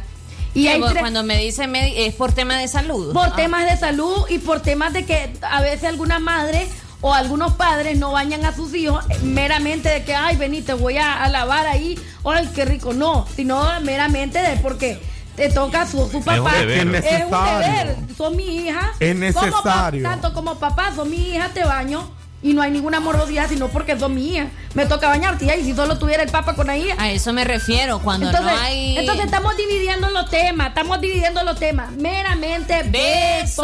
Y 0.54 0.66
hay 0.68 0.80
tres- 0.82 0.98
Cuando 0.98 1.22
me 1.22 1.38
dice 1.38 1.66
es 1.96 2.14
por 2.14 2.32
tema 2.32 2.58
de 2.58 2.68
salud. 2.68 3.12
por 3.14 3.28
Ah. 3.28 3.36
temas 3.36 3.64
de 3.64 3.76
salud 3.78 4.26
y 4.28 4.38
por 4.38 4.60
temas 4.60 4.92
de 4.92 5.04
que 5.06 5.32
a 5.40 5.62
veces 5.62 5.84
algunas 5.84 6.20
madres 6.20 6.68
o 7.00 7.14
algunos 7.14 7.54
padres 7.54 7.98
no 7.98 8.12
bañan 8.12 8.44
a 8.44 8.54
sus 8.54 8.74
hijos 8.74 9.02
eh, 9.08 9.18
meramente 9.22 9.88
de 9.88 10.04
que, 10.04 10.14
ay, 10.14 10.36
vení, 10.36 10.60
te 10.60 10.74
voy 10.74 10.98
a, 10.98 11.22
a 11.24 11.28
lavar 11.30 11.66
ahí, 11.66 11.98
ay, 12.24 12.48
qué 12.54 12.64
rico. 12.66 12.92
No, 12.92 13.26
sino 13.34 13.66
meramente 13.80 14.38
de 14.40 14.56
porque 14.58 15.00
te 15.36 15.48
toca 15.48 15.86
su, 15.86 16.06
su 16.10 16.22
papá. 16.22 16.52
un 16.60 16.66
deber. 16.66 16.94
Es 16.96 17.04
Es 17.06 17.24
un 17.24 17.30
deber. 17.30 17.96
Son 18.16 18.36
mi 18.36 18.44
hija. 18.58 18.92
Es 19.00 19.14
Como 19.34 19.46
necesario. 19.46 20.02
tanto 20.02 20.34
como 20.34 20.56
papá, 20.56 20.92
son 20.94 21.08
mi 21.10 21.30
hija, 21.30 21.48
te 21.54 21.64
baño. 21.64 22.08
Y 22.44 22.54
no 22.54 22.62
hay 22.62 22.72
ninguna 22.72 22.98
morosidad, 22.98 23.48
sino 23.48 23.68
porque 23.68 23.96
son 23.96 24.14
mi 24.16 24.34
hija. 24.34 24.48
Me 24.74 24.84
toca 24.86 25.08
bañarte. 25.08 25.44
Y 25.44 25.64
si 25.64 25.74
solo 25.74 25.96
tuviera 25.96 26.24
el 26.24 26.30
papá 26.30 26.54
con 26.54 26.74
hija. 26.74 26.96
A 26.98 27.10
eso 27.10 27.32
me 27.32 27.44
refiero, 27.44 28.00
cuando 28.00 28.26
entonces, 28.26 28.52
no 28.52 28.60
hay... 28.60 28.96
Entonces 28.98 29.26
estamos 29.26 29.56
dividiendo 29.56 30.10
los 30.10 30.28
temas. 30.28 30.68
Estamos 30.68 31.00
dividiendo 31.00 31.44
los 31.44 31.58
temas. 31.58 31.92
Meramente 31.92 32.82
beso. 32.84 33.62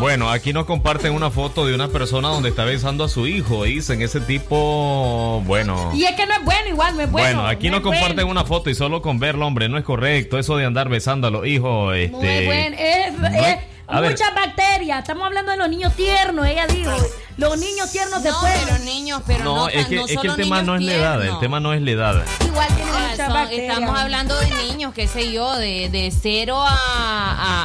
Bueno, 0.00 0.28
aquí 0.28 0.52
nos 0.52 0.66
comparten 0.66 1.12
una 1.12 1.30
foto 1.30 1.66
de 1.66 1.74
una 1.74 1.88
persona 1.88 2.28
donde 2.28 2.48
está 2.48 2.64
besando 2.64 3.04
a 3.04 3.08
su 3.08 3.28
hijo. 3.28 3.62
Dicen 3.64 4.02
ese 4.02 4.20
tipo, 4.20 5.40
bueno. 5.46 5.92
Y 5.94 6.04
es 6.04 6.16
que 6.16 6.26
no 6.26 6.34
es 6.34 6.44
bueno, 6.44 6.68
igual 6.68 6.96
no 6.96 7.02
es 7.02 7.10
bueno. 7.10 7.28
Bueno, 7.28 7.48
aquí 7.48 7.66
no 7.68 7.78
nos 7.78 7.80
es 7.80 7.84
bueno. 7.84 8.00
comparten 8.00 8.28
una 8.28 8.44
foto 8.44 8.70
y 8.70 8.74
solo 8.74 9.02
con 9.02 9.20
verlo, 9.20 9.46
hombre, 9.46 9.68
no 9.68 9.78
es 9.78 9.84
correcto. 9.84 10.38
Eso 10.38 10.56
de 10.56 10.64
andar 10.64 10.88
besando 10.88 11.28
a 11.28 11.30
los 11.30 11.46
hijos, 11.46 11.94
este. 11.94 12.10
No 12.10 12.22
es 12.22 12.46
bueno. 12.46 12.76
Es, 12.76 13.12
no 13.18 13.26
es 13.28 13.58
a 13.88 14.00
ver. 14.00 14.10
muchas 14.12 14.34
bacterias. 14.34 14.98
Estamos 15.00 15.26
hablando 15.26 15.52
de 15.52 15.58
los 15.58 15.68
niños 15.68 15.92
tiernos. 15.94 16.46
Ella 16.46 16.66
dijo: 16.66 16.90
Los 17.36 17.58
niños 17.58 17.90
tiernos 17.92 18.22
se 18.22 18.30
No, 18.30 18.40
pueden. 18.40 18.58
pero 18.64 18.78
niños, 18.80 19.22
pero 19.26 19.44
no, 19.44 19.56
no, 19.56 19.68
es 19.68 19.86
que, 19.86 19.96
no 19.96 20.06
es 20.06 20.18
que 20.18 20.26
el 20.26 20.36
tema 20.36 20.62
no 20.62 20.74
es 20.76 20.82
la 20.82 20.94
edad, 20.94 21.24
el 21.24 21.38
tema 21.38 21.60
no 21.60 21.72
es 21.74 21.82
la 21.82 21.90
edad. 21.90 22.24
Igual 22.44 22.66
tienen 22.68 22.94
Ah, 22.94 23.08
muchas 23.10 23.26
son- 23.26 23.34
bacterias. 23.34 23.78
estamos 23.78 23.98
hablando 23.98 24.38
de 24.40 24.50
niños, 24.50 24.92
qué 24.94 25.06
sé 25.08 25.30
yo, 25.32 25.54
de, 25.56 25.88
de 25.90 26.10
0 26.10 26.56
a, 26.60 26.70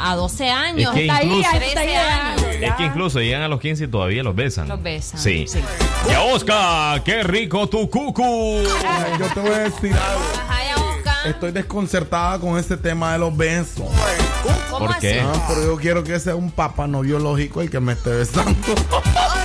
a, 0.08 0.12
a 0.12 0.16
12 0.16 0.50
años. 0.50 0.94
Es 0.96 1.02
que 1.02 1.10
Hasta 1.12 1.22
ahí, 1.22 1.28
incluso- 1.30 1.50
a 1.50 1.60
13 1.60 1.98
años. 1.98 2.42
Es 2.62 2.74
que 2.76 2.84
incluso 2.84 3.20
llegan 3.20 3.42
a 3.42 3.48
los 3.48 3.60
15 3.60 3.86
y 3.86 3.88
todavía 3.88 4.22
los 4.24 4.36
besan. 4.36 4.68
Los 4.68 4.82
besan, 4.84 5.20
Sí. 5.20 5.46
Ya, 6.08 6.22
Oscar, 6.22 7.02
qué 7.04 7.24
rico 7.24 7.68
tu 7.68 7.90
cucu. 7.90 8.24
Ay, 8.88 9.14
Yo 9.20 9.26
te 9.34 9.40
voy 9.40 9.52
a 9.52 9.60
decir 9.60 9.94
algo. 9.94 10.22
Estoy 11.26 11.52
desconcertada 11.52 12.40
con 12.40 12.58
este 12.58 12.76
tema 12.78 13.14
de 13.14 13.20
los 13.20 13.36
besos. 13.38 13.86
¿Cómo 14.82 14.94
¿Por 14.94 15.00
qué? 15.00 15.22
Ah, 15.22 15.46
pero 15.48 15.64
yo 15.64 15.78
quiero 15.78 16.04
que 16.04 16.20
sea 16.20 16.36
un 16.36 16.50
papá 16.50 16.88
no 16.88 17.02
biológico 17.02 17.62
el 17.62 17.70
que 17.70 17.80
me 17.80 17.94
esté 17.94 18.10
besando. 18.10 18.56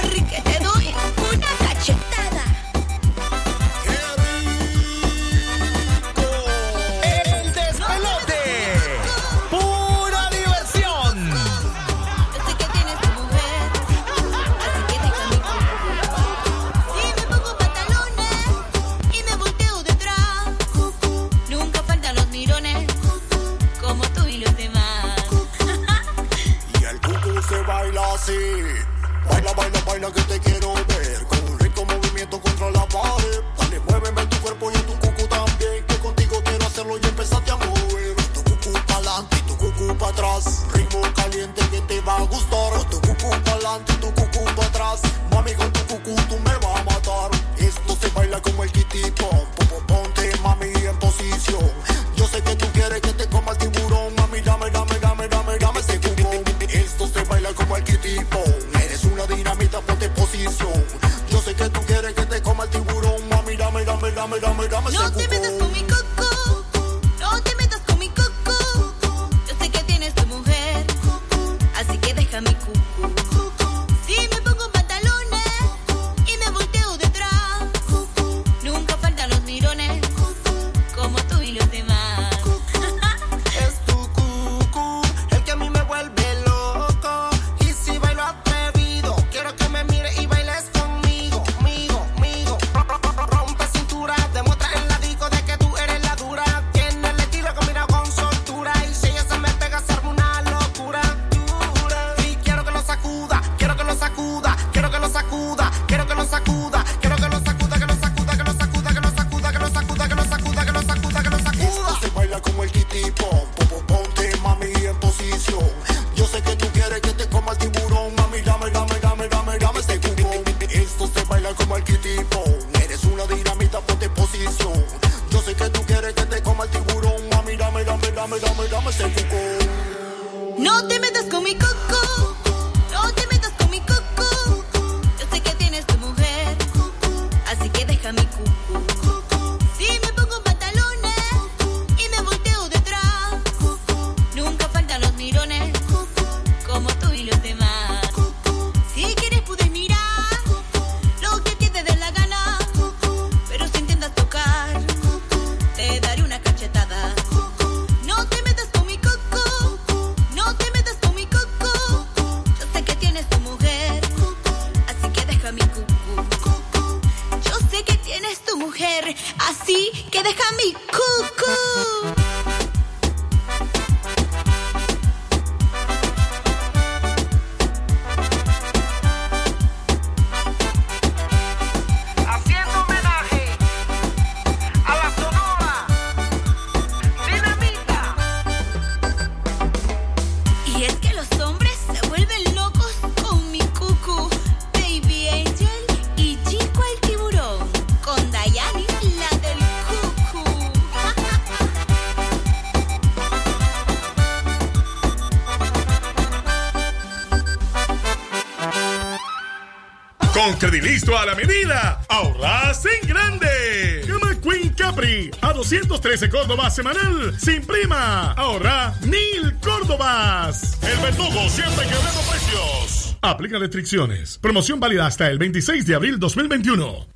Con 210.59 210.70
Credilisto 210.70 211.18
a 211.18 211.26
la 211.26 211.34
medida, 211.34 212.00
ahorras 212.09 212.82
en 212.86 213.09
grande. 213.09 214.04
Gama 214.07 214.34
Queen 214.40 214.70
Capri 214.70 215.30
a 215.42 215.52
213 215.52 216.30
Córdobas 216.30 216.74
semanal 216.74 217.38
sin 217.38 217.64
prima. 217.66 218.32
Ahorra 218.32 218.94
mil 219.02 219.54
Córdobas. 219.61 220.78
El 220.82 220.98
verdugo 220.98 221.48
siempre 221.48 221.84
quebrando 221.84 222.20
precios. 222.30 223.16
Aplica 223.20 223.59
restricciones. 223.59 224.38
Promoción 224.38 224.80
válida 224.80 225.07
hasta 225.07 225.30
el 225.30 225.38
26 225.38 225.86
de 225.86 225.94
abril 225.94 226.18
2021. 226.18 227.16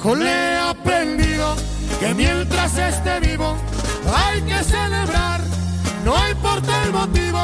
Le 0.06 0.26
he 0.26 0.58
aprendido 0.58 1.56
que 2.00 2.14
mientras 2.14 2.78
esté 2.78 3.20
vivo 3.20 3.56
hay 4.16 4.42
que 4.42 4.64
celebrar, 4.64 5.42
no 6.06 6.16
importa 6.30 6.84
el 6.84 6.94
motivo. 6.94 7.40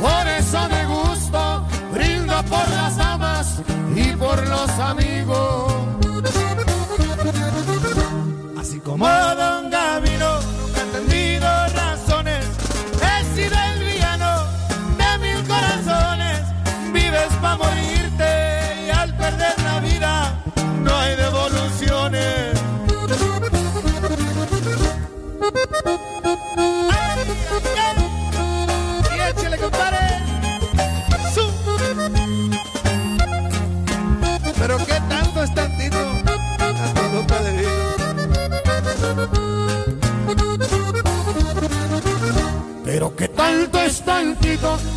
Por 0.00 0.28
eso 0.28 0.68
me 0.68 0.84
gusto, 0.86 1.66
brindo 1.92 2.42
por 2.44 2.68
las 2.70 2.96
damas 2.96 3.62
y 3.94 4.10
por 4.16 4.46
los 4.48 4.70
amigos. 4.70 5.72
Así 8.58 8.80
como 8.80 9.06
Don 9.06 9.70
Gavino, 9.70 10.13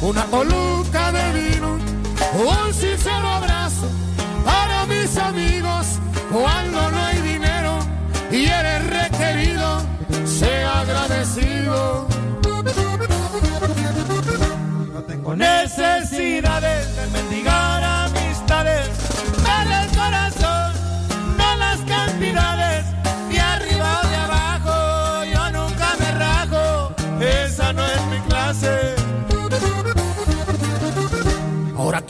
Una 0.02 0.24
coluca 0.26 1.12
de 1.12 1.34
vino. 1.34 1.78
Un 2.34 2.74
sincero 2.74 3.28
abrazo 3.28 3.88
para 4.46 4.86
mis 4.86 5.18
amigos. 5.18 6.00
Cuando 6.32 6.77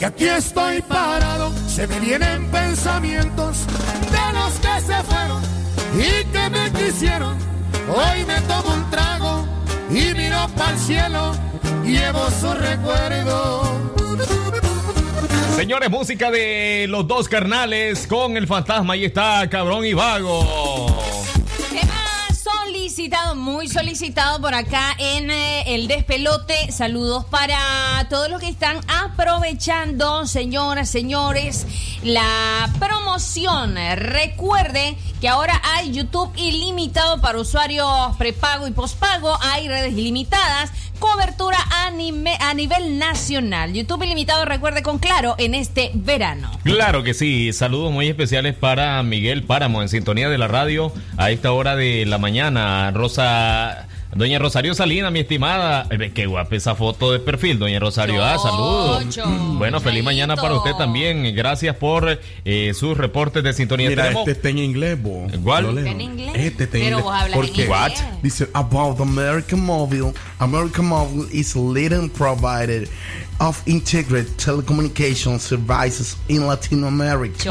aquí 0.08 0.24
estoy 0.24 0.80
parado, 0.82 1.52
Se 1.68 1.86
me 1.86 2.00
vienen 2.00 2.50
pensamientos 2.50 3.66
de 4.10 4.32
los 4.38 4.52
que 4.54 4.80
se 4.80 5.02
fueron 5.04 5.42
y 5.94 6.24
que 6.32 6.50
me 6.50 6.72
quisieron. 6.72 7.36
Hoy 7.88 8.24
me 8.24 8.40
tomo 8.42 8.74
un 8.74 8.90
trago 8.90 9.46
y 9.90 10.14
miro 10.14 10.48
para 10.56 10.72
el 10.72 10.78
cielo, 10.78 11.32
llevo 11.84 12.30
su 12.30 12.52
recuerdo. 12.52 13.62
Señores, 15.56 15.90
música 15.90 16.30
de 16.30 16.86
los 16.88 17.06
dos 17.06 17.28
carnales 17.28 18.06
con 18.06 18.36
el 18.36 18.46
fantasma. 18.46 18.94
Ahí 18.94 19.06
está, 19.06 19.48
cabrón 19.50 19.84
y 19.84 19.92
vago. 19.92 20.87
Solicitado, 22.98 23.36
muy 23.36 23.68
solicitado 23.68 24.40
por 24.40 24.54
acá 24.54 24.96
en 24.98 25.30
eh, 25.30 25.76
el 25.76 25.86
despelote. 25.86 26.72
Saludos 26.72 27.24
para 27.26 27.56
todos 28.10 28.28
los 28.28 28.40
que 28.40 28.48
están 28.48 28.80
aprovechando, 28.88 30.26
señoras, 30.26 30.88
señores, 30.88 31.64
la 32.02 32.68
promoción. 32.80 33.76
Recuerde 33.94 34.96
que 35.20 35.28
ahora 35.28 35.60
hay 35.74 35.92
YouTube 35.92 36.30
ilimitado 36.36 37.20
para 37.20 37.38
usuarios 37.38 37.88
prepago 38.18 38.66
y 38.66 38.70
pospago. 38.72 39.36
Hay 39.42 39.68
redes 39.68 39.92
ilimitadas. 39.92 40.70
Cobertura 40.98 41.58
anime- 41.86 42.36
a 42.40 42.54
nivel 42.54 42.98
nacional. 42.98 43.72
YouTube 43.72 44.02
ilimitado, 44.02 44.44
recuerde 44.44 44.82
con 44.82 44.98
claro, 44.98 45.36
en 45.38 45.54
este 45.54 45.92
verano. 45.94 46.50
Claro 46.64 47.04
que 47.04 47.14
sí, 47.14 47.52
saludos 47.52 47.92
muy 47.92 48.08
especiales 48.08 48.54
para 48.56 49.00
Miguel 49.04 49.44
Páramo 49.44 49.80
en 49.80 49.88
sintonía 49.88 50.28
de 50.28 50.38
la 50.38 50.48
radio 50.48 50.92
a 51.16 51.30
esta 51.30 51.52
hora 51.52 51.76
de 51.76 52.04
la 52.04 52.18
mañana. 52.18 52.90
Rosa, 52.90 53.86
doña 54.14 54.38
Rosario 54.38 54.74
Salina, 54.74 55.10
mi 55.10 55.20
estimada, 55.20 55.86
Eh, 55.90 56.12
qué 56.14 56.26
guapa 56.26 56.56
esa 56.56 56.74
foto 56.74 57.12
de 57.12 57.18
perfil, 57.20 57.58
doña 57.58 57.78
Rosario. 57.78 58.24
Ah, 58.24 58.38
saludos. 58.38 59.04
Bueno, 59.58 59.80
feliz 59.80 60.02
mañana 60.04 60.36
para 60.36 60.54
usted 60.54 60.72
también. 60.72 61.34
Gracias 61.34 61.76
por 61.76 62.18
eh, 62.44 62.72
sus 62.74 62.96
reportes 62.96 63.42
de 63.42 63.52
sintonía. 63.52 63.88
Mira, 63.88 64.04
Tenemos- 64.04 64.20
este 64.28 64.32
está 64.32 64.48
en 64.48 64.58
inglés, 64.58 65.00
bo. 65.02 65.26
¿Cuál? 65.42 65.78
Está 65.78 65.90
en 65.90 66.00
inglés. 66.00 66.32
Este 66.34 66.64
está 66.64 66.78
en 66.78 66.84
Pero 66.84 66.98
inglés. 66.98 67.04
vos 67.04 67.14
hablas 67.14 67.38
en 67.38 67.44
inglés. 67.60 68.04
dice 68.22 68.48
about 68.54 69.00
American 69.00 69.60
Mobile. 69.64 70.12
American 70.38 70.86
Mobile 70.86 71.26
is 71.32 71.54
a 71.54 71.60
leading 71.60 72.08
provider 72.10 72.88
of 73.40 73.60
integrated 73.66 74.36
telecommunication 74.36 75.38
services 75.38 76.16
in 76.28 76.46
Latin 76.48 76.84
America. 76.84 77.50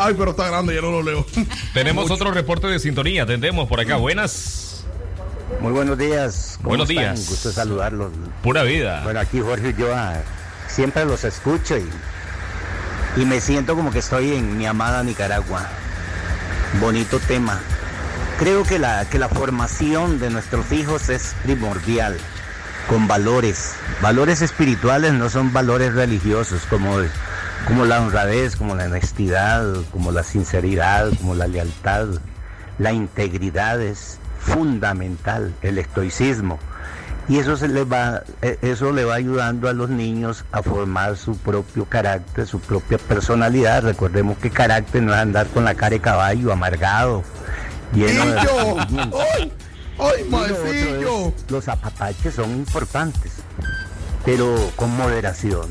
Ay, 0.00 0.14
pero 0.16 0.30
está 0.30 0.48
grande, 0.48 0.74
ya 0.74 0.80
no 0.80 0.90
lo 0.90 1.02
leo. 1.02 1.26
Tenemos 1.74 2.10
otro 2.10 2.30
reporte 2.32 2.66
de 2.66 2.78
sintonía. 2.78 3.24
Atendemos 3.24 3.68
por 3.68 3.80
acá. 3.80 3.96
Buenas. 3.96 4.84
Muy 5.60 5.72
buenos 5.72 5.98
días. 5.98 6.54
¿Cómo 6.58 6.70
Buenos 6.70 6.88
están? 6.88 7.14
días. 7.16 7.28
Gusto 7.28 7.52
saludarlos. 7.52 8.10
Pura 8.42 8.62
vida. 8.62 9.02
Bueno, 9.04 9.20
aquí 9.20 9.40
Jorge 9.40 9.70
y 9.76 9.80
yo 9.80 9.94
ah, 9.94 10.14
siempre 10.68 11.04
los 11.04 11.24
escucho 11.24 11.76
y, 11.76 11.86
y 13.20 13.24
me 13.26 13.40
siento 13.40 13.76
como 13.76 13.90
que 13.90 13.98
estoy 13.98 14.34
en 14.34 14.56
mi 14.56 14.64
amada 14.66 15.02
Nicaragua. 15.02 15.68
Bonito 16.80 17.18
tema. 17.18 17.60
Creo 18.38 18.64
que 18.64 18.78
la, 18.78 19.04
que 19.04 19.18
la 19.18 19.28
formación 19.28 20.18
de 20.18 20.30
nuestros 20.30 20.72
hijos 20.72 21.10
es 21.10 21.34
primordial, 21.42 22.16
con 22.88 23.06
valores. 23.06 23.74
Valores 24.00 24.40
espirituales 24.40 25.12
no 25.12 25.28
son 25.28 25.52
valores 25.52 25.92
religiosos 25.92 26.62
como, 26.70 26.96
como 27.66 27.84
la 27.84 28.00
honradez, 28.00 28.56
como 28.56 28.74
la 28.74 28.84
honestidad, 28.84 29.64
como 29.92 30.12
la 30.12 30.22
sinceridad, 30.22 31.10
como 31.18 31.34
la 31.34 31.46
lealtad. 31.46 32.08
La 32.78 32.92
integridad 32.92 33.80
es 33.80 34.18
fundamental, 34.38 35.54
el 35.62 35.78
estoicismo. 35.78 36.58
Y 37.28 37.38
eso 37.38 37.56
se 37.56 37.68
le 37.68 37.84
va, 37.84 38.22
eh, 38.42 38.58
eso 38.62 38.92
le 38.92 39.04
va 39.04 39.14
ayudando 39.14 39.68
a 39.68 39.72
los 39.72 39.88
niños 39.88 40.44
a 40.50 40.62
formar 40.62 41.16
su 41.16 41.36
propio 41.36 41.84
carácter, 41.84 42.46
su 42.46 42.58
propia 42.58 42.98
personalidad. 42.98 43.84
Recordemos 43.84 44.36
que 44.38 44.50
carácter 44.50 45.02
no 45.02 45.12
es 45.12 45.20
andar 45.20 45.46
con 45.48 45.64
la 45.64 45.74
cara 45.74 45.90
de 45.90 46.00
caballo, 46.00 46.52
amargado, 46.52 47.22
lleno 47.94 48.26
de. 48.26 48.38
¡Ay! 49.38 49.52
¡Ay, 49.98 50.26
es, 50.50 51.50
Los 51.50 51.68
apapaches 51.68 52.34
son 52.34 52.50
importantes, 52.50 53.32
pero 54.24 54.56
con 54.74 54.96
moderación. 54.96 55.68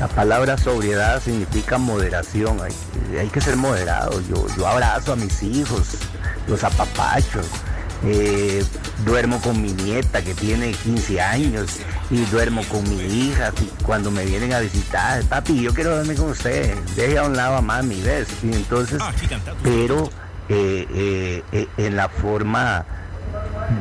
La 0.00 0.06
palabra 0.08 0.56
sobriedad 0.56 1.20
significa 1.22 1.76
moderación. 1.78 2.58
Hay, 2.62 3.16
hay 3.18 3.28
que 3.28 3.40
ser 3.40 3.56
moderado. 3.56 4.20
Yo, 4.28 4.46
yo 4.56 4.66
abrazo 4.66 5.12
a 5.12 5.16
mis 5.16 5.42
hijos, 5.42 5.96
los 6.46 6.62
apapachos. 6.64 7.46
eh, 8.04 8.64
duermo 9.04 9.40
con 9.40 9.60
mi 9.60 9.72
nieta 9.72 10.22
que 10.22 10.32
tiene 10.34 10.70
15 10.70 11.20
años 11.20 11.78
y 12.10 12.24
duermo 12.26 12.62
con 12.68 12.82
mi 12.88 13.02
hija 13.02 13.52
y 13.60 13.66
cuando 13.84 14.10
me 14.12 14.24
vienen 14.24 14.52
a 14.52 14.60
visitar. 14.60 15.24
Papi, 15.24 15.60
yo 15.62 15.74
quiero 15.74 15.96
dormir 15.96 16.16
con 16.16 16.30
usted. 16.30 16.76
Deje 16.94 17.18
a 17.18 17.24
un 17.24 17.36
lado 17.36 17.56
a 17.56 17.60
mami, 17.60 18.00
¿ves? 18.00 18.28
Y 18.44 18.52
entonces, 18.52 19.00
pero 19.64 20.10
eh, 20.48 20.86
eh, 20.94 21.42
eh, 21.52 21.68
en 21.76 21.96
la 21.96 22.08
forma 22.08 22.84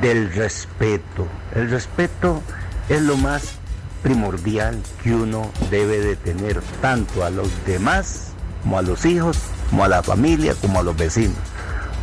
del 0.02 0.34
respeto. 0.34 1.28
El 1.54 1.70
respeto 1.70 2.42
es 2.90 3.02
lo 3.04 3.18
más 3.18 3.54
primordial 4.02 4.78
que 5.04 5.14
uno 5.14 5.52
debe 5.70 6.00
de 6.00 6.16
tener 6.16 6.62
tanto 6.82 7.24
a 7.26 7.30
los 7.30 7.50
demás 7.66 8.30
como 8.64 8.78
a 8.78 8.82
los 8.82 9.06
hijos, 9.06 9.38
como 9.70 9.84
a 9.84 9.88
la 9.88 10.04
familia, 10.04 10.56
como 10.62 10.80
a 10.80 10.84
los 10.84 10.96
vecinos. 10.96 11.36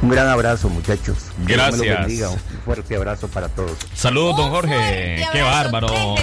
Un 0.02 0.10
gran 0.10 0.28
abrazo 0.28 0.68
muchachos. 0.68 1.16
Dios 1.46 1.48
me 1.48 1.54
Gracias. 1.54 1.98
bendiga. 2.00 2.28
Un 2.30 2.38
fuerte 2.64 2.96
abrazo 2.96 3.28
para 3.28 3.48
todos. 3.48 3.72
Saludos, 3.94 4.36
don 4.36 4.50
Jorge. 4.50 5.24
Qué 5.32 5.40
bárbaro. 5.42 6.14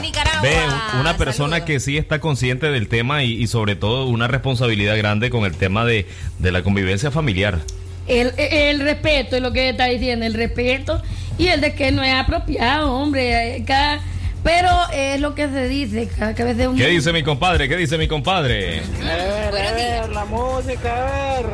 Ve, 0.44 0.56
una 1.00 1.18
persona 1.18 1.66
que 1.66 1.80
sí 1.80 1.98
está 1.98 2.20
consciente 2.20 2.68
del 2.70 2.88
tema 2.88 3.24
y, 3.24 3.32
y 3.42 3.48
sobre 3.48 3.76
todo 3.76 4.06
una 4.08 4.28
responsabilidad 4.28 4.98
grande 4.98 5.30
con 5.32 5.46
el 5.46 5.56
tema 5.56 5.86
de, 5.86 6.08
de 6.40 6.52
la 6.52 6.62
convivencia 6.64 7.10
familiar. 7.12 7.60
El, 8.08 8.34
el 8.38 8.82
respeto 8.82 9.38
es 9.38 9.42
lo 9.42 9.52
que 9.52 9.70
está 9.70 9.86
diciendo, 9.86 10.26
el 10.26 10.34
respeto 10.34 11.02
y 11.38 11.48
el 11.48 11.62
de 11.62 11.74
que 11.74 11.92
no 11.92 12.04
es 12.04 12.14
apropiado, 12.14 12.92
hombre. 12.94 13.64
cada- 13.66 14.02
pero 14.44 14.70
es 14.94 15.20
lo 15.20 15.36
que 15.36 15.48
se 15.50 15.68
dice, 15.68 16.08
cada, 16.18 16.32
vez 16.34 16.58
de 16.58 16.68
un... 16.68 16.76
¿Qué 16.76 16.88
dice 16.88 17.14
mi 17.14 17.24
compadre? 17.24 17.68
¿Qué 17.70 17.78
dice 17.78 17.98
mi 17.98 18.08
compadre? 18.08 18.82
A 19.02 19.52
ver, 19.52 19.68
a 19.68 19.72
ver, 19.74 20.10
la 20.10 20.26
música, 20.26 21.08
a 21.08 21.42
ver. 21.42 21.46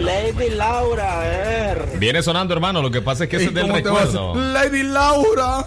Lady 0.00 0.50
Laura, 0.50 1.16
a 1.16 1.20
ver. 1.20 1.88
Viene 1.98 2.22
sonando, 2.22 2.52
hermano. 2.54 2.82
Lo 2.82 2.90
que 2.90 3.00
pasa 3.00 3.24
es 3.24 3.30
que 3.30 3.36
ese 3.36 3.46
es 3.46 3.54
del 3.54 3.68
¿Cómo 3.68 3.82
te 3.82 3.88
vas 3.90 4.02
a- 4.02 4.06
recuerdo. 4.06 4.34
Lady 4.34 4.82
Laura. 4.82 5.66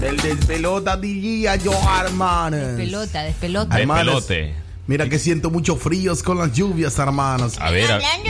Del 0.00 0.16
despelota 0.16 0.96
DJ 0.96 1.58
yo, 1.62 1.78
hermanos. 2.02 2.78
Pelota, 2.78 3.22
despelota. 3.24 3.78
Hermanos, 3.78 4.26
Mira 4.92 5.08
que 5.08 5.18
siento 5.18 5.50
muchos 5.50 5.78
fríos 5.78 6.22
con 6.22 6.36
las 6.36 6.52
lluvias, 6.52 6.98
hermanos. 6.98 7.58
A 7.58 7.70
ver, 7.70 7.90
Hablando 7.90 8.28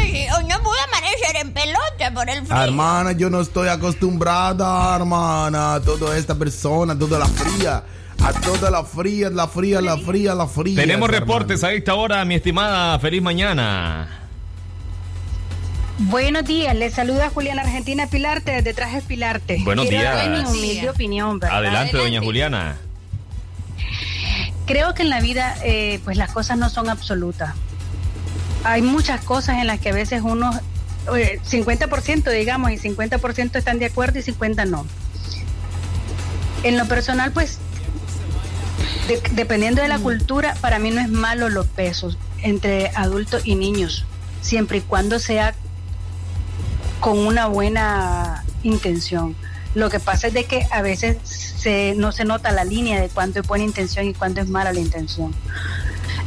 no 0.48 0.62
pude 0.62 0.78
amanecer 0.86 1.36
en 1.40 1.52
pelota 1.52 2.14
por 2.14 2.30
el 2.30 2.46
frío. 2.46 2.62
Hermana, 2.62 3.10
yo 3.10 3.30
no 3.30 3.40
estoy 3.40 3.66
acostumbrada, 3.66 4.94
hermana, 4.94 5.74
a 5.74 5.80
toda 5.80 6.16
esta 6.16 6.36
persona, 6.36 6.92
a 6.92 6.96
toda 6.96 7.18
la 7.18 7.26
fría, 7.26 7.82
a 8.22 8.32
toda 8.34 8.70
la 8.70 8.84
fría, 8.84 9.28
la 9.28 9.48
fría, 9.48 9.80
la 9.80 9.98
fría, 9.98 10.36
la 10.36 10.46
fría. 10.46 10.76
Tenemos 10.76 11.10
reportes 11.10 11.64
a 11.64 11.72
esta 11.72 11.96
hora, 11.96 12.24
mi 12.24 12.36
estimada. 12.36 12.96
Feliz 13.00 13.22
mañana. 13.22 14.20
Buenos 15.98 16.44
días, 16.44 16.76
les 16.76 16.94
saluda 16.94 17.28
Juliana 17.30 17.62
Argentina 17.62 18.06
Pilarte 18.06 18.52
desde 18.52 18.72
Trajes 18.72 19.02
Pilarte. 19.02 19.58
Buenos 19.64 19.88
Quiero 19.88 20.02
días. 20.02 20.14
dar 20.14 20.30
mi 20.30 20.48
humilde 20.48 20.90
opinión, 20.90 21.40
¿verdad? 21.40 21.58
Adelante, 21.58 21.96
doña 21.96 22.20
Juliana. 22.20 22.78
Creo 24.72 24.94
que 24.94 25.02
en 25.02 25.10
la 25.10 25.20
vida, 25.20 25.54
eh, 25.64 26.00
pues 26.02 26.16
las 26.16 26.32
cosas 26.32 26.56
no 26.56 26.70
son 26.70 26.88
absolutas. 26.88 27.52
Hay 28.64 28.80
muchas 28.80 29.22
cosas 29.22 29.58
en 29.58 29.66
las 29.66 29.78
que 29.80 29.90
a 29.90 29.92
veces 29.92 30.22
uno, 30.24 30.50
eh, 31.14 31.38
50% 31.44 32.30
digamos, 32.30 32.70
y 32.70 32.78
50% 32.78 33.58
están 33.58 33.78
de 33.78 33.84
acuerdo 33.84 34.18
y 34.18 34.22
50% 34.22 34.64
no. 34.64 34.86
En 36.62 36.78
lo 36.78 36.88
personal, 36.88 37.32
pues, 37.32 37.58
de- 39.08 39.22
dependiendo 39.32 39.82
de 39.82 39.88
la 39.88 39.98
cultura, 39.98 40.54
para 40.62 40.78
mí 40.78 40.90
no 40.90 41.02
es 41.02 41.08
malo 41.10 41.50
los 41.50 41.66
pesos. 41.66 42.16
entre 42.44 42.88
adultos 42.96 43.42
y 43.44 43.54
niños, 43.54 44.04
siempre 44.40 44.78
y 44.78 44.80
cuando 44.80 45.18
sea 45.20 45.54
con 46.98 47.18
una 47.18 47.46
buena 47.46 48.42
intención. 48.64 49.36
Lo 49.74 49.90
que 49.90 50.00
pasa 50.00 50.26
es 50.28 50.32
de 50.34 50.44
que 50.44 50.66
a 50.72 50.80
veces 50.82 51.18
se, 51.62 51.94
no 51.96 52.12
se 52.12 52.24
nota 52.24 52.50
la 52.50 52.64
línea 52.64 53.00
de 53.00 53.08
cuándo 53.08 53.40
es 53.40 53.46
buena 53.46 53.64
intención 53.64 54.06
y 54.06 54.14
cuándo 54.14 54.40
es 54.40 54.48
mala 54.48 54.72
la 54.72 54.80
intención. 54.80 55.34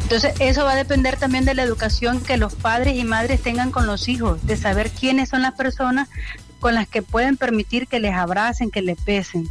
Entonces, 0.01 0.33
eso 0.39 0.63
va 0.65 0.73
a 0.73 0.75
depender 0.75 1.17
también 1.17 1.45
de 1.45 1.55
la 1.55 1.63
educación 1.63 2.21
que 2.21 2.37
los 2.37 2.53
padres 2.53 2.95
y 2.95 3.03
madres 3.03 3.41
tengan 3.41 3.71
con 3.71 3.87
los 3.87 4.07
hijos, 4.07 4.45
de 4.45 4.55
saber 4.55 4.91
quiénes 4.91 5.29
son 5.29 5.41
las 5.41 5.53
personas 5.53 6.07
con 6.59 6.75
las 6.75 6.87
que 6.87 7.01
pueden 7.01 7.37
permitir 7.37 7.87
que 7.87 7.99
les 7.99 8.13
abracen, 8.13 8.71
que 8.71 8.81
les 8.81 9.03
besen. 9.03 9.49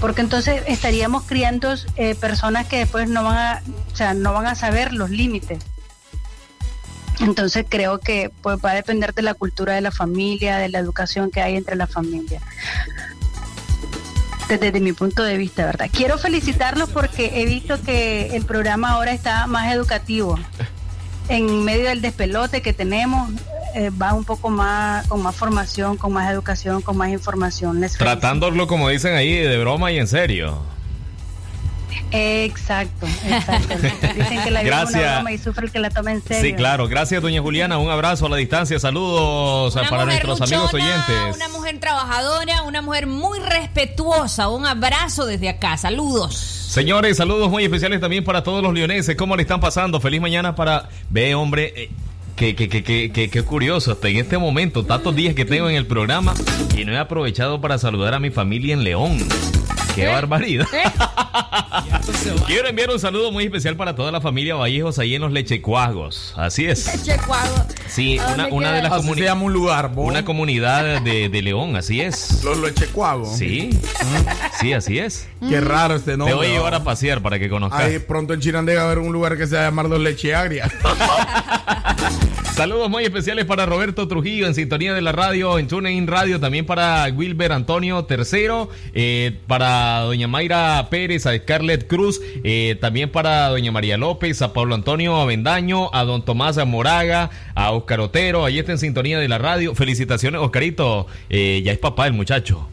Porque 0.00 0.20
entonces 0.20 0.62
estaríamos 0.66 1.24
criando 1.24 1.74
eh, 1.96 2.14
personas 2.14 2.66
que 2.66 2.78
después 2.78 3.08
no 3.08 3.24
van 3.24 3.36
a, 3.36 3.62
o 3.92 3.96
sea, 3.96 4.14
no 4.14 4.32
van 4.32 4.46
a 4.46 4.54
saber 4.54 4.92
los 4.92 5.10
límites. 5.10 5.58
Entonces 7.20 7.64
creo 7.68 8.00
que 8.00 8.30
pues, 8.42 8.58
va 8.62 8.72
a 8.72 8.74
depender 8.74 9.14
de 9.14 9.22
la 9.22 9.34
cultura 9.34 9.74
de 9.74 9.80
la 9.80 9.90
familia, 9.90 10.58
de 10.58 10.68
la 10.68 10.78
educación 10.78 11.30
que 11.30 11.40
hay 11.40 11.56
entre 11.56 11.76
la 11.76 11.86
familia. 11.86 12.40
Desde, 14.48 14.80
mi 14.80 14.92
punto 14.92 15.22
de 15.22 15.36
vista, 15.36 15.64
¿verdad? 15.64 15.88
Quiero 15.92 16.18
felicitarlos 16.18 16.90
porque 16.90 17.40
he 17.40 17.46
visto 17.46 17.80
que 17.82 18.36
el 18.36 18.44
programa 18.44 18.90
ahora 18.90 19.12
está 19.12 19.46
más 19.46 19.72
educativo. 19.72 20.38
En 21.28 21.64
medio 21.64 21.88
del 21.88 22.02
despelote 22.02 22.60
que 22.60 22.72
tenemos, 22.72 23.30
eh, 23.74 23.90
va 23.90 24.12
un 24.12 24.24
poco 24.24 24.50
más, 24.50 25.06
con 25.06 25.22
más 25.22 25.34
formación, 25.34 25.96
con 25.96 26.12
más 26.12 26.30
educación, 26.30 26.82
con 26.82 26.96
más 26.96 27.10
información. 27.10 27.80
Les. 27.80 27.94
Tratándolo, 27.94 28.66
como 28.66 28.88
dicen 28.88 29.14
ahí, 29.14 29.32
de 29.32 29.58
broma 29.58 29.90
y 29.90 29.98
en 29.98 30.06
serio. 30.06 30.58
Exacto, 32.12 33.06
exacto. 33.26 33.74
Dicen 34.16 34.42
que 34.44 34.50
la 34.50 34.62
vida 34.62 34.82
es 34.82 34.90
Gracias. 34.90 34.94
una 35.02 35.14
broma 35.16 35.32
y 35.32 35.38
sufre 35.38 35.66
el 35.66 35.72
que 35.72 35.78
la 35.78 35.90
toma 35.90 36.12
en 36.12 36.22
serio. 36.22 36.42
Sí, 36.42 36.54
claro. 36.54 36.88
Gracias, 36.88 37.20
doña 37.22 37.40
Juliana. 37.40 37.78
Un 37.78 37.90
abrazo 37.90 38.26
a 38.26 38.28
la 38.28 38.36
distancia. 38.36 38.78
Saludos 38.78 39.74
Una 39.74 39.88
para 39.88 40.04
mujer 40.04 40.24
nuestros 40.26 40.50
amigos 40.52 40.74
oyentes. 40.74 41.36
Una 41.36 41.48
mujer 41.48 41.78
trabajadora, 41.80 42.62
una 42.62 42.82
mujer 42.82 43.06
muy 43.06 43.38
respetuosa. 43.40 44.48
Un 44.48 44.66
abrazo 44.66 45.26
desde 45.26 45.48
acá. 45.48 45.76
Saludos. 45.76 46.34
Señores, 46.36 47.16
saludos 47.16 47.50
muy 47.50 47.64
especiales 47.64 48.00
también 48.00 48.24
para 48.24 48.42
todos 48.42 48.62
los 48.62 48.72
leoneses. 48.74 49.16
¿Cómo 49.16 49.36
le 49.36 49.42
están 49.42 49.60
pasando? 49.60 50.00
Feliz 50.00 50.20
mañana 50.20 50.54
para... 50.54 50.88
Ve, 51.10 51.34
hombre, 51.34 51.72
eh, 51.76 51.90
que, 52.36 52.56
que, 52.56 52.68
que, 52.68 52.82
que, 52.82 53.12
que- 53.12 53.30
que 53.30 53.42
curioso. 53.42 53.92
Hasta 53.92 54.08
en 54.08 54.16
este 54.16 54.38
momento, 54.38 54.84
tantos 54.84 55.14
días 55.14 55.34
que 55.34 55.44
tengo 55.44 55.68
en 55.68 55.76
el 55.76 55.86
programa 55.86 56.34
y 56.76 56.84
no 56.84 56.92
he 56.92 56.98
aprovechado 56.98 57.60
para 57.60 57.78
saludar 57.78 58.14
a 58.14 58.18
mi 58.18 58.30
familia 58.30 58.74
en 58.74 58.82
León. 58.84 59.18
¡Qué 59.94 60.06
barbaridad! 60.06 60.66
Quiero 62.46 62.68
enviar 62.68 62.90
un 62.90 62.98
saludo 62.98 63.32
muy 63.32 63.44
especial 63.44 63.76
para 63.76 63.94
toda 63.94 64.12
la 64.12 64.20
familia 64.20 64.54
Vallejos 64.54 64.98
ahí 64.98 65.14
en 65.14 65.22
los 65.22 65.32
Lechecuagos. 65.32 66.34
Así 66.36 66.66
es. 66.66 67.02
Checuago. 67.04 67.66
Sí, 67.88 68.18
¿A 68.18 68.48
una, 68.50 68.72
de 68.72 68.82
las 68.82 68.92
Así 68.92 69.14
se 69.14 69.20
llama 69.22 69.42
un 69.42 69.52
lugar, 69.52 69.92
Una 69.96 70.24
comunidad 70.24 71.00
de, 71.02 71.28
de 71.28 71.42
León, 71.42 71.76
así 71.76 72.00
es. 72.00 72.42
Los 72.44 72.58
Lechecuagos. 72.58 73.36
Sí, 73.36 73.70
sí, 74.60 74.72
así 74.72 74.98
es. 74.98 75.28
Qué 75.48 75.60
raro 75.60 75.94
este 75.96 76.16
nombre. 76.16 76.34
Te 76.34 76.36
voy 76.36 76.46
a 76.46 76.50
llevar 76.50 76.74
a 76.74 76.84
pasear 76.84 77.22
para 77.22 77.38
que 77.38 77.48
conozcas. 77.48 77.80
Ahí 77.80 77.98
pronto 77.98 78.34
en 78.34 78.40
Chirandega 78.40 78.82
va 78.82 78.88
a 78.88 78.92
haber 78.92 79.04
un 79.04 79.12
lugar 79.12 79.36
que 79.36 79.46
se 79.46 79.56
va 79.56 79.62
a 79.62 79.64
llamar 79.66 79.86
Los 79.86 80.00
Lecheagrias. 80.00 80.72
Saludos 82.54 82.88
muy 82.88 83.02
especiales 83.02 83.46
para 83.46 83.66
Roberto 83.66 84.06
Trujillo 84.06 84.46
en 84.46 84.54
sintonía 84.54 84.94
de 84.94 85.02
la 85.02 85.10
radio, 85.10 85.58
en 85.58 85.66
TuneIn 85.66 86.06
Radio, 86.06 86.38
también 86.38 86.64
para 86.64 87.04
Wilber 87.06 87.50
Antonio 87.50 88.04
Tercero, 88.04 88.68
eh, 88.92 89.40
para 89.48 90.02
doña 90.02 90.28
Mayra 90.28 90.86
Pérez, 90.88 91.26
a 91.26 91.36
Scarlett 91.36 91.88
Cruz, 91.88 92.20
eh, 92.44 92.78
también 92.80 93.10
para 93.10 93.48
doña 93.48 93.72
María 93.72 93.96
López, 93.96 94.40
a 94.40 94.52
Pablo 94.52 94.76
Antonio 94.76 95.16
Avendaño, 95.16 95.92
a 95.92 96.04
don 96.04 96.24
Tomás 96.24 96.64
Moraga, 96.64 97.28
a 97.56 97.72
Oscar 97.72 97.98
Otero, 97.98 98.44
ahí 98.44 98.60
está 98.60 98.70
en 98.70 98.78
sintonía 98.78 99.18
de 99.18 99.26
la 99.26 99.38
radio. 99.38 99.74
Felicitaciones, 99.74 100.40
Oscarito, 100.40 101.08
eh, 101.30 101.60
ya 101.64 101.72
es 101.72 101.78
papá 101.78 102.06
el 102.06 102.12
muchacho. 102.12 102.68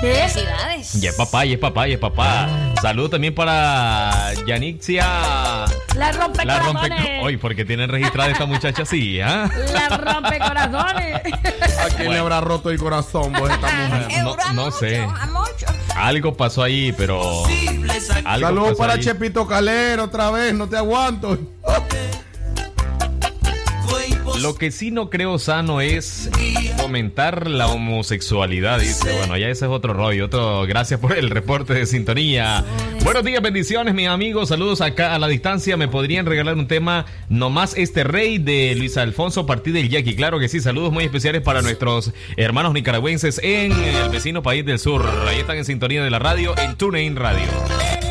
Felicidades. 0.00 0.92
Ya 1.00 1.10
es 1.10 1.16
papá, 1.16 1.44
ya 1.44 1.54
es 1.54 1.58
papá, 1.58 1.86
ya 1.86 1.94
es 1.94 2.00
papá. 2.00 2.48
Saludos 2.80 3.10
también 3.10 3.34
para 3.34 4.32
Yanixia. 4.46 5.06
La 5.96 6.12
rompe 6.12 6.44
La 6.44 6.58
rompe. 6.60 7.20
Hoy, 7.22 7.36
porque 7.36 7.64
tienen 7.64 7.90
registrada 7.90 8.30
esta 8.30 8.46
muchacha 8.46 8.82
así, 8.82 9.20
¿ah? 9.20 9.50
La 9.72 9.88
rompe 9.98 10.38
corazones. 10.38 11.16
¿A 11.78 11.96
quién 11.96 12.10
le 12.10 12.18
habrá 12.18 12.40
roto 12.40 12.70
el 12.70 12.78
corazón 12.78 13.32
vos 13.32 13.50
esta 13.50 13.66
mujer? 13.66 14.24
No, 14.24 14.36
no 14.54 14.70
sé. 14.70 15.06
Algo 15.96 16.36
pasó 16.36 16.62
ahí, 16.62 16.92
pero. 16.96 17.44
Saludos 18.22 18.78
para 18.78 18.94
ahí. 18.94 19.00
Chepito 19.00 19.46
Calero 19.46 20.04
otra 20.04 20.30
vez, 20.30 20.54
no 20.54 20.68
te 20.68 20.76
aguanto. 20.76 21.38
Lo 24.38 24.54
que 24.54 24.70
sí 24.70 24.90
no 24.90 25.10
creo 25.10 25.38
sano 25.38 25.80
es 25.80 26.30
fomentar 26.78 27.48
la 27.48 27.68
homosexualidad. 27.68 28.80
Dice, 28.80 29.12
bueno, 29.18 29.36
ya 29.36 29.48
ese 29.48 29.66
es 29.66 29.70
otro 29.70 29.92
rollo. 29.92 30.26
Otro, 30.26 30.66
gracias 30.66 31.00
por 31.00 31.16
el 31.16 31.30
reporte 31.30 31.74
de 31.74 31.86
sintonía. 31.86 32.64
Buenos 33.04 33.24
días, 33.24 33.42
bendiciones, 33.42 33.94
mis 33.94 34.08
amigos. 34.08 34.48
Saludos 34.48 34.80
acá 34.80 35.14
a 35.14 35.18
la 35.18 35.28
distancia. 35.28 35.76
¿Me 35.76 35.88
podrían 35.88 36.26
regalar 36.26 36.54
un 36.56 36.68
tema 36.68 37.06
nomás 37.28 37.76
este 37.76 38.04
rey 38.04 38.38
de 38.38 38.74
Luis 38.76 38.96
Alfonso 38.96 39.46
Partida 39.46 39.78
del 39.78 39.88
Yaqui? 39.88 40.14
Claro 40.16 40.38
que 40.38 40.48
sí. 40.48 40.60
Saludos 40.60 40.92
muy 40.92 41.04
especiales 41.04 41.42
para 41.42 41.62
nuestros 41.62 42.12
hermanos 42.36 42.72
nicaragüenses 42.72 43.40
en 43.42 43.72
el 43.72 44.08
vecino 44.10 44.42
país 44.42 44.64
del 44.64 44.78
sur. 44.78 45.04
Ahí 45.28 45.40
están 45.40 45.56
en 45.56 45.64
sintonía 45.64 46.02
de 46.02 46.10
la 46.10 46.18
radio 46.18 46.56
en 46.56 46.76
TuneIn 46.76 47.16
Radio. 47.16 48.09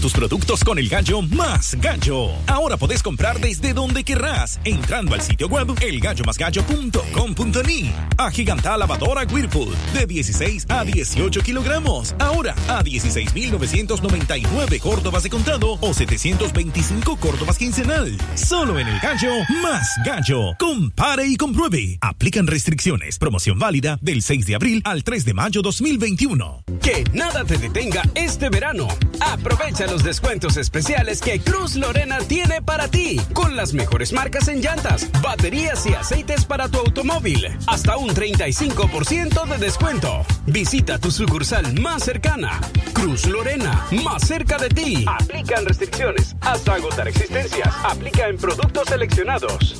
Tus 0.00 0.12
productos 0.12 0.64
con 0.64 0.78
el 0.78 0.88
gallo 0.88 1.20
más 1.22 1.76
gallo. 1.80 2.30
Ahora 2.46 2.76
podés 2.76 3.02
comprar 3.02 3.40
desde 3.40 3.72
donde 3.74 4.04
querrás, 4.04 4.60
entrando 4.64 5.14
al 5.14 5.20
sitio 5.20 5.48
web 5.48 5.68
elgallomasgallo.com.ni. 5.80 7.92
Agiganta 8.16 8.76
lavadora 8.76 9.24
Whirlpool 9.30 9.74
de 9.94 10.06
16 10.06 10.66
a 10.68 10.84
18 10.84 11.42
kilogramos. 11.42 12.14
Ahora 12.18 12.56
a 12.68 12.82
16,999 12.82 14.80
córdobas 14.80 15.22
de 15.22 15.30
contado 15.30 15.78
o 15.80 15.94
725 15.94 17.16
córdobas 17.16 17.56
quincenal. 17.58 18.16
Solo 18.34 18.78
en 18.78 18.88
el 18.88 18.98
gallo 19.00 19.32
más 19.62 19.88
gallo. 20.04 20.54
Compare 20.58 21.26
y 21.26 21.36
compruebe. 21.36 21.96
Aplican 22.00 22.46
restricciones. 22.46 23.18
Promoción 23.18 23.58
válida 23.58 23.98
del 24.00 24.22
6 24.22 24.46
de 24.46 24.54
abril 24.54 24.80
al 24.84 25.04
3 25.04 25.26
de 25.26 25.34
mayo 25.34 25.60
2021. 25.62 26.64
Que 26.82 27.04
nada 27.12 27.44
te 27.44 27.58
detenga 27.58 28.02
este 28.14 28.48
verano. 28.48 28.88
Aprovecha 29.20 29.86
los 29.86 30.02
descuentos 30.02 30.56
especiales 30.56 31.20
que 31.20 31.40
Cruz 31.40 31.76
Lorena 31.76 32.18
tiene 32.18 32.62
para 32.62 32.88
ti, 32.88 33.20
con 33.32 33.56
las 33.56 33.72
mejores 33.72 34.12
marcas 34.12 34.48
en 34.48 34.60
llantas, 34.60 35.08
baterías 35.22 35.86
y 35.86 35.94
aceites 35.94 36.44
para 36.44 36.68
tu 36.68 36.78
automóvil. 36.78 37.46
Hasta 37.66 37.96
un 37.96 38.10
35% 38.10 39.46
de 39.46 39.58
descuento. 39.58 40.24
Visita 40.46 40.98
tu 40.98 41.10
sucursal 41.10 41.78
más 41.80 42.04
cercana. 42.04 42.60
Cruz 42.92 43.26
Lorena, 43.26 43.86
más 44.04 44.26
cerca 44.26 44.58
de 44.58 44.68
ti. 44.68 45.04
Aplican 45.06 45.64
restricciones 45.64 46.34
hasta 46.40 46.74
agotar 46.74 47.08
existencias. 47.08 47.74
Aplica 47.84 48.28
en 48.28 48.36
productos 48.36 48.88
seleccionados. 48.88 49.79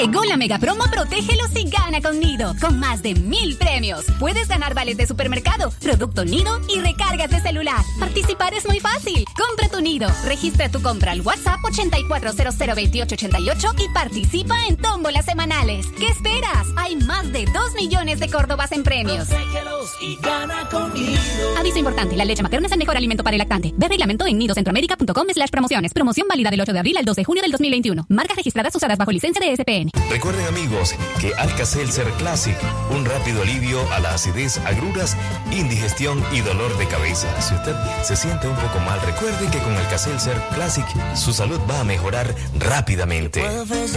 Llegó 0.00 0.22
la 0.22 0.36
mega 0.36 0.60
promo 0.60 0.84
Protégelos 0.84 1.50
y 1.56 1.68
gana 1.68 2.00
con 2.00 2.20
Nido, 2.20 2.54
con 2.60 2.78
más 2.78 3.02
de 3.02 3.16
mil 3.16 3.56
premios. 3.56 4.04
Puedes 4.20 4.46
ganar 4.46 4.72
vales 4.72 4.96
de 4.96 5.08
supermercado, 5.08 5.72
producto 5.82 6.24
Nido 6.24 6.60
y 6.68 6.78
recargas 6.78 7.30
de 7.30 7.40
celular. 7.40 7.84
Participar 7.98 8.54
es 8.54 8.64
muy 8.64 8.78
fácil. 8.78 9.24
Compra 9.36 9.68
tu 9.68 9.80
Nido, 9.80 10.08
registra 10.24 10.70
tu 10.70 10.80
compra 10.80 11.10
al 11.10 11.22
WhatsApp 11.22 11.58
84002888 11.62 13.74
y 13.76 13.88
participa 13.92 14.54
en 14.68 14.76
tómbolas 14.76 15.24
semanales. 15.24 15.88
¿Qué 15.98 16.06
esperas? 16.06 16.68
Hay 16.76 16.94
más 16.94 17.32
de 17.32 17.46
2 17.46 17.74
millones 17.74 18.20
de 18.20 18.30
Córdobas 18.30 18.70
en 18.70 18.84
premios. 18.84 19.26
Protégelos 19.26 19.90
y 20.00 20.16
gana 20.16 20.68
con 20.70 20.92
Nido. 20.94 21.56
Aviso 21.58 21.78
importante, 21.78 22.16
la 22.16 22.24
leche 22.24 22.42
materna 22.42 22.66
es 22.66 22.72
el 22.72 22.78
mejor 22.78 22.96
alimento 22.96 23.24
para 23.24 23.34
el 23.34 23.38
lactante. 23.38 23.72
Ve 23.76 23.88
reglamento 23.88 24.26
en 24.26 24.38
nidocentroamérica.com 24.38 25.26
slash 25.32 25.50
promociones. 25.50 25.92
Promoción 25.92 26.28
válida 26.28 26.50
del 26.50 26.60
8 26.60 26.72
de 26.72 26.78
abril 26.78 26.96
al 26.96 27.04
2 27.04 27.16
de 27.16 27.24
junio 27.24 27.42
del 27.42 27.50
2021. 27.50 28.06
Marcas 28.08 28.36
registradas 28.36 28.74
usadas 28.74 28.98
bajo 28.98 29.10
licencia 29.10 29.44
de 29.44 29.56
SPN. 29.56 29.90
Recuerden 30.10 30.46
amigos 30.46 30.94
que 31.20 31.34
Alka-Seltzer 31.34 32.06
Classic, 32.18 32.56
un 32.90 33.04
rápido 33.04 33.42
alivio 33.42 33.80
a 33.92 33.98
la 33.98 34.14
acidez, 34.14 34.58
agruras, 34.58 35.16
indigestión 35.50 36.22
y 36.32 36.40
dolor 36.40 36.76
de 36.78 36.86
cabeza. 36.86 37.28
Si 37.40 37.54
usted 37.54 37.74
se 38.02 38.16
siente 38.16 38.46
un 38.46 38.56
poco 38.56 38.78
mal, 38.80 39.00
recuerde 39.02 39.50
que 39.50 39.58
con 39.58 39.74
Alka-Seltzer 39.74 40.40
Classic 40.54 40.86
su 41.16 41.32
salud 41.32 41.60
va 41.68 41.80
a 41.80 41.84
mejorar 41.84 42.34
rápidamente. 42.58 43.42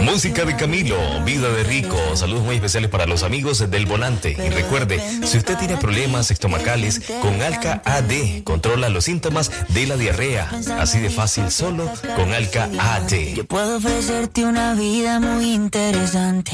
Música 0.02 0.44
de 0.44 0.56
Camilo, 0.56 0.96
vida 1.24 1.48
de 1.50 1.62
rico, 1.62 1.96
saludos 2.14 2.42
muy 2.42 2.56
especiales 2.56 2.90
para 2.90 3.06
los 3.06 3.22
amigos 3.22 3.70
del 3.70 3.86
volante. 3.86 4.32
Y 4.32 4.50
recuerde, 4.50 5.00
si 5.24 5.38
usted 5.38 5.56
tiene 5.56 5.76
problemas 5.76 5.91
estomacales, 6.30 7.00
con 7.20 7.42
Alka 7.42 7.82
AD 7.84 8.42
controla 8.44 8.88
los 8.88 9.04
síntomas 9.04 9.50
de 9.68 9.86
la 9.86 9.96
diarrea. 9.96 10.48
Así 10.78 10.98
de 10.98 11.10
fácil 11.10 11.50
solo 11.50 11.90
con 12.16 12.32
Alka 12.32 12.68
AD. 12.78 13.34
Yo 13.34 13.44
puedo 13.44 13.76
ofrecerte 13.76 14.44
una 14.44 14.74
vida 14.74 15.20
muy 15.20 15.52
interesante. 15.52 16.52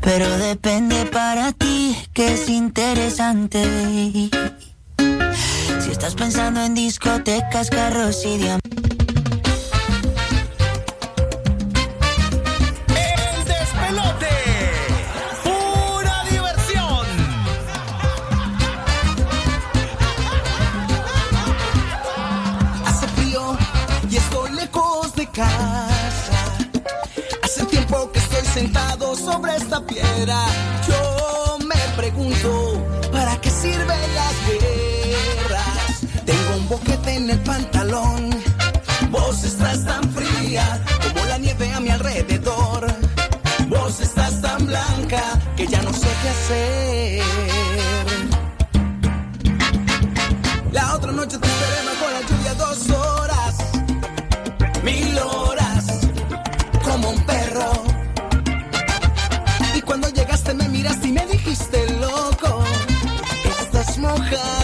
Pero 0.00 0.38
depende 0.38 1.06
para 1.06 1.52
ti 1.52 1.96
que 2.12 2.34
es 2.34 2.48
interesante. 2.48 4.30
Si 5.80 5.90
estás 5.90 6.14
pensando 6.14 6.62
en 6.64 6.74
discotecas, 6.74 7.70
carros 7.70 8.24
y 8.24 8.38
diamantes. 8.38 8.59
Sobre 29.40 29.56
esta 29.56 29.80
piedra. 29.80 30.38
Yo 30.86 31.58
me 31.66 31.80
pregunto, 31.96 32.86
¿para 33.10 33.40
qué 33.40 33.50
sirven 33.50 34.14
las 34.14 34.34
guerras? 34.48 36.00
Tengo 36.26 36.56
un 36.58 36.68
boquete 36.68 37.14
en 37.14 37.30
el 37.30 37.38
pantalón. 37.40 38.30
Vos 39.10 39.42
estás 39.44 39.84
tan 39.84 40.02
fría 40.12 40.84
como 41.02 41.24
la 41.26 41.38
nieve 41.38 41.72
a 41.72 41.80
mi 41.80 41.88
alrededor. 41.88 42.86
Vos 43.68 44.00
estás 44.00 44.42
tan 44.42 44.66
blanca 44.66 45.22
que 45.56 45.66
ya 45.66 45.80
no 45.82 45.92
sé 45.92 46.08
qué 46.22 46.28
hacer. 46.28 47.49
Estás 64.32 64.59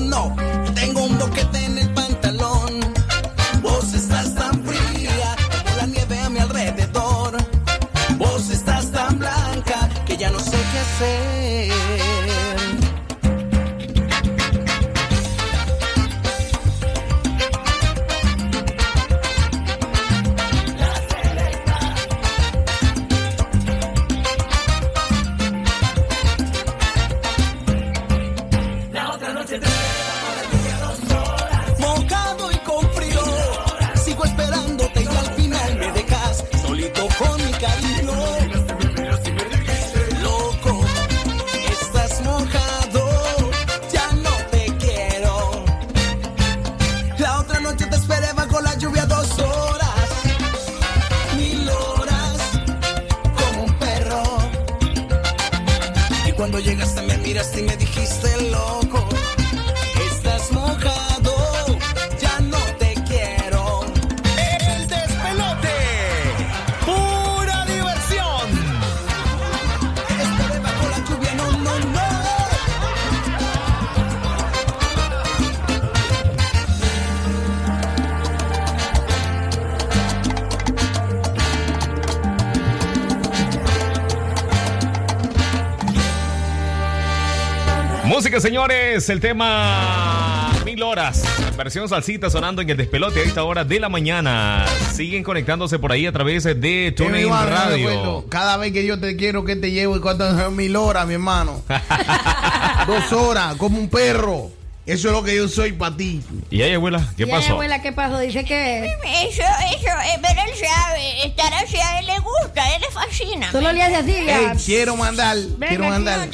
no, 0.00 0.29
Señores, 88.40 89.06
el 89.10 89.20
tema 89.20 90.50
Mil 90.64 90.82
Horas, 90.82 91.22
versión 91.58 91.90
salsita 91.90 92.30
sonando 92.30 92.62
en 92.62 92.70
el 92.70 92.76
despelote 92.78 93.20
a 93.20 93.22
esta 93.24 93.44
hora 93.44 93.64
de 93.64 93.78
la 93.78 93.90
mañana. 93.90 94.64
Siguen 94.94 95.22
conectándose 95.22 95.78
por 95.78 95.92
ahí 95.92 96.06
a 96.06 96.12
través 96.12 96.44
de 96.44 96.94
TuneIn 96.96 97.28
Radio. 97.28 98.24
Cada 98.30 98.56
vez 98.56 98.72
que 98.72 98.86
yo 98.86 98.98
te 98.98 99.14
quiero 99.16 99.44
que 99.44 99.56
te 99.56 99.72
llevo 99.72 99.94
y 99.96 100.00
cuántas 100.00 100.40
son 100.40 100.56
mil 100.56 100.74
horas, 100.76 101.06
mi 101.06 101.14
hermano. 101.14 101.62
Dos 102.86 103.12
horas, 103.12 103.56
como 103.56 103.78
un 103.78 103.90
perro. 103.90 104.50
Eso 104.86 105.08
es 105.08 105.14
lo 105.14 105.22
que 105.22 105.36
yo 105.36 105.46
soy 105.46 105.72
para 105.72 105.96
ti. 105.96 106.20
¿Y 106.50 106.62
ahí, 106.62 106.72
abuela? 106.72 107.06
¿Qué 107.16 107.24
¿Y 107.24 107.26
pasó? 107.26 107.52
abuela, 107.52 107.80
¿qué 107.82 107.92
pasó? 107.92 108.18
Dice 108.18 108.44
que 108.44 108.86
Eso, 108.86 109.42
eso, 109.42 109.42
eh, 109.42 110.18
pero 110.22 110.40
él 110.40 110.50
sabe, 110.56 111.26
estar 111.26 111.52
así 111.54 111.76
a 111.76 112.00
él 112.00 112.06
le 112.06 112.18
gusta, 112.18 112.64
a 112.64 112.74
él 112.74 112.80
le 112.80 112.90
fascina. 112.90 113.52
solo 113.52 113.70
le 113.72 113.82
hace 113.82 113.96
así. 113.96 114.24
Ya. 114.26 114.54
quiero 114.64 114.96
mandar, 114.96 115.36
quiero 115.68 115.84
mandar. 115.84 116.28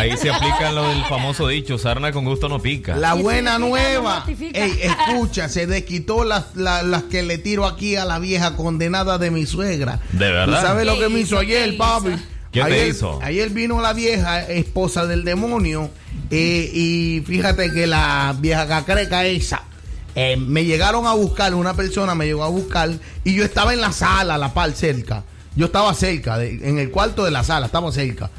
Ahí 0.00 0.16
se 0.16 0.30
aplica 0.30 0.72
lo 0.72 0.88
del 0.88 1.04
famoso 1.04 1.46
dicho, 1.48 1.78
sarna 1.78 2.12
con 2.12 2.24
gusto 2.24 2.48
no 2.48 2.60
pica. 2.60 2.96
La 2.96 3.14
buena 3.14 3.58
nueva. 3.58 4.24
Ey, 4.28 4.80
escucha, 4.82 5.48
se 5.48 5.66
desquitó 5.66 6.24
las, 6.24 6.54
las, 6.56 6.84
las 6.84 7.02
que 7.04 7.22
le 7.22 7.38
tiro 7.38 7.66
aquí 7.66 7.96
a 7.96 8.04
la 8.04 8.18
vieja 8.18 8.56
condenada 8.56 9.18
de 9.18 9.30
mi 9.30 9.46
suegra. 9.46 10.00
¿De 10.12 10.30
verdad? 10.30 10.60
¿Tú 10.60 10.66
sabes 10.66 10.86
lo 10.86 10.98
que 10.98 11.08
me 11.08 11.20
hizo 11.20 11.38
ayer, 11.38 11.76
papi? 11.76 12.10
¿Qué 12.52 12.60
te 12.60 12.66
ayer, 12.66 12.88
hizo? 12.88 13.20
Ayer 13.22 13.50
vino 13.50 13.80
la 13.80 13.92
vieja 13.92 14.42
esposa 14.48 15.06
del 15.06 15.24
demonio 15.24 15.90
eh, 16.30 16.70
y 16.72 17.22
fíjate 17.26 17.72
que 17.72 17.86
la 17.86 18.34
vieja 18.38 18.66
cacreca 18.66 19.24
esa 19.24 19.62
eh, 20.16 20.36
me 20.36 20.64
llegaron 20.64 21.06
a 21.06 21.12
buscar, 21.12 21.54
una 21.54 21.74
persona 21.74 22.16
me 22.16 22.26
llegó 22.26 22.42
a 22.42 22.48
buscar 22.48 22.90
y 23.22 23.34
yo 23.36 23.44
estaba 23.44 23.72
en 23.72 23.80
la 23.80 23.92
sala, 23.92 24.36
la 24.38 24.52
par 24.52 24.72
cerca. 24.72 25.22
Yo 25.56 25.66
estaba 25.66 25.92
cerca, 25.94 26.38
de- 26.38 26.60
en 26.68 26.78
el 26.78 26.90
cuarto 26.90 27.24
de 27.24 27.30
la 27.30 27.44
sala, 27.44 27.66
estaba 27.66 27.90
cerca. 27.92 28.29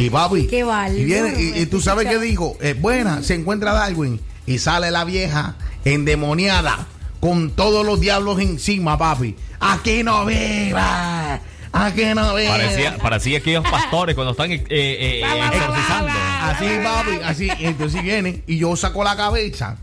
Y 0.00 0.10
papi, 0.10 0.46
Qué 0.46 0.64
valor, 0.64 0.98
y, 0.98 1.04
viene, 1.04 1.34
y, 1.38 1.60
y 1.60 1.66
tú 1.66 1.80
sabes 1.80 2.08
qué 2.08 2.18
dijo, 2.18 2.56
Eh, 2.60 2.74
buena, 2.74 3.22
se 3.22 3.34
encuentra 3.34 3.72
Darwin 3.72 4.20
y 4.46 4.58
sale 4.58 4.90
la 4.90 5.04
vieja 5.04 5.56
endemoniada 5.84 6.86
con 7.20 7.50
todos 7.50 7.84
los 7.84 8.00
diablos 8.00 8.40
encima, 8.40 8.96
papi. 8.96 9.36
Aquí 9.60 10.02
no 10.02 10.24
viva, 10.24 11.40
aquí 11.72 12.04
no 12.14 12.34
viva. 12.34 12.50
Parecía, 12.50 12.96
parecía 12.96 13.38
aquellos 13.38 13.64
pastores 13.68 14.14
cuando 14.14 14.30
están 14.32 14.50
eh, 14.50 14.64
eh, 14.70 15.22
exorcizando. 15.52 16.12
Así, 16.42 16.66
papi, 16.82 17.10
así. 17.22 17.50
Entonces 17.60 18.02
viene 18.02 18.42
y 18.46 18.56
yo 18.56 18.74
saco 18.76 19.04
la 19.04 19.16
cabeza 19.16 19.76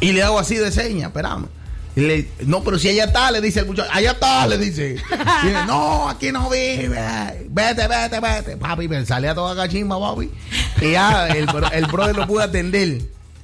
y 0.00 0.12
le 0.12 0.22
hago 0.22 0.38
así 0.38 0.56
de 0.56 0.72
señas, 0.72 1.08
esperame. 1.08 1.46
Le- 1.96 2.28
no, 2.46 2.62
pero 2.64 2.78
si 2.78 2.88
allá 2.88 3.04
está, 3.04 3.30
le 3.30 3.40
dice 3.40 3.60
el 3.60 3.66
muchacho, 3.66 3.88
allá 3.92 4.12
está, 4.12 4.46
le 4.48 4.58
dice. 4.58 4.96
No, 5.66 6.08
aquí 6.08 6.32
no 6.32 6.50
vive. 6.50 6.88
Vete, 7.48 7.86
vete, 7.86 8.20
vete. 8.20 8.56
Papi, 8.56 8.88
me 8.88 9.04
sale 9.06 9.28
a 9.28 9.34
toda 9.34 9.54
cachimba, 9.54 9.98
papi. 10.00 10.30
Y 10.80 10.90
ya 10.92 11.28
el, 11.28 11.46
bro- 11.46 11.70
el 11.72 11.86
brother 11.86 12.16
lo 12.16 12.26
pude 12.26 12.42
atender. 12.44 13.00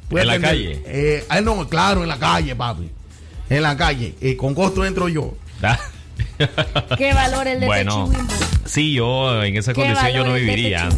Pude 0.08 0.22
¿En 0.22 0.26
la 0.26 0.40
calle? 0.40 0.82
Eh, 0.84 1.24
ah, 1.28 1.40
no, 1.40 1.68
claro, 1.68 2.02
en 2.02 2.08
la 2.08 2.18
calle, 2.18 2.56
papi. 2.56 2.90
En 3.48 3.62
la 3.62 3.76
calle. 3.76 4.14
Y 4.20 4.34
con 4.34 4.54
costo 4.54 4.84
entro 4.84 5.08
yo. 5.08 5.34
Qué 6.98 7.12
valor 7.14 7.46
el 7.46 7.60
de 7.60 7.66
Bueno, 7.66 8.08
Techiwimbo. 8.10 8.34
Sí, 8.70 8.92
yo 8.94 9.42
en 9.42 9.56
esa 9.56 9.74
condición 9.74 10.10
yo 10.12 10.24
no 10.24 10.34
viviría. 10.34 10.88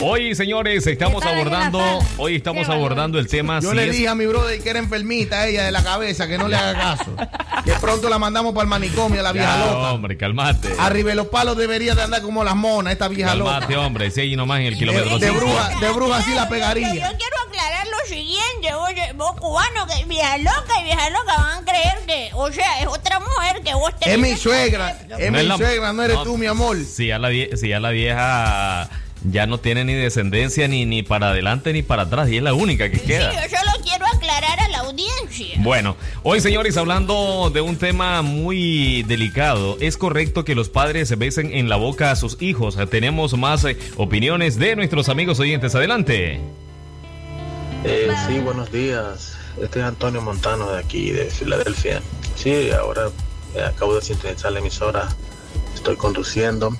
Hoy, 0.00 0.34
señores, 0.34 0.86
estamos 0.86 1.22
¿Qué 1.22 1.28
tal 1.30 1.38
en 1.38 1.50
la 1.50 1.56
abordando, 1.68 1.98
hoy 2.18 2.36
estamos 2.36 2.68
abordando 2.68 3.18
el 3.18 3.26
tema 3.28 3.60
Yo 3.60 3.70
si 3.70 3.76
le 3.76 3.86
es- 3.86 3.92
dije 3.92 4.08
a 4.08 4.14
mi 4.14 4.26
brother 4.26 4.60
que 4.62 4.68
era 4.68 4.78
enfermita 4.78 5.46
ella 5.46 5.64
de 5.64 5.72
la 5.72 5.82
cabeza, 5.82 6.28
que 6.28 6.36
no 6.36 6.48
le 6.48 6.56
haga 6.56 6.74
caso. 6.74 7.16
que 7.64 7.72
pronto 7.80 8.08
la 8.10 8.18
mandamos 8.18 8.52
para 8.52 8.64
el 8.64 8.68
manicomio, 8.68 9.22
la 9.22 9.32
vieja 9.32 9.56
Ya, 9.58 9.64
loca. 9.72 9.92
hombre, 9.92 10.16
calmate. 10.18 10.68
Arriba 10.78 11.10
de 11.10 11.16
los 11.16 11.28
palos 11.28 11.56
debería 11.56 11.94
de 11.94 12.02
andar 12.02 12.20
como 12.20 12.44
las 12.44 12.54
monas, 12.56 12.92
esta 12.92 13.08
vieja 13.08 13.30
Calmate, 13.30 13.72
loca. 13.74 13.86
hombre, 13.86 14.10
si 14.10 14.20
ahí 14.20 14.36
nomás 14.36 14.60
en 14.60 14.66
el 14.66 14.76
kilómetro 14.76 15.18
De 15.18 15.30
bruja, 15.30 15.70
de 15.80 15.90
bruja 15.92 16.22
sí 16.22 16.34
la 16.34 16.46
pegaría. 16.48 16.88
yo 16.92 17.16
quiero 17.16 17.36
aclarar 17.48 17.86
lo 17.86 18.08
siguiente, 18.14 18.74
oye, 18.74 19.12
vos 19.14 19.34
cubano, 19.40 19.86
que 19.86 20.04
vieja 20.04 20.36
loca 20.38 20.80
y 20.80 20.84
vieja 20.84 21.08
loca 21.08 21.36
van 21.38 21.62
a 21.62 21.64
creer 21.64 21.94
que, 22.06 22.28
o 22.34 22.52
sea, 22.52 22.80
es 22.82 22.86
otra 22.86 23.18
mujer 23.18 23.62
que 23.64 23.72
vos 23.74 23.92
tenés. 23.98 24.14
Es 24.16 24.20
mi 24.20 24.36
suegra, 24.36 24.94
es 25.18 25.32
mi 25.32 25.42
la- 25.44 25.56
suegra, 25.56 25.92
no 25.94 26.02
eres 26.02 26.16
no, 26.18 26.22
tú, 26.22 26.36
mi 26.36 26.46
amor. 26.46 26.76
Si 26.86 27.08
ya 27.08 27.18
la, 27.18 27.30
vie- 27.30 27.54
si 27.56 27.68
ya 27.68 27.80
la 27.80 27.90
vieja 27.90 28.88
ya 29.28 29.46
no 29.46 29.58
tiene 29.58 29.84
ni 29.84 29.94
descendencia 29.94 30.68
ni, 30.68 30.84
ni 30.84 31.02
para 31.02 31.30
adelante 31.30 31.72
ni 31.72 31.82
para 31.82 32.02
atrás 32.02 32.28
y 32.28 32.36
es 32.36 32.42
la 32.42 32.52
única 32.54 32.90
que 32.90 32.98
Sí, 32.98 33.06
queda. 33.06 33.32
yo 33.32 33.56
solo 33.58 33.72
quiero 33.82 34.06
aclarar 34.06 34.60
a 34.60 34.68
la 34.68 34.78
audiencia. 34.80 35.54
Bueno, 35.58 35.96
hoy 36.22 36.40
señores, 36.40 36.76
hablando 36.76 37.50
de 37.52 37.60
un 37.62 37.76
tema 37.76 38.22
muy 38.22 39.02
delicado, 39.04 39.78
¿es 39.80 39.96
correcto 39.96 40.44
que 40.44 40.54
los 40.54 40.68
padres 40.68 41.08
se 41.08 41.16
besen 41.16 41.52
en 41.52 41.68
la 41.68 41.76
boca 41.76 42.10
a 42.10 42.16
sus 42.16 42.40
hijos? 42.40 42.76
Tenemos 42.90 43.36
más 43.36 43.64
eh, 43.64 43.76
opiniones 43.96 44.58
de 44.58 44.76
nuestros 44.76 45.08
amigos 45.08 45.40
oyentes. 45.40 45.74
Adelante. 45.74 46.38
Eh, 47.84 48.10
sí, 48.26 48.38
buenos 48.40 48.70
días. 48.70 49.36
Este 49.60 49.78
es 49.80 49.84
Antonio 49.86 50.20
Montano 50.20 50.70
de 50.72 50.78
aquí, 50.80 51.10
de 51.10 51.26
Filadelfia. 51.26 52.02
Sí, 52.34 52.70
ahora 52.70 53.08
eh, 53.54 53.62
acabo 53.62 53.94
de 53.96 54.02
sintonizar 54.02 54.52
la 54.52 54.58
emisora, 54.58 55.08
estoy 55.86 55.96
conduciendo 55.96 56.76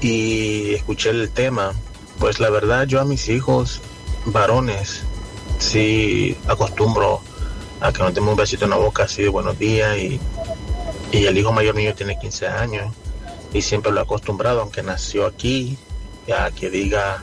y 0.00 0.72
escuché 0.72 1.10
el 1.10 1.28
tema. 1.28 1.74
Pues 2.18 2.40
la 2.40 2.48
verdad, 2.48 2.86
yo 2.86 2.98
a 3.02 3.04
mis 3.04 3.28
hijos 3.28 3.82
varones 4.24 5.02
sí 5.58 6.34
acostumbro 6.46 7.20
a 7.80 7.92
que 7.92 7.98
nos 7.98 8.14
demos 8.14 8.30
un 8.30 8.36
besito 8.36 8.64
en 8.64 8.70
la 8.70 8.76
boca 8.76 9.02
así 9.02 9.22
de 9.22 9.28
buenos 9.28 9.58
días 9.58 9.98
y, 9.98 10.18
y 11.12 11.26
el 11.26 11.36
hijo 11.36 11.52
mayor 11.52 11.74
mío 11.74 11.94
tiene 11.94 12.18
15 12.18 12.46
años 12.46 12.94
y 13.52 13.60
siempre 13.60 13.92
lo 13.92 14.00
he 14.00 14.04
acostumbrado, 14.04 14.62
aunque 14.62 14.82
nació 14.82 15.26
aquí, 15.26 15.76
a 16.34 16.50
que 16.50 16.70
diga 16.70 17.22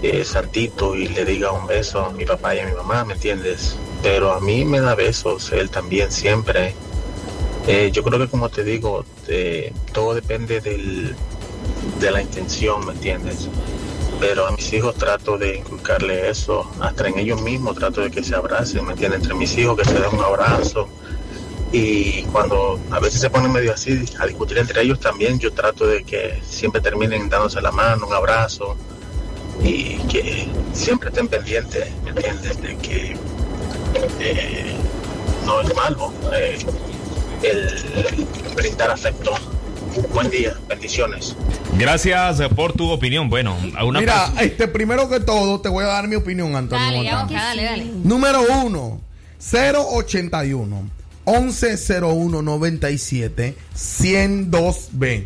eh, 0.00 0.24
santito 0.24 0.94
y 0.94 1.08
le 1.08 1.24
diga 1.24 1.50
un 1.50 1.66
beso 1.66 2.04
a 2.04 2.10
mi 2.10 2.24
papá 2.24 2.54
y 2.54 2.60
a 2.60 2.66
mi 2.66 2.72
mamá, 2.72 3.04
¿me 3.04 3.14
entiendes? 3.14 3.74
Pero 4.00 4.32
a 4.32 4.38
mí 4.38 4.64
me 4.64 4.80
da 4.80 4.94
besos, 4.94 5.50
él 5.50 5.70
también 5.70 6.12
siempre. 6.12 6.76
Eh, 7.66 7.90
yo 7.92 8.02
creo 8.02 8.18
que 8.18 8.28
como 8.28 8.48
te 8.48 8.64
digo, 8.64 9.04
todo 9.92 10.14
depende 10.14 10.60
del, 10.60 11.14
de 12.00 12.10
la 12.10 12.22
intención, 12.22 12.84
¿me 12.86 12.92
entiendes? 12.92 13.48
Pero 14.18 14.46
a 14.46 14.52
mis 14.52 14.72
hijos 14.72 14.94
trato 14.96 15.38
de 15.38 15.56
inculcarle 15.56 16.28
eso, 16.28 16.70
hasta 16.80 17.08
en 17.08 17.18
ellos 17.18 17.40
mismos 17.42 17.76
trato 17.76 18.00
de 18.02 18.10
que 18.10 18.22
se 18.22 18.34
abracen, 18.34 18.84
¿me 18.84 18.92
entiendes? 18.92 19.22
Entre 19.22 19.34
mis 19.34 19.56
hijos 19.56 19.78
que 19.78 19.84
se 19.84 19.94
den 19.94 20.12
un 20.12 20.24
abrazo. 20.24 20.88
Y 21.72 22.22
cuando 22.24 22.80
a 22.90 22.98
veces 22.98 23.20
se 23.20 23.30
ponen 23.30 23.52
medio 23.52 23.72
así 23.72 24.04
a 24.18 24.26
discutir 24.26 24.58
entre 24.58 24.82
ellos 24.82 24.98
también, 24.98 25.38
yo 25.38 25.52
trato 25.52 25.86
de 25.86 26.04
que 26.04 26.40
siempre 26.46 26.80
terminen 26.80 27.28
dándose 27.28 27.60
la 27.60 27.70
mano, 27.70 28.06
un 28.06 28.12
abrazo, 28.12 28.76
y 29.62 29.98
que 30.08 30.48
siempre 30.72 31.10
estén 31.10 31.28
pendientes, 31.28 31.86
¿me 32.02 32.10
entiendes? 32.10 32.60
De 32.60 32.76
que 32.78 33.16
eh, 34.20 34.74
no 35.46 35.60
es 35.60 35.74
malo 35.76 36.12
eh, 36.32 36.58
el 37.42 38.26
brindar 38.54 38.90
afecto. 38.90 39.32
Buen 40.12 40.30
día, 40.30 40.54
bendiciones. 40.68 41.34
Gracias 41.76 42.40
por 42.54 42.72
tu 42.72 42.88
opinión. 42.90 43.28
Bueno, 43.28 43.56
a 43.76 43.84
una 43.84 44.00
Mira, 44.00 44.14
persona- 44.26 44.42
este, 44.42 44.68
primero 44.68 45.08
que 45.08 45.20
todo, 45.20 45.60
te 45.60 45.68
voy 45.68 45.84
a 45.84 45.88
dar 45.88 46.06
mi 46.08 46.16
opinión, 46.16 46.54
Antonio. 46.54 47.02
Dale, 47.02 47.34
dale, 47.34 47.64
dale. 47.64 47.84
Número 48.04 48.40
uno, 48.64 49.00
081 49.40 50.88
1101 51.26 52.42
97 52.42 53.56
102B. 53.76 55.24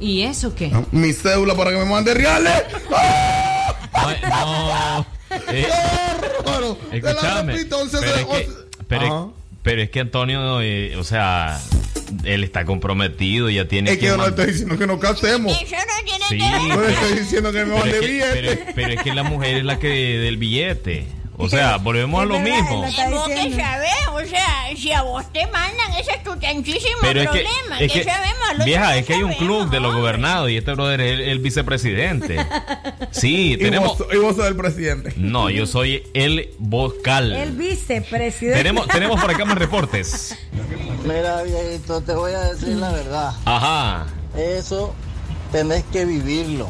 ¿Y 0.00 0.22
eso 0.22 0.54
qué? 0.54 0.70
Mi 0.90 1.12
cédula 1.12 1.54
para 1.54 1.70
que 1.70 1.76
me 1.78 1.84
mande 1.84 2.12
reales. 2.12 2.52
Ay, 3.92 4.16
no. 4.28 5.06
Eh, 5.48 5.66
Bueno, 6.44 6.76
escúchame. 6.92 7.52
repito, 7.54 7.76
Pero 7.76 7.82
11, 7.82 7.96
es 7.96 8.26
que, 8.26 8.48
pero, 8.88 9.32
es, 9.38 9.41
pero 9.62 9.82
es 9.82 9.90
que 9.90 10.00
Antonio, 10.00 10.60
eh, 10.60 10.96
o 10.96 11.04
sea, 11.04 11.60
él 12.24 12.44
está 12.44 12.64
comprometido, 12.64 13.48
ya 13.50 13.66
tiene 13.68 13.92
Es 13.92 13.98
que 13.98 14.06
yo 14.06 14.16
no 14.16 14.26
estoy 14.26 14.46
diciendo 14.46 14.78
que 14.78 14.86
nos 14.86 14.98
casemos. 15.00 15.52
Eso 15.62 15.76
no 15.76 16.04
tiene 16.04 16.24
Sí, 16.28 16.68
Yo 16.68 16.80
le 16.80 16.92
estoy 16.92 17.18
diciendo 17.18 17.52
que 17.52 17.64
me 17.64 17.74
mande 17.74 17.90
es 17.90 18.00
que, 18.00 18.06
billete. 18.06 18.32
pero- 18.32 18.72
pero 18.74 18.88
es 18.94 19.02
que 19.02 19.14
la 19.14 19.22
mujer 19.22 19.56
es 19.58 19.64
la 19.64 19.78
que 19.78 19.88
del 19.88 20.36
billete. 20.36 21.06
O 21.44 21.48
sea, 21.48 21.76
volvemos 21.82 22.22
a 22.22 22.24
lo 22.24 22.38
mismo. 22.38 22.84
Y 22.86 23.10
vos 23.10 23.26
que 23.28 23.50
sabés, 23.54 23.90
o 24.12 24.20
sea, 24.28 24.46
si 24.76 24.92
a 24.92 25.02
vos 25.02 25.24
te 25.32 25.44
mandan, 25.48 25.92
ese 25.98 26.12
es 26.12 26.22
tu 26.24 26.36
tanchísimo 26.36 26.96
Pero 27.00 27.20
es 27.22 27.28
que, 27.30 27.40
problema. 27.42 27.80
es 27.80 27.92
que, 27.92 28.04
sabemos, 28.04 28.64
vieja, 28.64 28.96
es 28.96 29.06
que 29.06 29.14
hay 29.14 29.22
un 29.22 29.32
sabemos. 29.32 29.58
club 29.60 29.70
de 29.70 29.80
los 29.80 29.94
gobernados 29.94 30.50
y 30.50 30.56
este 30.56 30.72
brother 30.72 31.00
es 31.00 31.12
el, 31.12 31.20
el 31.20 31.38
vicepresidente. 31.40 32.36
Sí, 33.10 33.52
Y 33.52 33.56
tenemos. 33.58 33.98
vos, 33.98 34.06
y 34.12 34.16
vos 34.16 34.36
sos 34.36 34.46
el 34.46 34.56
presidente. 34.56 35.12
No, 35.16 35.50
yo 35.50 35.66
soy 35.66 36.02
el 36.14 36.50
vocal. 36.58 37.32
El 37.32 37.52
vicepresidente. 37.52 38.56
Tenemos, 38.58 38.88
tenemos 38.88 39.20
por 39.20 39.30
acá 39.30 39.44
más 39.44 39.58
reportes. 39.58 40.34
Mira, 41.04 41.42
viejito, 41.42 42.00
te 42.00 42.14
voy 42.14 42.32
a 42.32 42.40
decir 42.54 42.68
la 42.76 42.90
verdad. 42.92 43.32
Ajá. 43.44 44.06
Eso 44.36 44.94
tenés 45.50 45.84
que 45.92 46.06
vivirlo 46.06 46.68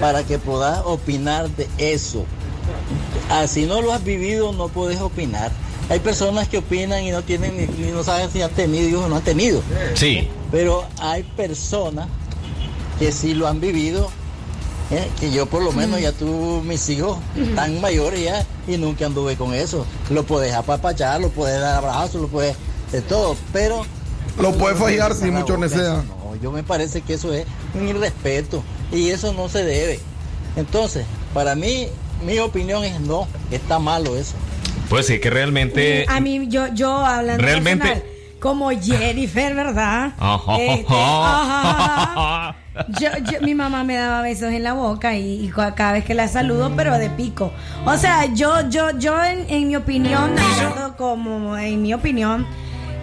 para 0.00 0.24
que 0.24 0.38
puedas 0.38 0.80
opinar 0.84 1.48
de 1.50 1.68
eso. 1.78 2.26
Así 3.30 3.66
no 3.66 3.80
lo 3.82 3.92
has 3.92 4.04
vivido, 4.04 4.52
no 4.52 4.68
puedes 4.68 5.00
opinar. 5.00 5.50
Hay 5.88 6.00
personas 6.00 6.48
que 6.48 6.58
opinan 6.58 7.02
y 7.02 7.10
no 7.10 7.22
tienen 7.22 7.56
ni, 7.56 7.66
ni 7.66 7.90
no 7.90 8.02
saben 8.04 8.30
si 8.30 8.40
han 8.42 8.50
tenido 8.50 8.88
hijos 8.88 9.04
o 9.04 9.08
no 9.08 9.16
han 9.16 9.24
tenido. 9.24 9.62
Sí. 9.94 10.28
Pero 10.50 10.84
hay 10.98 11.22
personas 11.22 12.08
que 12.98 13.12
sí 13.12 13.34
lo 13.34 13.48
han 13.48 13.60
vivido. 13.60 14.10
¿eh? 14.90 15.08
Que 15.18 15.30
yo 15.30 15.46
por 15.46 15.62
lo 15.62 15.72
menos 15.72 16.00
ya 16.00 16.12
tuve 16.12 16.62
mis 16.62 16.88
hijos 16.88 17.18
tan 17.54 17.80
mayores 17.80 18.22
ya 18.22 18.46
y 18.68 18.76
nunca 18.76 19.06
anduve 19.06 19.36
con 19.36 19.54
eso. 19.54 19.86
Lo 20.10 20.24
puedes 20.24 20.54
apapachar, 20.54 21.20
lo 21.20 21.30
puedes 21.30 21.60
dar 21.60 21.76
abrazos, 21.76 22.20
lo 22.20 22.28
puedes 22.28 22.56
de 22.92 23.00
todo, 23.00 23.36
pero 23.52 23.84
Lo 24.38 24.52
puedes 24.52 24.78
fallar 24.78 25.14
si 25.14 25.30
mucho 25.30 25.62
eso 25.64 26.02
No, 26.02 26.36
yo 26.42 26.52
me 26.52 26.62
parece 26.62 27.00
que 27.00 27.14
eso 27.14 27.32
es 27.32 27.46
un 27.74 27.88
irrespeto 27.88 28.62
y 28.92 29.08
eso 29.08 29.32
no 29.32 29.48
se 29.48 29.64
debe. 29.64 30.00
Entonces, 30.56 31.06
para 31.32 31.54
mí, 31.54 31.88
mi 32.24 32.38
opinión 32.38 32.84
es 32.84 33.00
no, 33.00 33.26
está 33.50 33.78
malo 33.78 34.16
eso. 34.16 34.34
Pues 34.88 35.06
sí, 35.06 35.18
que 35.20 35.30
realmente. 35.30 36.04
A 36.08 36.20
mí, 36.20 36.46
yo, 36.48 36.66
yo 36.74 36.94
hablando 36.94 37.42
Realmente- 37.42 37.86
personal, 37.86 38.08
como 38.40 38.70
Jennifer, 38.70 39.54
¿verdad? 39.54 40.12
Ajá. 40.18 40.56
Este, 40.58 40.86
ajá. 40.94 42.56
Yo, 43.00 43.08
yo- 43.30 43.40
mi 43.42 43.54
mamá 43.54 43.84
me 43.84 43.94
daba 43.96 44.22
besos 44.22 44.52
en 44.52 44.62
la 44.62 44.72
boca 44.72 45.14
y, 45.16 45.44
y 45.44 45.48
ca- 45.48 45.74
cada 45.74 45.92
vez 45.92 46.04
que 46.04 46.14
la 46.14 46.26
saludo, 46.28 46.72
pero 46.76 46.98
de 46.98 47.10
pico. 47.10 47.52
O 47.84 47.96
sea, 47.96 48.26
yo, 48.34 48.68
yo, 48.70 48.98
yo 48.98 49.22
en, 49.22 49.46
en 49.50 49.68
mi 49.68 49.76
opinión, 49.76 50.34
hablando 50.38 50.96
como 50.96 51.56
en 51.56 51.82
mi 51.82 51.92
opinión, 51.94 52.46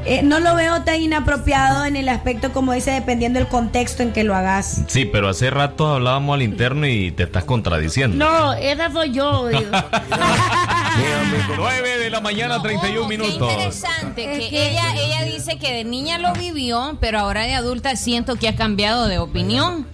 eh, 0.09 0.21
no 0.23 0.39
lo 0.39 0.55
veo 0.55 0.81
tan 0.83 1.01
inapropiado 1.01 1.85
en 1.85 1.95
el 1.95 2.09
aspecto 2.09 2.51
como 2.51 2.73
dice, 2.73 2.91
dependiendo 2.91 3.39
del 3.39 3.47
contexto 3.47 4.03
en 4.03 4.11
que 4.11 4.23
lo 4.23 4.35
hagas. 4.35 4.81
Sí, 4.87 5.05
pero 5.05 5.29
hace 5.29 5.49
rato 5.49 5.93
hablábamos 5.93 6.33
al 6.35 6.41
interno 6.41 6.85
y 6.87 7.11
te 7.11 7.23
estás 7.23 7.43
contradiciendo. 7.45 8.17
No, 8.17 8.53
esa 8.53 8.91
soy 8.91 9.11
yo. 9.11 9.47
digo. 9.47 9.61
9 11.57 11.97
de 11.99 12.09
la 12.09 12.21
mañana, 12.21 12.61
31 12.61 13.01
Qué 13.07 13.17
minutos. 13.17 13.51
interesante 13.51 14.25
que, 14.25 14.49
que- 14.49 14.69
ella 14.71 14.93
ella 14.95 15.23
dice 15.25 15.57
que 15.57 15.71
de 15.73 15.83
niña 15.83 16.17
lo 16.17 16.33
vivió, 16.33 16.97
pero 16.99 17.19
ahora 17.19 17.43
de 17.43 17.53
adulta 17.53 17.95
siento 17.95 18.35
que 18.35 18.47
ha 18.47 18.55
cambiado 18.55 19.07
de 19.07 19.19
opinión. 19.19 19.85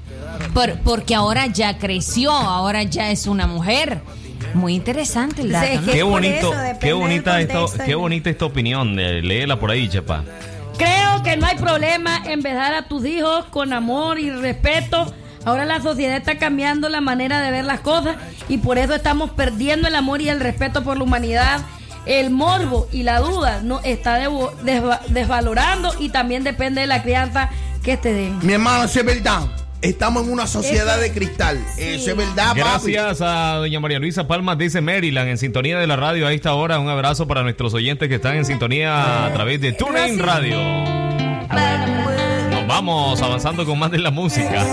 Por- 0.53 0.79
porque 0.79 1.15
ahora 1.15 1.47
ya 1.47 1.77
creció, 1.77 2.31
ahora 2.31 2.83
ya 2.83 3.11
es 3.11 3.27
una 3.27 3.47
mujer. 3.47 4.01
Muy 4.55 4.75
interesante 4.75 5.41
el 5.41 5.51
dato. 5.51 5.81
¿no? 5.81 5.91
Qué 5.91 6.03
bonito, 6.03 6.53
qué 6.79 6.93
bonita 6.93 7.39
esta, 7.41 7.65
qué 7.85 7.95
bonita 7.95 8.29
esta 8.29 8.45
opinión. 8.45 8.99
eh, 8.99 9.21
léela 9.21 9.59
por 9.59 9.71
ahí, 9.71 9.87
Chepa. 9.89 10.23
Creo 10.77 11.23
que 11.23 11.37
no 11.37 11.45
hay 11.45 11.57
problema 11.57 12.21
en 12.25 12.41
besar 12.41 12.73
a 12.73 12.87
tus 12.87 13.05
hijos 13.05 13.45
con 13.45 13.73
amor 13.73 14.19
y 14.19 14.29
respeto. 14.31 15.13
Ahora 15.45 15.65
la 15.65 15.79
sociedad 15.81 16.17
está 16.17 16.37
cambiando 16.37 16.89
la 16.89 17.01
manera 17.01 17.39
de 17.41 17.51
ver 17.51 17.65
las 17.65 17.79
cosas 17.81 18.15
y 18.49 18.57
por 18.57 18.77
eso 18.77 18.95
estamos 18.95 19.29
perdiendo 19.31 19.87
el 19.87 19.95
amor 19.95 20.21
y 20.21 20.29
el 20.29 20.39
respeto 20.39 20.83
por 20.83 20.97
la 20.97 21.03
humanidad. 21.03 21.61
El 22.05 22.29
morbo 22.29 22.87
y 22.91 23.03
la 23.03 23.19
duda 23.19 23.61
no 23.63 23.79
está 23.83 24.19
desvalorando 25.07 25.93
y 25.99 26.09
también 26.09 26.43
depende 26.43 26.81
de 26.81 26.87
la 26.87 27.01
crianza 27.03 27.49
que 27.83 27.97
te 27.97 28.13
den. 28.13 28.39
Mi 28.41 28.53
hermano, 28.53 28.85
eso 28.85 28.99
es 28.99 29.05
verdad. 29.05 29.41
Estamos 29.85 30.25
en 30.25 30.33
una 30.33 30.47
sociedad 30.47 30.99
de 30.99 31.11
cristal. 31.11 31.63
Eso 31.77 32.09
es 32.09 32.17
verdad, 32.17 32.55
papi. 32.55 32.91
Gracias 32.91 33.21
a 33.21 33.57
doña 33.57 33.79
María 33.79 33.99
Luisa 33.99 34.27
Palmas, 34.27 34.57
dice 34.57 34.81
Maryland, 34.81 35.29
en 35.29 35.37
sintonía 35.37 35.77
de 35.77 35.85
la 35.85 35.95
radio 35.95 36.25
a 36.25 36.33
esta 36.33 36.55
hora. 36.55 36.79
Un 36.79 36.89
abrazo 36.89 37.27
para 37.27 37.43
nuestros 37.43 37.71
oyentes 37.75 38.09
que 38.09 38.15
están 38.15 38.35
en 38.35 38.45
sintonía 38.45 39.27
a 39.27 39.33
través 39.33 39.61
de 39.61 39.73
TuneIn 39.73 40.17
Radio. 40.17 40.57
Nos 42.49 42.67
vamos 42.67 43.21
avanzando 43.21 43.63
con 43.63 43.77
más 43.77 43.91
de 43.91 43.99
la 43.99 44.09
música. 44.09 44.65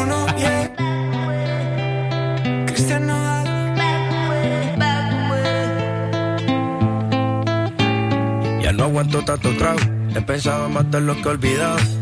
Ya 8.62 8.72
no 8.72 8.84
aguanto 8.84 9.22
tanto 9.26 9.54
trago. 9.58 9.78
He 10.16 10.22
pensado 10.22 10.68
en 10.68 10.72
matar 10.72 11.02
lo 11.02 11.14
que 11.16 11.22
he 11.22 11.28
olvidado. 11.28 12.01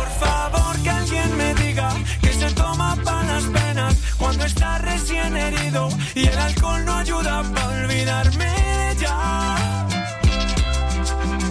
Me 1.37 1.53
diga 1.55 1.89
que 2.21 2.33
se 2.33 2.51
toma 2.53 2.95
para 3.03 3.23
las 3.23 3.43
penas 3.45 3.95
cuando 4.17 4.45
está 4.45 4.77
recién 4.79 5.35
herido 5.37 5.89
y 6.15 6.27
el 6.27 6.37
alcohol 6.37 6.85
no 6.85 6.93
ayuda 6.95 7.43
para 7.53 7.67
olvidarme 7.67 8.95
ya. 8.99 9.87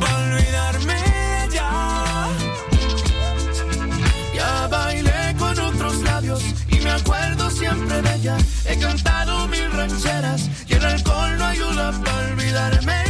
Pa' 0.00 0.16
olvidarme 0.24 1.00
ya. 1.52 2.28
Ya 4.34 4.66
bailé 4.68 5.34
con 5.38 5.58
otros 5.58 5.96
labios 6.02 6.42
y 6.68 6.80
me 6.80 6.90
acuerdo 6.90 7.50
siempre 7.50 8.02
de 8.02 8.14
ella. 8.16 8.36
He 8.66 8.78
cantado 8.78 9.48
mil 9.48 9.70
rancheras 9.72 10.48
y 10.68 10.74
el 10.74 10.84
alcohol 10.84 11.38
no 11.38 11.44
ayuda 11.44 11.92
para 12.04 12.28
olvidarme 12.32 13.09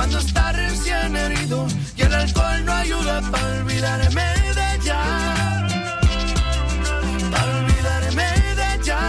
cuando 0.00 0.18
está 0.18 0.50
recién 0.52 1.14
herido 1.14 1.66
y 1.94 2.00
el 2.00 2.14
alcohol 2.14 2.64
no 2.64 2.72
ayuda 2.72 3.20
para 3.30 3.46
olvidarme 3.60 4.24
de 4.58 4.74
ella. 4.76 5.00
Olvidarme 7.44 8.28
de 8.60 8.66
ella. 8.76 9.00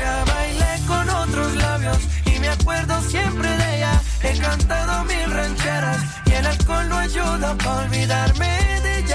Ya 0.00 0.24
bailé 0.24 0.72
con 0.86 1.06
otros 1.10 1.54
labios 1.56 1.98
y 2.24 2.38
me 2.38 2.48
acuerdo 2.48 3.02
siempre 3.02 3.48
de 3.58 3.76
ella. 3.76 4.00
He 4.22 4.38
cantado 4.38 5.04
mil 5.04 5.30
rancheras 5.30 5.98
y 6.24 6.32
el 6.32 6.46
alcohol 6.46 6.88
no 6.88 6.96
ayuda 6.96 7.54
para 7.58 7.82
olvidarme 7.82 8.80
de 8.84 8.98
ella. 9.00 9.13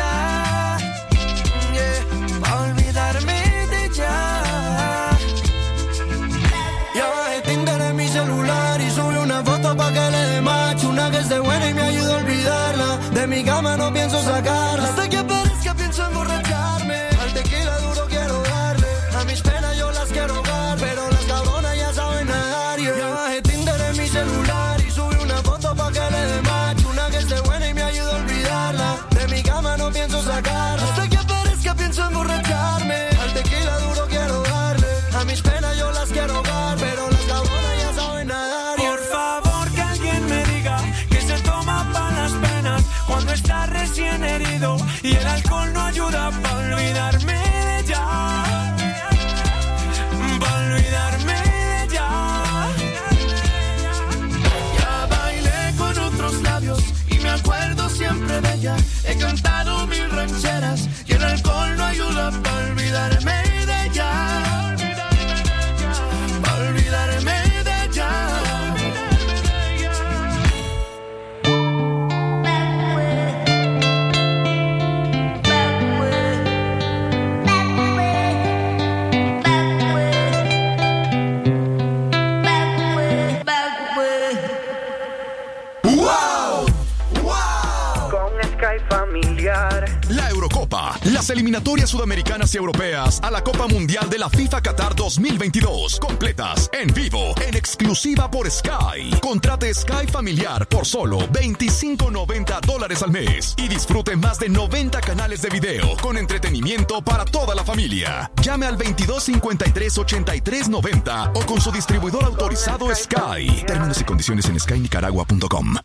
Eliminatorias 91.50 91.90
sudamericanas 91.90 92.54
y 92.54 92.58
europeas 92.58 93.20
a 93.24 93.32
la 93.32 93.44
Copa 93.44 93.66
Mundial 93.66 94.08
de 94.08 94.20
la 94.20 94.30
FIFA 94.30 94.62
Qatar 94.62 94.96
2022, 94.96 96.00
completas 96.00 96.70
en 96.74 96.94
vivo, 96.94 97.34
en 97.44 97.56
exclusiva 97.56 98.30
por 98.30 98.52
Sky. 98.52 99.20
Contrate 99.20 99.74
Sky 99.74 100.06
Familiar 100.12 100.68
por 100.68 100.86
solo 100.86 101.18
25.90 101.30 102.62
dólares 102.62 103.02
al 103.02 103.10
mes 103.10 103.56
y 103.58 103.68
disfrute 103.68 104.16
más 104.16 104.38
de 104.38 104.48
90 104.48 105.02
canales 105.02 105.42
de 105.42 105.50
video 105.50 105.98
con 106.04 106.18
entretenimiento 106.18 107.02
para 107.02 107.26
toda 107.26 107.56
la 107.56 107.64
familia. 107.64 108.32
Llame 108.44 108.68
al 108.68 108.78
2253 108.78 109.98
8390 109.98 111.32
o 111.34 111.46
con 111.48 111.60
su 111.60 111.72
distribuidor 111.72 112.26
autorizado 112.26 112.94
Sky. 112.94 113.64
Términos 113.66 114.00
y 114.00 114.04
condiciones 114.04 114.46
en 114.46 114.60
skynicaragua.com. 114.60 115.78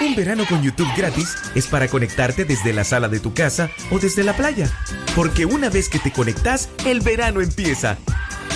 Un 0.00 0.14
verano 0.14 0.44
con 0.48 0.62
YouTube 0.62 0.88
gratis 0.96 1.34
es 1.56 1.66
para 1.66 1.88
conectarte 1.88 2.44
desde 2.44 2.72
la 2.72 2.84
sala 2.84 3.08
de 3.08 3.18
tu 3.18 3.34
casa 3.34 3.68
o 3.90 3.98
desde 3.98 4.22
la 4.22 4.36
playa. 4.36 4.70
Porque 5.16 5.44
una 5.44 5.70
vez 5.70 5.88
que 5.88 5.98
te 5.98 6.12
conectas, 6.12 6.68
el 6.86 7.00
verano 7.00 7.40
empieza. 7.40 7.98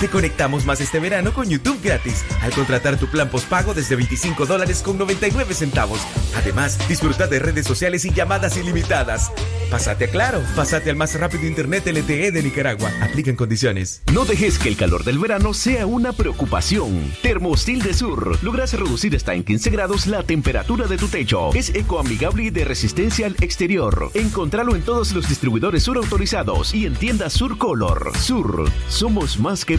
Te 0.03 0.09
conectamos 0.09 0.65
más 0.65 0.81
este 0.81 0.99
verano 0.99 1.33
con 1.33 1.49
YouTube 1.49 1.81
gratis 1.81 2.25
al 2.41 2.51
contratar 2.51 2.99
tu 2.99 3.07
plan 3.07 3.31
postpago 3.31 3.73
desde 3.73 3.95
25 3.95 4.47
dólares 4.47 4.83
con 4.83 4.99
99 4.99 5.55
centavos. 5.55 6.01
Además, 6.35 6.77
disfruta 6.89 7.29
de 7.29 7.39
redes 7.39 7.69
sociales 7.69 8.05
y 8.05 8.11
llamadas 8.13 8.57
ilimitadas. 8.57 9.31
Pásate 9.71 10.05
a 10.05 10.09
Claro, 10.09 10.43
pásate 10.55 10.91
al 10.91 10.97
más 10.97 11.19
rápido 11.19 11.47
internet 11.47 11.87
LTE 11.87 12.31
de 12.33 12.43
Nicaragua. 12.43 12.91
Aplican 13.01 13.37
condiciones. 13.37 14.03
No 14.13 14.27
dejes 14.27 14.59
que 14.59 14.69
el 14.69 14.77
calor 14.77 15.05
del 15.05 15.19
verano 15.19 15.55
sea 15.55 15.87
una 15.87 16.13
preocupación. 16.13 17.11
Termostil 17.23 17.81
de 17.81 17.95
Sur 17.95 18.43
logras 18.43 18.75
reducir 18.75 19.17
hasta 19.17 19.33
en 19.33 19.45
15 19.45 19.71
grados 19.71 20.07
la 20.07 20.25
temperatura 20.25 20.89
de 20.89 20.99
tu 20.99 21.09
techo. 21.09 21.55
Es 21.55 21.75
ecoamigable 21.75 22.43
y 22.43 22.51
de 22.51 22.67
resistencia 22.67 23.25
al 23.27 23.37
exterior. 23.41 24.11
Encontralo 24.13 24.77
en 24.77 24.83
todos 24.83 25.13
los 25.13 25.29
distribuidores 25.29 25.85
Sur 25.85 25.97
autorizados 25.97 26.75
y 26.75 26.85
en 26.85 26.95
tiendas 26.95 27.33
Sur 27.33 27.57
Color. 27.57 28.13
Sur, 28.19 28.71
somos 28.91 29.39
más 29.39 29.65
que 29.65 29.79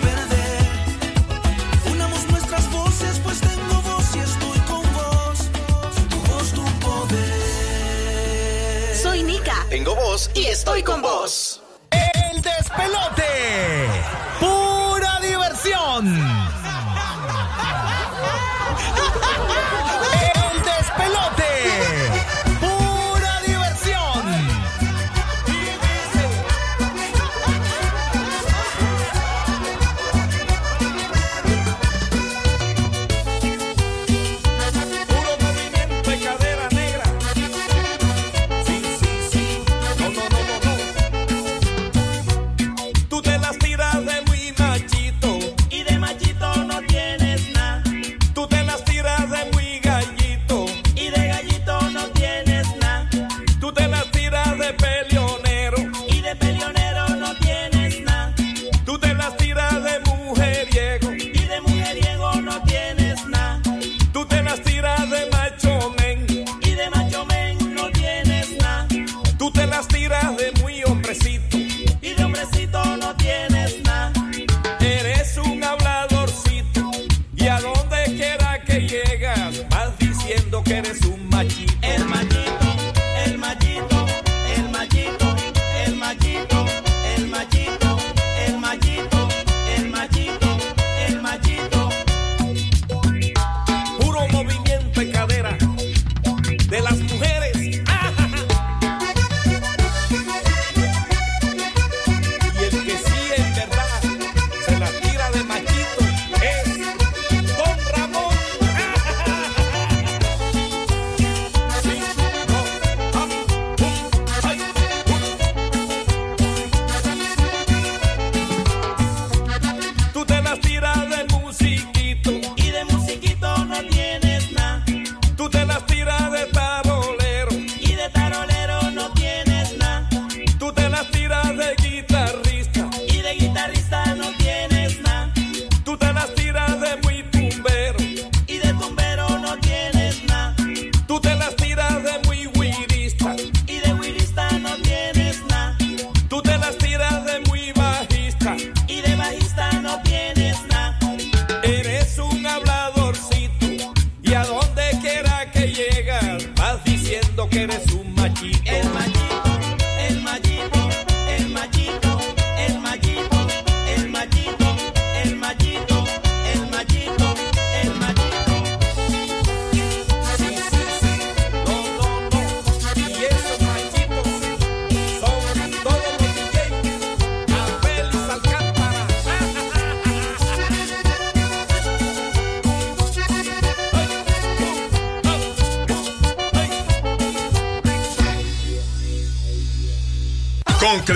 Tengo 9.71 9.95
voz 9.95 10.29
y 10.35 10.47
estoy 10.47 10.83
con 10.83 11.01
vos. 11.01 11.61
El 11.91 12.41
despelote. 12.41 13.23
Pura 14.41 15.17
diversión. 15.21 16.30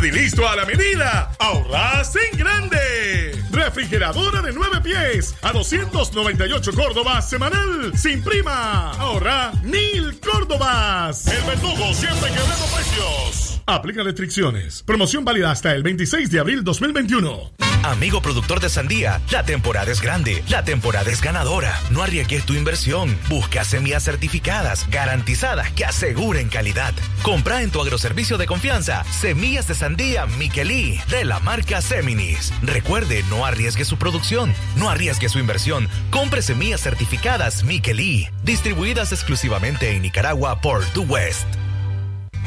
Con 0.05 0.11
Credilisto 0.11 0.47
a 0.47 0.55
la 0.55 0.65
medida, 0.65 1.31
ahorras 1.39 2.15
en 2.15 2.37
grande. 2.37 3.43
Refrigeradora 3.49 4.39
de 4.43 4.53
9 4.53 4.81
pies 4.83 5.33
a 5.41 5.51
298 5.51 6.73
Córdobas 6.73 7.27
semanal 7.27 7.91
sin 7.97 8.23
prima. 8.23 8.91
Ahorra 8.91 9.51
mil 9.63 10.19
Córdobas. 10.19 11.25
El 11.25 11.41
verdugo 11.45 11.91
siempre 11.95 12.29
quebrando 12.29 12.65
precios. 12.75 13.61
Aplica 13.65 14.03
restricciones. 14.03 14.83
Promoción 14.83 15.25
válida 15.25 15.49
hasta 15.49 15.73
el 15.73 15.81
26 15.81 16.29
de 16.29 16.39
abril 16.39 16.63
2021. 16.63 17.53
Amigo 17.85 18.21
productor 18.21 18.59
de 18.59 18.69
sandía, 18.69 19.21
la 19.31 19.43
temporada 19.43 19.91
es 19.91 20.01
grande, 20.01 20.43
la 20.49 20.63
temporada 20.63 21.09
es 21.11 21.21
ganadora. 21.21 21.79
No 21.89 22.03
arriesgues 22.03 22.45
tu 22.45 22.53
inversión. 22.53 23.17
Busca 23.27 23.63
semillas 23.63 24.03
certificadas, 24.03 24.87
garantizadas, 24.89 25.71
que 25.71 25.85
aseguren 25.85 26.49
calidad. 26.49 26.93
Compra 27.25 27.63
en 27.63 27.71
tu 27.71 27.81
agroservicio 27.81 28.37
de 28.37 28.45
confianza 28.45 29.03
semillas 29.05 29.67
de 29.67 29.73
sandía 29.73 30.27
Miquelí 30.37 30.99
de 31.09 31.25
la 31.25 31.39
marca 31.39 31.81
Seminis. 31.81 32.53
Recuerde, 32.61 33.23
no 33.31 33.47
arriesgue 33.47 33.83
su 33.83 33.97
producción, 33.97 34.53
no 34.75 34.91
arriesgue 34.91 35.27
su 35.27 35.39
inversión. 35.39 35.89
Compre 36.11 36.43
semillas 36.43 36.81
certificadas 36.81 37.63
Miquelí, 37.63 38.29
distribuidas 38.43 39.11
exclusivamente 39.11 39.95
en 39.95 40.03
Nicaragua 40.03 40.61
por 40.61 40.85
The 40.93 40.99
West. 40.99 41.47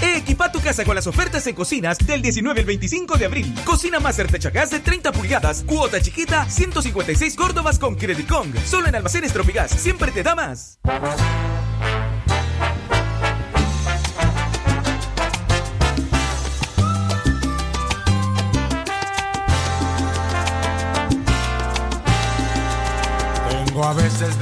Equipa 0.01 0.53
tu 0.53 0.61
casa 0.61 0.85
con 0.85 0.95
las 0.95 1.09
ofertas 1.09 1.45
en 1.49 1.57
cocinas 1.57 1.99
del 1.99 2.23
19 2.23 2.61
al 2.61 2.67
25 2.67 3.19
de 3.19 3.25
abril. 3.25 3.53
Cocina 3.65 3.99
Master 3.99 4.29
Gas 4.53 4.71
de 4.71 4.79
30 4.79 5.11
pulgadas, 5.11 5.65
cuota 5.67 6.01
chiquita, 6.01 6.49
156 6.49 7.35
Córdobas 7.35 7.81
con 7.81 7.97
Credicong. 7.97 8.55
Solo 8.65 8.87
en 8.87 8.95
Almacenes 8.95 9.33
Tropigas, 9.33 9.73
siempre 9.73 10.13
te 10.13 10.23
da 10.23 10.37
más. 10.37 10.79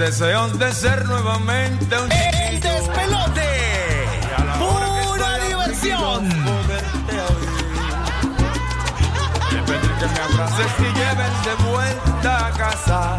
Deseos 0.07 0.57
de 0.57 0.73
ser 0.73 1.05
nuevamente 1.07 1.99
un 1.99 2.13
El 2.13 2.61
despelote. 2.61 3.43
Pura 4.57 5.39
diversión. 5.49 6.29
Pedir 9.67 9.95
que 9.99 10.07
me 10.07 10.21
abraces 10.29 10.73
y 10.79 10.83
lleves 10.99 11.35
de 11.45 11.55
vuelta 11.69 12.47
a 12.47 12.51
casa. 12.53 13.17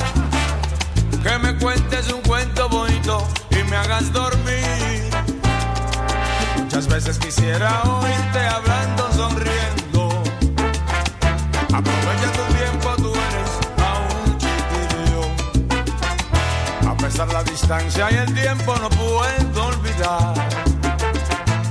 Que 1.22 1.38
me 1.40 1.58
cuentes 1.58 2.10
un 2.10 2.22
cuento 2.22 2.70
bonito 2.70 3.28
y 3.50 3.64
me 3.70 3.76
hagas 3.76 4.14
dormir. 4.14 5.10
Muchas 6.56 6.88
veces 6.88 7.20
quisiera 7.20 7.82
oírte 7.84 8.40
hablando, 8.40 9.12
sonriendo. 9.12 9.57
Distancia 17.68 18.10
y 18.12 18.16
el 18.16 18.34
tiempo, 18.34 18.76
no 18.78 18.90
puedo 18.90 19.66
olvidar. 19.66 20.34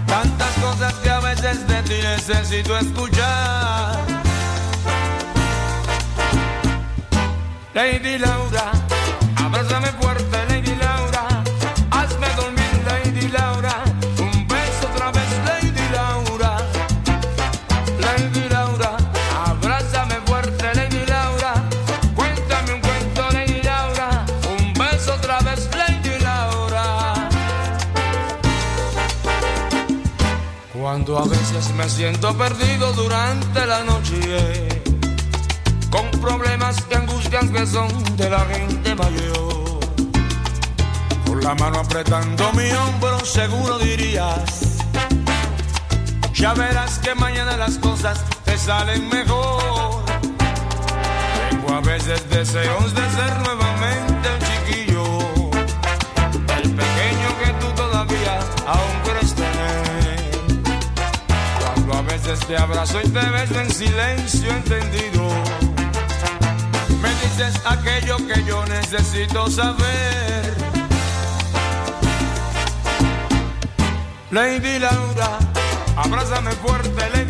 Tantas 0.06 0.52
cosas 0.60 0.92
que 1.02 1.08
a 1.08 1.20
veces 1.20 1.66
de 1.66 1.82
ti 1.84 1.94
necesito 2.02 2.76
escuchar. 2.76 3.96
Lady 7.72 8.18
Laura, 8.18 8.72
Veces 31.56 31.74
me 31.74 31.88
siento 31.88 32.36
perdido 32.36 32.92
durante 32.92 33.64
la 33.64 33.82
noche, 33.82 34.68
con 35.88 36.10
problemas 36.20 36.76
y 36.90 36.94
angustias 36.94 37.46
que 37.46 37.66
son 37.66 37.88
de 38.14 38.28
la 38.28 38.40
gente 38.40 38.94
mayor. 38.94 39.80
Con 41.26 41.40
la 41.42 41.54
mano 41.54 41.78
apretando 41.78 42.52
mi 42.52 42.70
hombro, 42.72 43.24
seguro 43.24 43.78
dirías, 43.78 44.82
ya 46.34 46.52
verás 46.52 46.98
que 46.98 47.14
mañana 47.14 47.56
las 47.56 47.78
cosas 47.78 48.22
te 48.44 48.58
salen 48.58 49.08
mejor. 49.08 50.04
Tengo 51.48 51.74
a 51.74 51.80
veces 51.80 52.28
deseos 52.28 52.92
de 52.92 53.10
ser 53.12 53.34
nuevamente 53.38 53.65
te 62.46 62.56
abrazo 62.56 63.00
y 63.02 63.08
te 63.08 63.28
beso 63.30 63.60
en 63.60 63.70
silencio 63.72 64.50
entendido, 64.50 65.28
me 67.02 67.08
dices 67.08 67.60
aquello 67.64 68.18
que 68.18 68.44
yo 68.44 68.64
necesito 68.66 69.50
saber. 69.50 70.54
Lady 74.30 74.78
Laura, 74.78 75.38
abrázame 75.96 76.52
fuerte, 76.52 77.10
Lady 77.10 77.25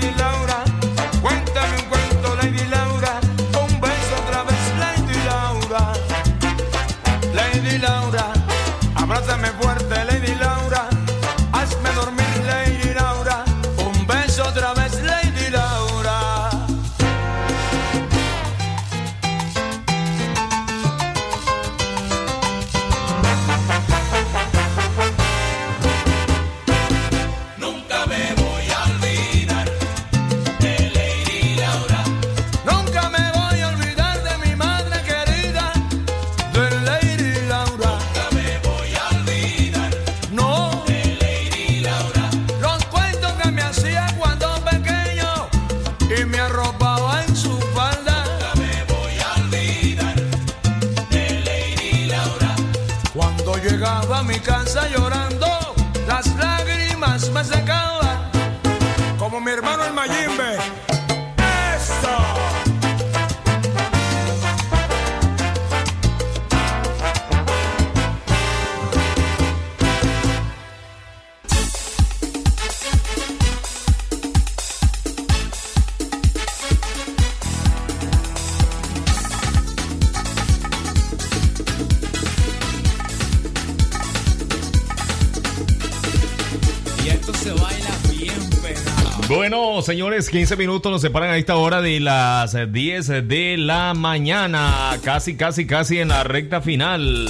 señores, 89.86 90.28
15 90.30 90.56
minutos 90.56 90.90
nos 90.90 91.00
separan 91.00 91.30
a 91.30 91.36
esta 91.36 91.54
hora 91.56 91.80
de 91.80 92.00
las 92.00 92.54
eh, 92.56 92.66
10 92.66 93.06
de 93.28 93.54
la 93.56 93.94
mañana. 93.94 94.98
Casi, 95.04 95.36
casi, 95.36 95.64
casi 95.64 96.00
en 96.00 96.08
la 96.08 96.24
recta 96.24 96.60
final. 96.60 97.28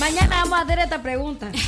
Mañana 0.00 0.40
vamos 0.42 0.58
a 0.58 0.62
hacer 0.62 0.80
esta 0.80 1.00
pregunta. 1.00 1.50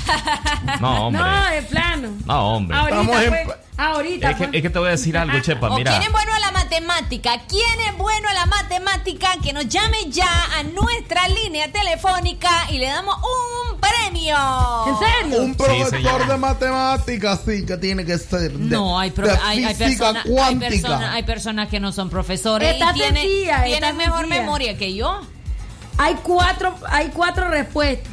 No, 0.81 1.07
hombre. 1.07 1.23
No, 1.23 1.51
de 1.51 1.63
plano. 1.63 2.09
No, 2.27 2.57
hombre. 2.57 2.77
Ahorita, 2.77 3.23
en- 3.25 3.47
pues, 3.47 3.59
ahorita. 3.77 4.31
Es 4.31 4.37
que, 4.37 4.57
es 4.57 4.63
que 4.63 4.71
te 4.71 4.79
voy 4.79 4.89
a 4.89 4.93
decir 4.93 5.17
algo, 5.17 5.39
Chepa. 5.41 5.71
¿O 5.71 5.77
Mira. 5.77 5.93
quién 5.93 6.03
es 6.03 6.11
bueno 6.13 6.35
a 6.35 6.41
la 6.41 6.51
matemática? 6.51 7.43
¿Quién 7.49 7.81
es 7.89 7.97
bueno 7.97 8.29
a 8.29 8.35
la 8.35 8.47
matemática? 8.47 9.29
Que 9.43 9.53
nos 9.53 9.69
llame 9.69 9.99
ya 10.09 10.27
a 10.59 10.63
nuestra 10.65 11.29
línea 11.29 11.71
telefónica 11.71 12.51
y 12.71 12.79
le 12.79 12.87
damos 12.87 13.15
¿En 14.29 14.99
serio? 14.99 15.43
Un 15.43 15.55
profesor 15.55 16.27
de 16.27 16.37
matemáticas, 16.37 17.41
sí, 17.47 17.65
que 17.67 17.77
tiene 17.77 18.05
que 18.05 18.17
ser. 18.19 18.53
de- 18.53 18.77
No, 18.77 18.99
hay, 18.99 19.11
pro- 19.11 19.27
de 19.27 19.33
hay, 19.43 19.75
personas, 19.75 20.25
hay, 20.27 20.57
personas, 20.57 21.15
hay 21.15 21.23
personas 21.25 21.69
que 21.69 21.81
no 21.81 21.93
son 21.93 22.09
profesores 22.11 22.73
Está 22.73 22.91
y 22.91 22.95
tienen, 22.95 23.23
sencilla, 23.23 23.65
tienen 23.65 23.97
mejor 23.97 24.21
sencilla. 24.21 24.41
memoria 24.41 24.77
que 24.79 24.95
yo. 24.95 25.21
Hay 25.99 26.15
cuatro, 26.23 26.75
hay 26.89 27.09
cuatro 27.15 27.49
respuestas. 27.49 28.13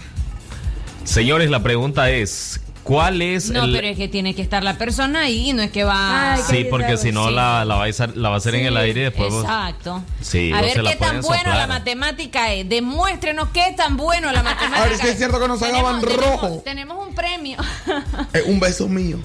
Señores, 1.04 1.50
la 1.50 1.64
pregunta 1.64 2.10
es, 2.12 2.51
¿cuál 2.92 3.22
es 3.22 3.50
No, 3.50 3.64
el... 3.64 3.72
pero 3.74 3.88
es 3.88 3.98
que 3.98 4.08
tiene 4.08 4.36
que 4.36 4.42
estar 4.42 4.64
la 4.64 4.78
persona 4.78 5.22
ahí, 5.22 5.54
no 5.54 5.62
es 5.62 5.72
que 5.72 5.84
va... 5.86 6.36
Sí, 6.50 6.66
porque 6.70 6.98
si 6.98 7.12
no 7.12 7.30
Sí. 7.30 7.34
la, 7.36 7.64
la, 7.64 7.76
va 7.76 7.86
a 7.86 7.88
hacer, 7.88 8.18
la 8.18 8.30
va 8.30 8.36
a 8.36 8.38
hacer 8.40 8.56
en 8.56 8.66
el 8.66 8.76
aire 8.76 9.00
y 9.00 9.04
después... 9.06 9.32
vos- 9.32 9.44
Exacto. 9.44 10.04
Sí, 10.20 10.52
a 10.52 10.58
vos 10.62 10.66
ver 10.74 10.84
qué 10.84 10.96
tan 10.98 11.22
bueno 11.22 11.54
la 11.54 11.68
matemática 11.68 12.52
es. 12.54 12.68
Demuéstrenos 12.68 13.50
qué 13.54 13.74
tan 13.78 13.96
bueno 13.98 14.32
la 14.32 14.44
matemática 14.44 14.84
A 14.84 14.88
ver 14.88 14.98
si 14.98 15.08
es 15.08 15.18
cierto 15.18 15.40
que 15.40 15.48
nos 15.48 15.60
sacaban 15.60 16.02
Tenemos- 16.02 16.26
rojo. 16.26 16.48
Tenemos, 16.48 16.64
tenemos 16.64 17.08
un 17.08 17.16
premio. 17.16 17.58
Eh, 18.34 18.44
un 18.48 18.60
beso 18.60 18.88
mío. 18.90 19.18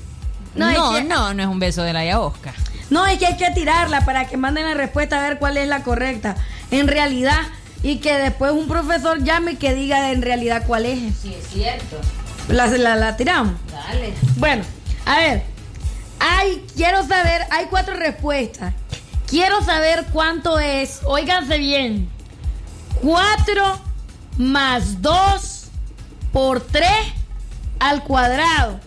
No, 0.55 0.71
No, 0.71 0.73
no, 0.79 0.97
es 0.97 1.03
que- 1.03 1.09
no, 1.09 1.31
es 1.33 1.47
un 1.47 1.59
beso 1.59 1.83
de 1.83 1.93
la 1.93 2.01
ayahuasca. 2.01 2.55
No, 2.91 3.05
es 3.07 3.19
que 3.19 3.27
hay 3.27 3.37
que 3.37 3.51
tirarla 3.51 4.05
para 4.05 4.27
que 4.29 4.37
manden 4.37 4.65
la 4.65 4.75
respuesta 4.75 5.19
a 5.19 5.29
ver 5.29 5.39
cuál 5.39 5.57
es 5.57 5.67
la 5.67 5.83
correcta. 5.83 6.37
En 6.71 6.87
realidad, 6.87 7.41
y 7.83 7.97
que 7.97 8.15
después 8.17 8.53
un 8.53 8.69
profesor 8.69 9.23
llame 9.25 9.53
y 9.53 9.57
que 9.57 9.75
diga 9.75 10.13
en 10.13 10.23
realidad 10.23 10.63
cuál 10.67 10.87
es. 10.87 10.99
Sí, 11.21 11.35
es 11.37 11.49
cierto. 11.49 11.97
La, 12.49 12.67
la, 12.67 12.97
la 12.97 13.17
tiramos. 13.17 13.55
Dale. 13.71 14.15
Bueno, 14.37 14.65
a 15.05 15.19
ver. 15.19 15.43
Hay, 16.19 16.65
quiero 16.75 17.07
saber, 17.07 17.43
hay 17.51 17.67
cuatro 17.67 17.95
respuestas. 17.95 18.75
Quiero 19.27 19.63
saber 19.63 20.07
cuánto 20.13 20.59
es, 20.59 21.01
óiganse 21.05 21.59
bien, 21.59 22.09
4 23.03 23.81
más 24.39 25.03
2 25.03 25.67
por 26.33 26.61
3 26.61 26.89
al 27.81 28.05
cuadrado. 28.05 28.81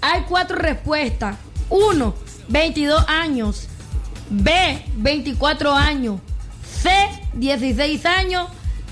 Hay 0.00 0.22
cuatro 0.28 0.56
respuestas. 0.56 1.36
1, 1.70 2.14
22 2.48 3.04
años. 3.08 3.68
B, 4.30 4.84
24 4.96 5.72
años. 5.72 6.20
C, 6.82 6.90
16 7.34 8.06
años. 8.06 8.48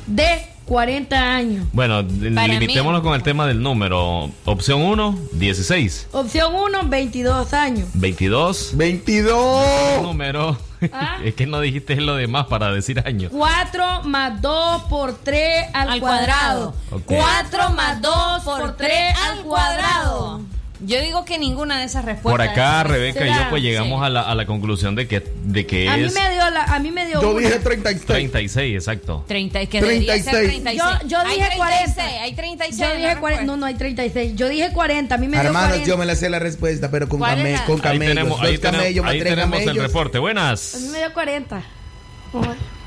D, 0.06 0.46
40 0.66 1.34
años. 1.34 1.66
Bueno, 1.72 2.04
Para 2.34 2.48
limitémonos 2.48 3.00
con 3.00 3.14
el 3.14 3.22
tema 3.22 3.46
del 3.46 3.62
número. 3.62 4.30
Opción 4.44 4.82
1, 4.82 5.18
16. 5.32 6.08
Opción 6.12 6.54
1, 6.54 6.88
22 6.88 7.52
años. 7.54 7.88
22. 7.94 8.72
22. 8.74 10.02
Número. 10.02 10.58
Ah. 10.92 11.18
es 11.24 11.34
que 11.34 11.46
no 11.46 11.60
dijiste 11.60 11.96
lo 11.96 12.16
demás 12.16 12.46
para 12.46 12.72
decir 12.72 13.02
año. 13.06 13.30
4 13.30 14.02
más 14.04 14.42
2 14.42 14.82
por 14.84 15.16
3 15.16 15.66
al, 15.72 15.90
Al 15.90 16.00
cuadrado. 16.00 16.74
Ok. 16.90 17.02
4 17.06 17.70
más 17.70 18.02
2 18.02 18.42
por 18.44 18.76
3 18.76 18.92
al 19.30 19.42
cuadrado. 19.44 20.40
Yo 20.80 21.00
digo 21.00 21.24
que 21.24 21.38
ninguna 21.38 21.78
de 21.78 21.86
esas 21.86 22.04
respuestas. 22.04 22.32
Por 22.32 22.42
acá, 22.42 22.82
Rebeca 22.82 23.26
y 23.26 23.30
yo, 23.30 23.40
pues 23.48 23.62
llegamos 23.62 24.00
Sí. 24.00 24.06
a, 24.06 24.10
la, 24.10 24.22
a 24.22 24.34
la 24.34 24.44
conclusión 24.44 24.94
de 24.94 25.08
que, 25.08 25.22
de 25.44 25.66
que 25.66 25.88
A 25.88 25.96
mí 25.96 26.04
es 26.04 26.12
me 26.14 26.30
dio 26.32 26.50
la, 26.50 26.64
a 26.64 26.78
mí 26.78 26.90
me 26.90 27.06
dio 27.06 27.22
Yo 27.22 27.30
una. 27.30 27.40
dije 27.46 27.58
36. 27.60 28.06
36, 28.06 28.74
exacto. 28.74 29.24
30, 29.26 29.60
es 29.62 29.68
que 29.70 29.80
debería 29.80 30.14
ser 30.22 30.32
36. 30.34 30.62
36. 30.62 30.78
Yo, 31.02 31.08
yo 31.08 31.24
dije 31.24 31.46
36, 31.46 31.56
40. 31.56 32.22
Hay 32.22 32.34
36. 32.34 32.78
Yo 32.78 32.86
la 32.88 32.94
dije 32.94 33.06
40. 33.06 33.14
respuesta. 33.14 33.44
No, 33.44 33.56
no 33.56 33.66
hay 33.66 33.74
36. 33.74 34.32
Yo 34.36 34.48
dije 34.48 34.72
40. 34.72 35.14
A 35.14 35.18
mí 35.18 35.28
me 35.28 35.36
dio 35.38 35.46
Hermanos, 35.46 35.68
40. 35.70 35.88
yo 35.88 35.96
me 35.98 36.04
la 36.06 36.14
sé 36.14 36.28
la 36.28 36.38
respuesta, 36.40 36.90
pero 36.90 37.08
con, 37.08 37.20
¿Cuál 37.20 37.38
came- 37.38 37.52
la- 37.52 37.64
con 37.64 37.76
Ahí 37.76 37.80
camellos. 37.82 38.08
tenemos, 38.14 38.38
Dos 38.40 38.48
ahí 38.48 38.58
tenemos, 38.58 38.76
camellos, 38.82 39.06
ahí 39.06 39.18
tenemos 39.22 39.60
el 39.62 39.76
reporte. 39.80 40.18
A 40.18 40.20
mí 40.20 40.22
Buenas. 40.22 40.74
me 40.92 40.98
dio 40.98 41.12
40. 41.14 41.62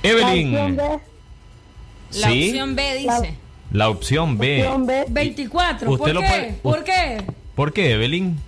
Evelyn. 0.03 0.77
La 0.77 2.27
¿Sí? 2.29 2.47
opción 2.49 2.75
B 2.75 2.95
dice. 2.97 3.35
La 3.71 3.89
opción 3.89 4.37
B. 4.37 5.05
24. 5.09 5.91
Usted 5.91 6.03
¿Por 6.05 6.13
lo 6.13 6.21
qué? 6.21 6.27
puede- 6.27 6.53
¿Por 6.61 6.83
qué? 6.83 7.17
¿Por 7.17 7.25
qué, 7.25 7.38
Evelyn? 7.67 8.39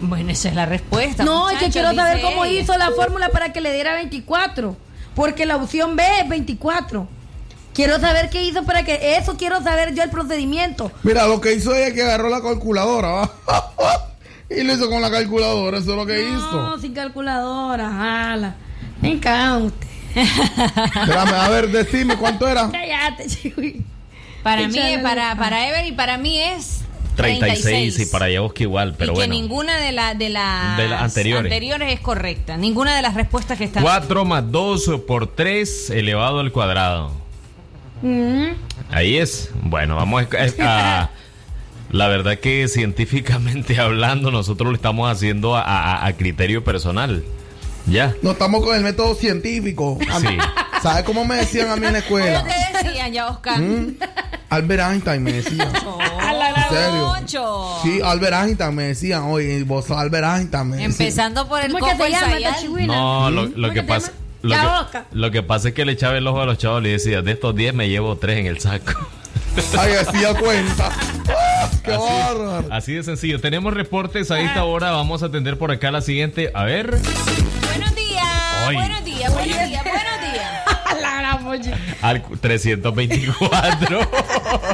Bueno, 0.00 0.30
esa 0.30 0.48
es 0.48 0.54
la 0.54 0.66
respuesta. 0.66 1.24
No, 1.24 1.50
es 1.50 1.58
que 1.58 1.70
quiero 1.70 1.92
saber 1.94 2.16
dice 2.16 2.28
cómo 2.28 2.44
ella. 2.44 2.60
hizo 2.60 2.76
la 2.76 2.90
fórmula 2.90 3.28
para 3.30 3.52
que 3.52 3.60
le 3.60 3.72
diera 3.72 3.94
24. 3.94 4.76
Porque 5.14 5.46
la 5.46 5.56
opción 5.56 5.96
B 5.96 6.02
es 6.20 6.28
24. 6.28 7.08
Quiero 7.74 7.98
saber 8.00 8.30
qué 8.30 8.44
hizo 8.44 8.64
para 8.64 8.84
que. 8.84 9.16
Eso 9.16 9.36
quiero 9.36 9.62
saber 9.62 9.94
yo 9.94 10.02
el 10.02 10.10
procedimiento. 10.10 10.90
Mira, 11.02 11.26
lo 11.26 11.40
que 11.40 11.52
hizo 11.54 11.74
ella 11.74 11.88
es 11.88 11.94
que 11.94 12.02
agarró 12.02 12.28
la 12.28 12.40
calculadora, 12.40 13.08
¿va? 13.08 13.32
y 14.50 14.62
lo 14.62 14.74
hizo 14.74 14.88
con 14.90 15.00
la 15.00 15.10
calculadora, 15.10 15.78
eso 15.78 15.90
es 15.90 15.96
lo 15.96 16.06
que 16.06 16.20
hizo. 16.20 16.52
No, 16.52 16.78
sin 16.78 16.92
calculadora. 16.92 17.90
Jala. 17.90 18.54
Me 19.00 19.12
encanta 19.12 19.58
usted. 19.58 19.88
Espérame, 20.14 21.34
a 21.34 21.48
ver, 21.48 21.68
decime 21.72 22.16
cuánto 22.16 22.48
era. 22.48 22.70
Cállate, 22.70 23.26
chihui. 23.26 23.84
Para 24.42 24.68
mí, 24.68 24.78
para, 25.02 25.36
para 25.36 25.68
Evelyn, 25.68 25.94
para 25.96 26.18
mí 26.18 26.38
es 26.38 26.84
36 27.16 27.98
y 28.00 28.06
para 28.06 28.30
Yaboski 28.30 28.64
igual, 28.64 28.94
pero 28.98 29.12
y 29.12 29.14
que 29.14 29.20
bueno. 29.20 29.34
ninguna 29.34 29.76
de, 29.78 29.92
la, 29.92 30.14
de, 30.14 30.30
las 30.30 30.76
De 30.76 30.88
las 30.88 31.02
anteriores. 31.02 31.92
es 31.92 32.00
correcta. 32.00 32.56
Ninguna 32.56 32.96
de 32.96 33.02
las 33.02 33.14
respuestas 33.14 33.58
que 33.58 33.64
están. 33.64 33.82
4 33.82 34.24
más 34.24 34.50
2 34.50 35.00
por 35.06 35.26
3 35.28 35.90
elevado 35.90 36.40
al 36.40 36.52
cuadrado. 36.52 37.12
Mm. 38.02 38.48
Ahí 38.90 39.18
es. 39.18 39.50
Bueno, 39.62 39.96
vamos 39.96 40.24
a... 40.58 41.00
a- 41.02 41.10
la 41.90 42.08
verdad 42.08 42.38
que 42.38 42.66
científicamente 42.68 43.78
hablando 43.80 44.30
nosotros 44.30 44.70
lo 44.70 44.74
estamos 44.76 45.10
haciendo 45.10 45.54
a, 45.56 45.62
a- 45.62 46.06
a 46.06 46.12
criterio 46.16 46.64
personal. 46.64 47.22
Ya. 47.86 48.14
No 48.22 48.32
estamos 48.32 48.64
con 48.64 48.76
el 48.76 48.82
método 48.82 49.14
científico. 49.14 49.98
Sí. 50.20 50.26
¿Sabes 50.82 51.04
cómo 51.04 51.24
me 51.24 51.36
decían 51.36 51.68
a 51.70 51.76
mí 51.76 51.86
en 51.86 51.92
la 51.94 52.02
¿Cómo 52.02 52.18
escuela? 52.18 52.44
te 52.44 52.84
decían 52.88 53.12
ya, 53.12 53.28
Oscar? 53.28 53.60
Mm. 53.60 53.96
Albert 54.50 54.82
Einstein 54.90 55.22
me 55.22 55.32
decía. 55.32 55.70
A 56.20 56.32
la 56.32 56.48
¿En 56.48 56.68
serio? 56.68 57.08
Ocho. 57.20 57.78
Sí, 57.82 58.00
Albert 58.04 58.34
Einstein 58.34 58.74
me 58.74 58.82
decían, 58.84 59.22
oye, 59.24 59.62
vos 59.64 59.86
sos 59.86 59.96
Albert 59.98 60.24
Einstein. 60.38 60.68
Me 60.68 60.76
decían. 60.76 60.90
Empezando 60.92 61.48
por 61.48 61.60
el 61.62 61.72
¿Cómo 61.72 61.86
que 61.86 61.96
se 62.04 62.10
llama? 62.10 62.86
No, 62.86 63.30
lo, 63.30 63.42
lo 63.46 63.52
¿Cómo 63.52 63.68
que 63.68 63.74
que 63.74 63.80
te 63.82 63.88
pasa... 63.88 64.12
Lo 64.42 64.50
Ya, 64.50 64.60
que, 64.62 64.66
Oscar. 64.66 65.06
lo 65.12 65.30
que 65.30 65.42
pasa 65.44 65.68
es 65.68 65.74
que 65.74 65.84
le 65.84 65.92
echaba 65.92 66.18
el 66.18 66.26
ojo 66.26 66.40
a 66.40 66.46
los 66.46 66.58
chavos 66.58 66.80
y 66.80 66.84
le 66.84 66.90
decía, 66.90 67.22
de 67.22 67.30
estos 67.32 67.54
10 67.54 67.74
me 67.74 67.88
llevo 67.88 68.16
3 68.18 68.38
en 68.40 68.46
el 68.46 68.58
saco. 68.58 68.92
Ay, 69.78 69.92
así 69.94 70.20
da 70.20 70.34
cuenta. 70.34 70.90
Ah, 71.28 71.70
¡Qué 71.84 71.92
bárbaro! 71.96 72.66
Así 72.72 72.92
de 72.94 73.02
sencillo. 73.04 73.40
Tenemos 73.40 73.72
reportes 73.72 74.30
a 74.32 74.40
esta 74.40 74.64
hora. 74.64 74.90
Vamos 74.90 75.22
a 75.22 75.26
atender 75.26 75.58
por 75.58 75.70
acá 75.70 75.90
la 75.92 76.00
siguiente. 76.00 76.50
A 76.54 76.64
ver. 76.64 76.98
Buenos 77.76 77.94
días, 77.94 78.74
buenos 78.74 79.04
días, 79.04 79.32
buenos 79.32 79.68
días, 79.68 79.82
buenos 79.84 80.20
días. 80.32 81.00
La 81.00 81.16
gran 81.18 81.42
mochi. 81.44 81.70
Al 82.02 82.22
324. 82.22 84.08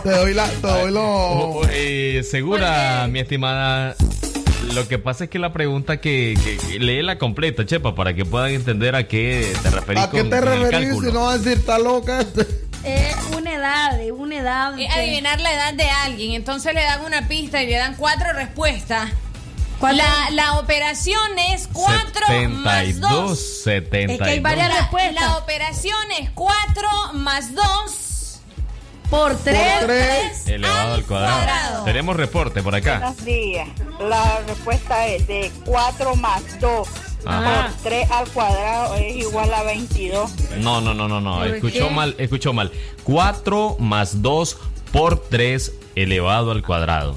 Te 0.03 0.11
doy 0.11 0.35
la, 0.35 0.47
te 0.49 0.67
doy 0.67 0.93
lo. 0.93 1.05
Oh, 1.05 1.63
eh, 1.71 2.23
segura, 2.29 3.07
mi 3.09 3.21
estimada. 3.21 3.95
Lo 4.75 4.87
que 4.89 4.99
pasa 4.99 5.25
es 5.25 5.31
que 5.31 5.39
la 5.39 5.53
pregunta 5.53 5.99
que, 6.01 6.37
que, 6.45 6.57
que 6.59 6.79
lee 6.79 7.03
la 7.03 7.19
completa, 7.19 7.65
Chepa, 7.65 7.95
para 7.95 8.15
que 8.15 8.25
puedan 8.25 8.51
entender 8.51 8.95
a 8.97 9.07
qué 9.09 9.53
te 9.63 9.71
referís 9.71 10.03
¿A 10.03 10.11
qué 10.11 10.19
con- 10.21 10.31
te 10.31 10.41
con 10.41 10.49
referís 10.49 10.89
si 11.01 11.13
no 11.13 11.25
vas 11.25 11.35
a 11.35 11.39
decir 11.39 11.59
está 11.59 11.79
loca? 11.79 12.21
Es 12.85 13.17
una 13.37 13.55
edad, 13.55 14.01
es 14.01 14.13
una 14.13 14.37
edad. 14.39 14.79
Es 14.79 14.93
que- 14.93 15.01
adivinar 15.01 15.41
la 15.41 15.53
edad 15.55 15.73
de 15.75 15.89
alguien. 15.89 16.33
Entonces 16.33 16.75
le 16.75 16.83
dan 16.83 17.03
una 17.05 17.27
pista 17.29 17.63
y 17.63 17.67
le 17.67 17.77
dan 17.77 17.95
cuatro 17.97 18.33
respuestas. 18.35 19.11
¿Cuál 19.79 19.97
La, 19.99 20.31
la 20.33 20.59
operación 20.59 21.39
es 21.53 21.69
4 21.73 22.49
más 22.51 22.85
72, 22.87 23.01
2. 23.01 23.39
72. 23.65 24.11
Es 24.21 24.25
que 24.25 24.31
hay 24.31 24.41
varias 24.41 24.69
La, 24.69 24.79
respuestas. 24.81 25.15
la 25.15 25.37
operación 25.39 26.13
es 26.21 26.31
4 26.35 26.89
más 27.15 27.55
2 27.55 28.41
Por 29.09 29.37
3. 29.37 29.63
tres. 29.87 30.47
Elevado 30.49 30.95
al 30.95 31.05
cuadrado. 31.05 31.35
cuadrado. 31.37 31.85
Tenemos 31.85 32.17
reporte 32.17 32.63
por 32.63 32.75
acá. 32.75 32.99
Buenos 32.99 33.25
días. 33.25 33.69
La 34.01 34.41
respuesta 34.47 35.07
es 35.07 35.27
de 35.29 35.53
4 35.65 36.17
más 36.17 36.43
2 36.61 36.89
Ajá. 37.25 37.69
por 37.73 37.83
3 37.85 38.11
al 38.11 38.29
cuadrado 38.31 38.95
es 38.97 39.17
igual 39.17 39.55
a 39.55 39.63
22. 39.63 40.31
No, 40.59 40.81
no, 40.81 40.93
no, 40.93 41.07
no, 41.09 41.21
no. 41.21 41.39
¿Por 41.39 41.47
Escuchó 41.49 41.89
qué? 41.89 41.95
mal, 41.95 42.15
escuchó 42.19 42.53
mal. 42.53 42.73
4 43.05 43.77
más 43.79 44.23
2 44.23 44.57
por 44.93 45.21
3 45.29 45.73
elevado 45.95 46.51
al 46.51 46.63
cuadrado. 46.63 47.15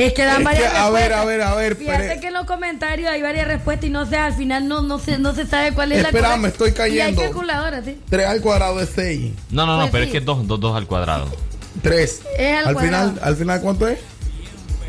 Es 0.00 0.12
que 0.14 0.24
dan 0.24 0.38
Es 0.38 0.44
varias 0.44 0.72
que, 0.72 0.78
a 0.78 0.90
ver, 0.90 1.08
respuestas. 1.10 1.20
a 1.20 1.24
ver, 1.26 1.42
a 1.42 1.54
ver, 1.54 1.76
Fíjate 1.76 2.02
espere. 2.04 2.20
que 2.20 2.26
en 2.28 2.34
los 2.34 2.46
comentarios 2.46 3.10
hay 3.10 3.22
varias 3.22 3.46
respuestas 3.46 3.86
y 3.86 3.90
no 3.90 4.06
sé, 4.06 4.16
al 4.16 4.34
final 4.34 4.66
no, 4.68 4.82
no, 4.82 4.98
se, 4.98 5.18
no 5.18 5.34
se 5.34 5.46
sabe 5.46 5.72
cuál 5.72 5.92
es 5.92 6.02
la 6.02 6.08
Espera, 6.08 6.28
correcta. 6.36 6.42
me 6.42 6.48
estoy 6.48 6.68
Y 6.68 6.70
hay 6.70 6.74
cayendo. 6.98 7.22
calculadora, 7.22 7.82
sí. 7.84 8.00
3 8.08 8.26
al 8.26 8.40
cuadrado 8.40 8.80
es 8.80 8.90
6. 8.94 9.32
No, 9.50 9.66
no, 9.66 9.74
no, 9.76 9.82
Pues 9.82 9.92
pero 9.92 10.04
sí. 10.04 10.08
es 10.10 10.12
que 10.14 10.20
2, 10.24 10.46
2, 10.46 10.60
2 10.60 10.76
al 10.76 10.86
cuadrado. 10.86 11.28
3. 11.82 12.20
Es 12.38 12.56
al 12.58 12.66
Al 12.68 12.74
cuadrado. 12.74 13.08
final, 13.10 13.20
al 13.22 13.36
final, 13.36 13.60
¿cuánto 13.60 13.88
es? 13.88 13.98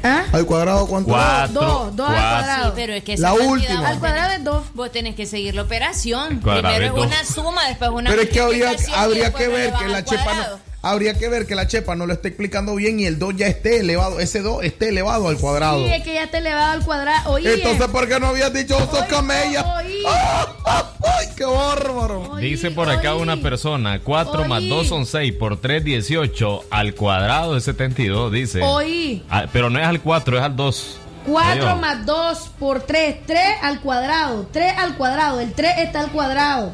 ¿Ah? 0.03 0.23
Al 0.31 0.45
cuadrado, 0.47 0.87
¿cuánto 0.87 1.11
es? 1.11 1.15
4. 1.15 1.53
Dos, 1.61 1.95
dos 1.95 2.09
al 2.09 2.15
cuadrado. 2.15 2.65
Sí, 2.69 2.71
pero 2.75 2.93
es 2.93 3.03
que 3.03 3.17
La 3.17 3.33
última. 3.33 3.87
Al 3.87 3.99
cuadrado 3.99 4.31
es 4.33 4.43
2. 4.43 4.63
Vos 4.73 4.91
tenés 4.91 5.15
que 5.15 5.25
seguir 5.27 5.53
la 5.55 5.61
operación. 5.63 6.39
Cuadrado 6.39 6.73
Primero 6.75 6.85
es 6.85 6.89
es 6.89 6.95
dos. 6.95 7.05
una 7.05 7.25
suma, 7.25 7.67
después 7.67 7.91
una 7.91 8.09
Pero 8.09 8.21
es 8.23 8.29
que 8.29 8.39
habría, 8.41 8.71
habría 8.95 9.31
que 9.33 9.47
ver 9.47 9.73
que 9.73 9.87
la 9.89 10.03
chepa 10.03 10.33
no, 10.33 10.70
habría 10.81 11.13
que 11.13 11.29
ver 11.29 11.45
que 11.45 11.55
la 11.55 11.67
chepa 11.67 11.95
no 11.95 12.05
lo 12.05 12.13
esté 12.13 12.29
explicando 12.29 12.75
bien 12.75 12.99
y 12.99 13.05
el 13.05 13.19
2 13.19 13.35
ya 13.35 13.47
esté 13.47 13.79
elevado, 13.79 14.19
ese 14.19 14.41
2 14.41 14.63
esté 14.63 14.89
elevado 14.89 15.27
al 15.27 15.37
cuadrado. 15.37 15.85
Sí, 15.85 15.93
es 15.93 16.03
que 16.03 16.13
ya 16.15 16.23
está 16.23 16.39
elevado 16.39 16.71
al 16.71 16.83
cuadrado. 16.83 17.31
Oye, 17.31 17.53
Entonces, 17.53 17.87
¿por 17.87 18.07
qué 18.07 18.19
no 18.19 18.27
habías 18.27 18.53
dicho 18.53 18.77
sos 18.79 18.93
Oye, 18.93 19.07
camella? 19.07 19.75
oye. 19.77 20.03
¡Ah, 20.07 20.47
ah, 20.65 20.91
¡Ay, 21.19 21.27
qué 21.35 21.45
bárbaro. 21.45 22.35
Dice 22.37 22.71
por 22.71 22.89
acá 22.89 23.15
una 23.15 23.37
persona, 23.37 23.99
4 24.03 24.45
más 24.45 24.61
Oí. 24.61 24.69
2 24.69 24.87
son 24.87 25.05
6, 25.05 25.33
por 25.33 25.61
3, 25.61 25.83
18, 25.83 26.65
al 26.69 26.95
cuadrado 26.95 27.55
es 27.57 27.63
72, 27.65 28.31
dice. 28.31 28.61
Oí. 28.61 29.23
Ah, 29.29 29.45
pero 29.51 29.69
no 29.69 29.79
es 29.79 29.85
al 29.85 30.01
4, 30.01 30.37
es 30.37 30.43
al 30.43 30.55
2. 30.55 30.97
4 31.27 31.51
Adiós. 31.51 31.79
más 31.79 32.03
2 32.05 32.51
por 32.59 32.81
3. 32.81 33.17
3 33.27 33.39
al 33.61 33.79
cuadrado. 33.81 34.47
3 34.51 34.73
al 34.77 34.97
cuadrado. 34.97 35.39
El 35.39 35.53
3 35.53 35.73
está 35.77 35.99
al 35.99 36.11
cuadrado. 36.11 36.71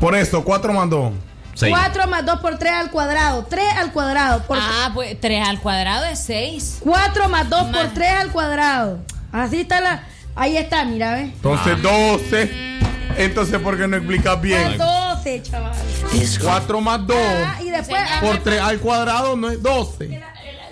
Por 0.00 0.16
esto, 0.16 0.42
4 0.42 0.72
más 0.72 0.90
2. 0.90 1.12
4 1.58 2.06
más 2.08 2.24
2 2.26 2.40
por 2.40 2.58
3 2.58 2.72
al 2.72 2.90
cuadrado. 2.90 3.44
3 3.48 3.64
al 3.78 3.92
cuadrado. 3.92 4.42
Por 4.44 4.58
Ah, 4.60 4.90
pues 4.94 5.20
3 5.20 5.46
al 5.46 5.60
cuadrado 5.60 6.04
es 6.06 6.18
6. 6.24 6.78
4 6.80 7.28
más 7.28 7.48
2 7.48 7.62
por 7.74 7.88
3 7.94 8.10
al 8.12 8.30
cuadrado. 8.32 8.98
Así 9.32 9.60
está 9.60 9.80
la. 9.80 10.04
Ahí 10.36 10.56
está, 10.56 10.84
mira, 10.84 11.12
¿ves? 11.14 11.24
Entonces 11.34 11.80
12. 11.82 12.50
Entonces, 13.16 13.60
¿por 13.60 13.78
qué 13.78 13.86
no 13.86 13.96
explicas 13.96 14.40
bien? 14.40 14.76
12, 14.78 15.42
chaval. 15.42 15.72
4 16.42 16.80
más 16.80 17.06
2 17.06 17.16
Ah, 17.20 17.56
y 17.62 17.70
después. 17.70 18.02
por 18.20 18.38
3 18.38 18.60
al 18.60 18.78
cuadrado 18.80 19.36
no 19.36 19.50
es 19.50 19.62
12. 19.62 20.20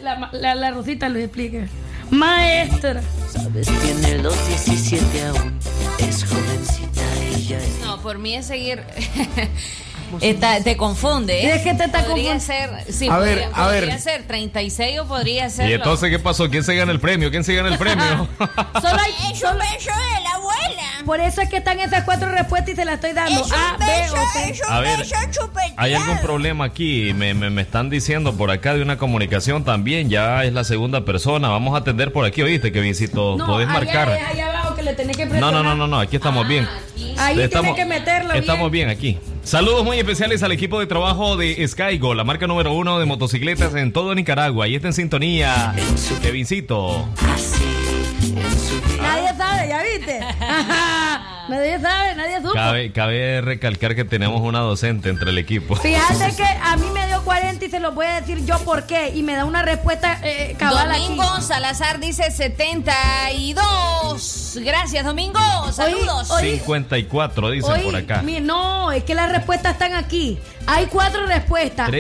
La, 0.03 0.29
la, 0.33 0.55
la 0.57 0.71
Rosita 0.73 1.09
lo 1.09 1.21
explica. 1.21 1.67
Maestra. 2.11 3.01
Sabes, 3.33 3.69
tiene 3.83 4.19
los 4.19 4.35
17 4.49 5.27
aún. 5.27 5.59
Es 5.99 6.25
jovencita 6.25 7.01
ella. 7.37 7.59
Es... 7.59 7.79
No, 7.85 8.03
por 8.03 8.19
mí 8.19 8.35
es 8.35 8.47
seguir. 8.47 8.83
Está- 10.21 10.63
te 10.63 10.77
confunde, 10.77 11.41
¿eh? 11.47 11.55
Es 11.57 11.63
que 11.63 11.75
te 11.75 11.85
está 11.85 12.05
podría 12.05 12.33
confundiendo. 12.33 12.77
ser, 12.85 12.93
sí, 12.93 13.09
A 13.09 13.19
ver, 13.19 13.43
podría, 13.49 13.65
a 13.65 13.69
ver. 13.69 13.81
podría 13.85 13.99
ser 13.99 14.27
36 14.27 14.99
o 15.01 15.07
podría 15.07 15.51
ser. 15.51 15.71
¿Y 15.71 15.73
entonces 15.75 16.11
qué 16.11 16.19
pasó? 16.19 16.49
¿Quién 16.51 16.65
se 16.65 16.75
gana 16.75 16.93
el 16.93 17.01
premio? 17.01 17.31
¿Quién 17.31 17.45
se 17.45 17.55
gana 17.55 17.69
el 17.69 17.79
premio? 17.79 18.29
Solo 18.39 19.01
hay. 19.03 19.35
Solo... 19.37 19.59
de 19.59 20.23
la 20.23 20.31
abuela. 20.35 20.83
Por 21.05 21.21
eso 21.21 21.41
es 21.41 21.49
que 21.49 21.57
están 21.57 21.81
esas 21.81 22.05
cuatro 22.05 22.29
respuestas 22.31 22.71
y 22.71 22.75
te 22.75 22.85
las 22.85 22.95
estoy 22.97 23.13
dando. 23.13 23.43
A, 23.45 23.77
B 23.77 23.85
o 24.11 24.33
C. 24.33 24.63
A 24.69 24.81
ver, 24.81 25.01
¿hay 25.77 25.95
algún 25.95 26.19
problema 26.19 26.65
aquí? 26.65 27.13
Me, 27.15 27.35
me, 27.35 27.51
me 27.51 27.63
están 27.63 27.91
diciendo 27.91 28.35
por 28.35 28.51
acá 28.51 28.75
de 28.75 28.83
una 28.83 28.97
comunicación 28.99 29.65
también. 29.65 30.09
Ya 30.11 30.45
es 30.45 30.53
la 30.53 30.65
segunda 30.65 31.05
persona. 31.05 31.49
Vamos 31.49 31.75
a 31.75 31.79
atender 31.79 32.13
por 32.13 32.25
aquí, 32.25 32.43
¿oíste, 32.43 32.71
Kevincito? 32.73 33.37
No, 33.37 33.47
Podés 33.47 33.69
allá 33.69 33.79
marcar. 33.79 34.09
es 34.11 34.23
allá 34.29 34.49
abajo 34.51 34.72
que 34.72 34.72
le 34.93 34.97
tenés 34.97 35.17
que 35.17 35.25
No, 35.25 35.31
presionar. 35.31 35.55
no, 35.55 35.63
no, 35.63 35.75
no, 35.75 35.87
no, 35.87 35.99
aquí 36.01 36.17
estamos 36.17 36.47
bien. 36.47 36.69
Ahí 37.19 37.41
estamos, 37.41 37.75
tiene 37.75 37.77
que 37.77 37.99
meterlo 37.99 38.33
Estamos 38.35 38.71
bien. 38.71 38.89
bien 38.89 38.97
aquí. 38.97 39.19
Saludos 39.43 39.85
muy 39.85 39.99
especiales 39.99 40.43
al 40.43 40.53
equipo 40.53 40.79
de 40.79 40.87
trabajo 40.87 41.37
de 41.37 41.67
Skygo, 41.67 42.15
la 42.15 42.25
marca 42.25 42.47
número 42.47 42.73
uno 42.73 42.99
de 42.99 43.07
motocicletas 43.07 43.75
en 43.75 43.93
todo 43.93 44.15
Nicaragua. 44.15 44.69
Y 44.69 44.77
está 44.77 44.89
en 44.89 44.95
sintonía, 44.95 45.75
Kevincito. 46.23 47.09
Nadie 49.01 49.35
sabe, 49.37 49.69
¿ya 49.69 49.83
viste? 49.83 50.21
nadie 51.57 51.81
sabe, 51.81 52.15
nadie 52.15 52.37
supo. 52.39 52.53
Cabe, 52.53 52.93
cabe 52.93 53.41
recalcar 53.41 53.95
que 53.95 54.05
tenemos 54.05 54.41
una 54.41 54.61
docente 54.61 55.09
entre 55.09 55.31
el 55.31 55.39
equipo. 55.39 55.77
Fíjate 55.77 56.35
que 56.43 56.45
a 56.45 56.77
mí 56.77 56.87
me 56.93 57.07
dio 57.07 57.23
40 57.23 57.65
y 57.65 57.71
se 57.71 57.81
lo 57.81 57.93
voy 57.93 58.07
a 58.07 58.21
decir 58.21 58.45
yo 58.45 58.59
por 58.61 58.85
qué. 58.87 59.11
Y 59.15 59.23
me 59.23 59.35
da 59.35 59.45
una 59.45 59.63
respuesta 59.63 60.19
eh, 60.23 60.55
cabal 60.59 60.93
Domingo 60.93 61.23
aquí. 61.23 61.43
Salazar 61.43 62.01
dice 62.01 62.31
72. 62.31 64.59
Gracias, 64.65 65.05
Domingo. 65.05 65.39
Saludos. 65.73 66.29
54 66.41 67.51
dicen 67.51 67.83
por 67.83 67.97
acá. 67.97 68.23
mi- 68.23 68.41
no, 68.41 68.93
es 68.93 69.05
que 69.05 69.15
las 69.15 69.31
respuestas 69.31 69.73
están 69.73 69.95
aquí. 69.95 70.39
Hay 70.67 70.87
cuatro 70.87 71.27
respuestas. 71.27 71.91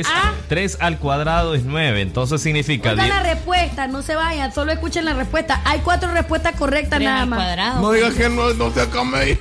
3, 0.49 0.79
A, 0.81 0.87
al 0.87 0.99
cuadrado 0.99 1.55
es 1.55 1.65
9, 1.65 2.01
entonces 2.01 2.41
significa 2.43 2.95
10. 2.95 3.09
la 3.09 3.23
respuesta, 3.23 3.87
no 3.89 4.03
se 4.03 4.15
vayan, 4.15 4.53
solo 4.53 4.73
escuchen 4.73 5.05
la 5.05 5.15
respuesta. 5.15 5.61
Hay 5.65 5.81
cuatro 5.81 6.13
respuestas 6.13 6.55
correctas 6.57 7.01
nada 7.01 7.27
más. 7.27 7.39
cuadrado. 7.39 7.81
No 7.81 7.93
digas 7.93 8.15
que 8.15 8.29
no, 8.29 8.53
no 8.55 8.71
sea 8.71 8.87
camey. 8.87 9.39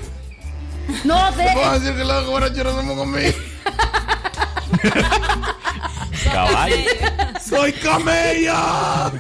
No 1.03 1.32
sé. 1.34 1.49
A 1.49 1.80
decir 1.80 1.95
que 1.95 2.03
la 2.03 2.22
borrachera 2.22 2.72
somos 2.72 2.98
camey. 2.98 3.34
Caballo. 6.32 6.76
¡Soy 7.44 7.74
camella! 7.74 9.12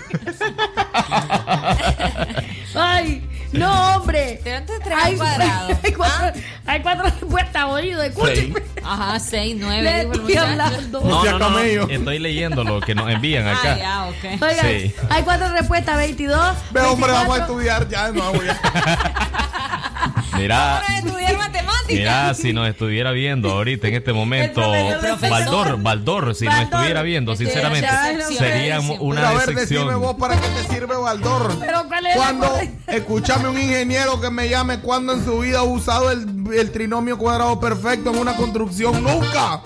Ay, 2.75 3.27
no, 3.51 3.95
hombre. 3.97 4.39
tres 4.43 4.59
Hay, 4.95 5.11
al 5.13 5.17
cuadrado. 5.17 5.67
hay 5.83 5.91
cuatro, 5.93 6.41
hay 6.65 6.81
cuatro 6.81 7.03
respuestas, 7.03 7.63
oído, 7.65 8.01
escuchen. 8.03 8.53
Ajá, 8.83 9.19
6, 9.19 9.55
9. 9.59 9.81
Le 9.83 10.01
estoy 10.01 10.35
hablando. 10.37 11.01
No, 11.01 11.23
no, 11.37 11.49
no, 11.49 11.59
estoy 11.59 12.19
leyendo 12.19 12.63
lo 12.63 12.79
que 12.79 12.95
nos 12.95 13.09
envían 13.09 13.47
acá. 13.47 13.73
Ah, 13.73 13.77
ya, 13.77 14.05
ok. 14.05 14.41
Oigan, 14.41 14.65
Sí. 14.65 14.95
hay 15.09 15.23
cuatro 15.23 15.49
respuestas, 15.49 15.97
22. 15.97 16.55
Ve, 16.71 16.81
hombre, 16.81 17.11
24. 17.11 17.13
vamos 17.13 17.37
a 17.37 17.41
estudiar 17.41 17.87
ya. 17.89 18.11
No, 18.11 18.31
voy 18.33 18.47
a... 18.47 19.90
Mira, 20.41 20.81
Para 20.85 20.97
estudiar 20.99 21.37
matemáticas. 21.37 21.87
mira, 21.89 22.33
si 22.33 22.53
nos 22.53 22.67
estuviera 22.67 23.11
viendo 23.11 23.51
ahorita 23.51 23.87
en 23.87 23.95
este 23.95 24.13
momento. 24.13 24.61
Baldor, 25.29 25.81
Baldor, 25.81 26.35
si 26.35 26.45
nos 26.45 26.53
Baldor. 26.55 26.73
estuviera 26.79 27.01
viendo, 27.03 27.35
sinceramente, 27.35 27.87
Decepción. 27.87 28.37
sería 28.37 28.79
Pero 28.81 28.93
una 29.03 29.21
a 29.29 29.33
ver, 29.33 29.39
decime 29.39 29.61
decepción. 29.61 30.01
vos 30.01 30.15
para 30.15 30.35
qué 30.39 30.47
te 30.47 30.73
sirve 30.73 30.95
Baldor. 30.95 31.57
Pero 31.59 31.83
¿cuál 31.87 32.05
es 32.05 32.15
la 32.15 32.21
Cuando, 32.23 32.59
escúchame 32.87 33.49
un 33.49 33.57
ingeniero 33.59 34.19
que 34.19 34.29
me 34.31 34.49
llame 34.49 34.79
cuando 34.79 35.13
en 35.13 35.23
su 35.25 35.39
vida 35.39 35.59
ha 35.59 35.63
usado 35.63 36.11
el, 36.11 36.25
el 36.53 36.71
trinomio 36.71 37.17
cuadrado 37.17 37.59
perfecto 37.59 38.09
en 38.11 38.17
una 38.17 38.35
construcción. 38.35 39.03
Nunca. 39.03 39.61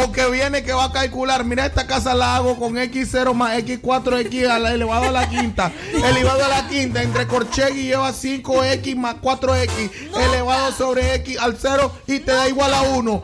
O 0.00 0.12
que 0.12 0.30
viene 0.30 0.62
que 0.62 0.72
va 0.72 0.84
a 0.84 0.92
calcular, 0.92 1.44
mira 1.44 1.66
esta 1.66 1.86
casa 1.86 2.14
la 2.14 2.36
hago 2.36 2.56
con 2.58 2.74
X0 2.76 3.34
más 3.34 3.56
X4X 3.58 4.48
al 4.48 4.66
elevado 4.66 5.08
a 5.08 5.12
la 5.12 5.28
quinta. 5.28 5.72
Elevado 6.04 6.44
a 6.44 6.48
la 6.48 6.68
quinta 6.68 7.02
entre 7.02 7.26
corchegui 7.26 7.82
lleva 7.84 8.10
5X 8.12 8.96
más 8.96 9.16
4X 9.16 9.90
elevado 10.30 10.72
sobre 10.72 11.14
X 11.16 11.38
al 11.38 11.56
0 11.60 11.92
y 12.06 12.20
te 12.20 12.30
da 12.32 12.48
igual 12.48 12.72
a 12.74 12.82
1. 12.82 13.22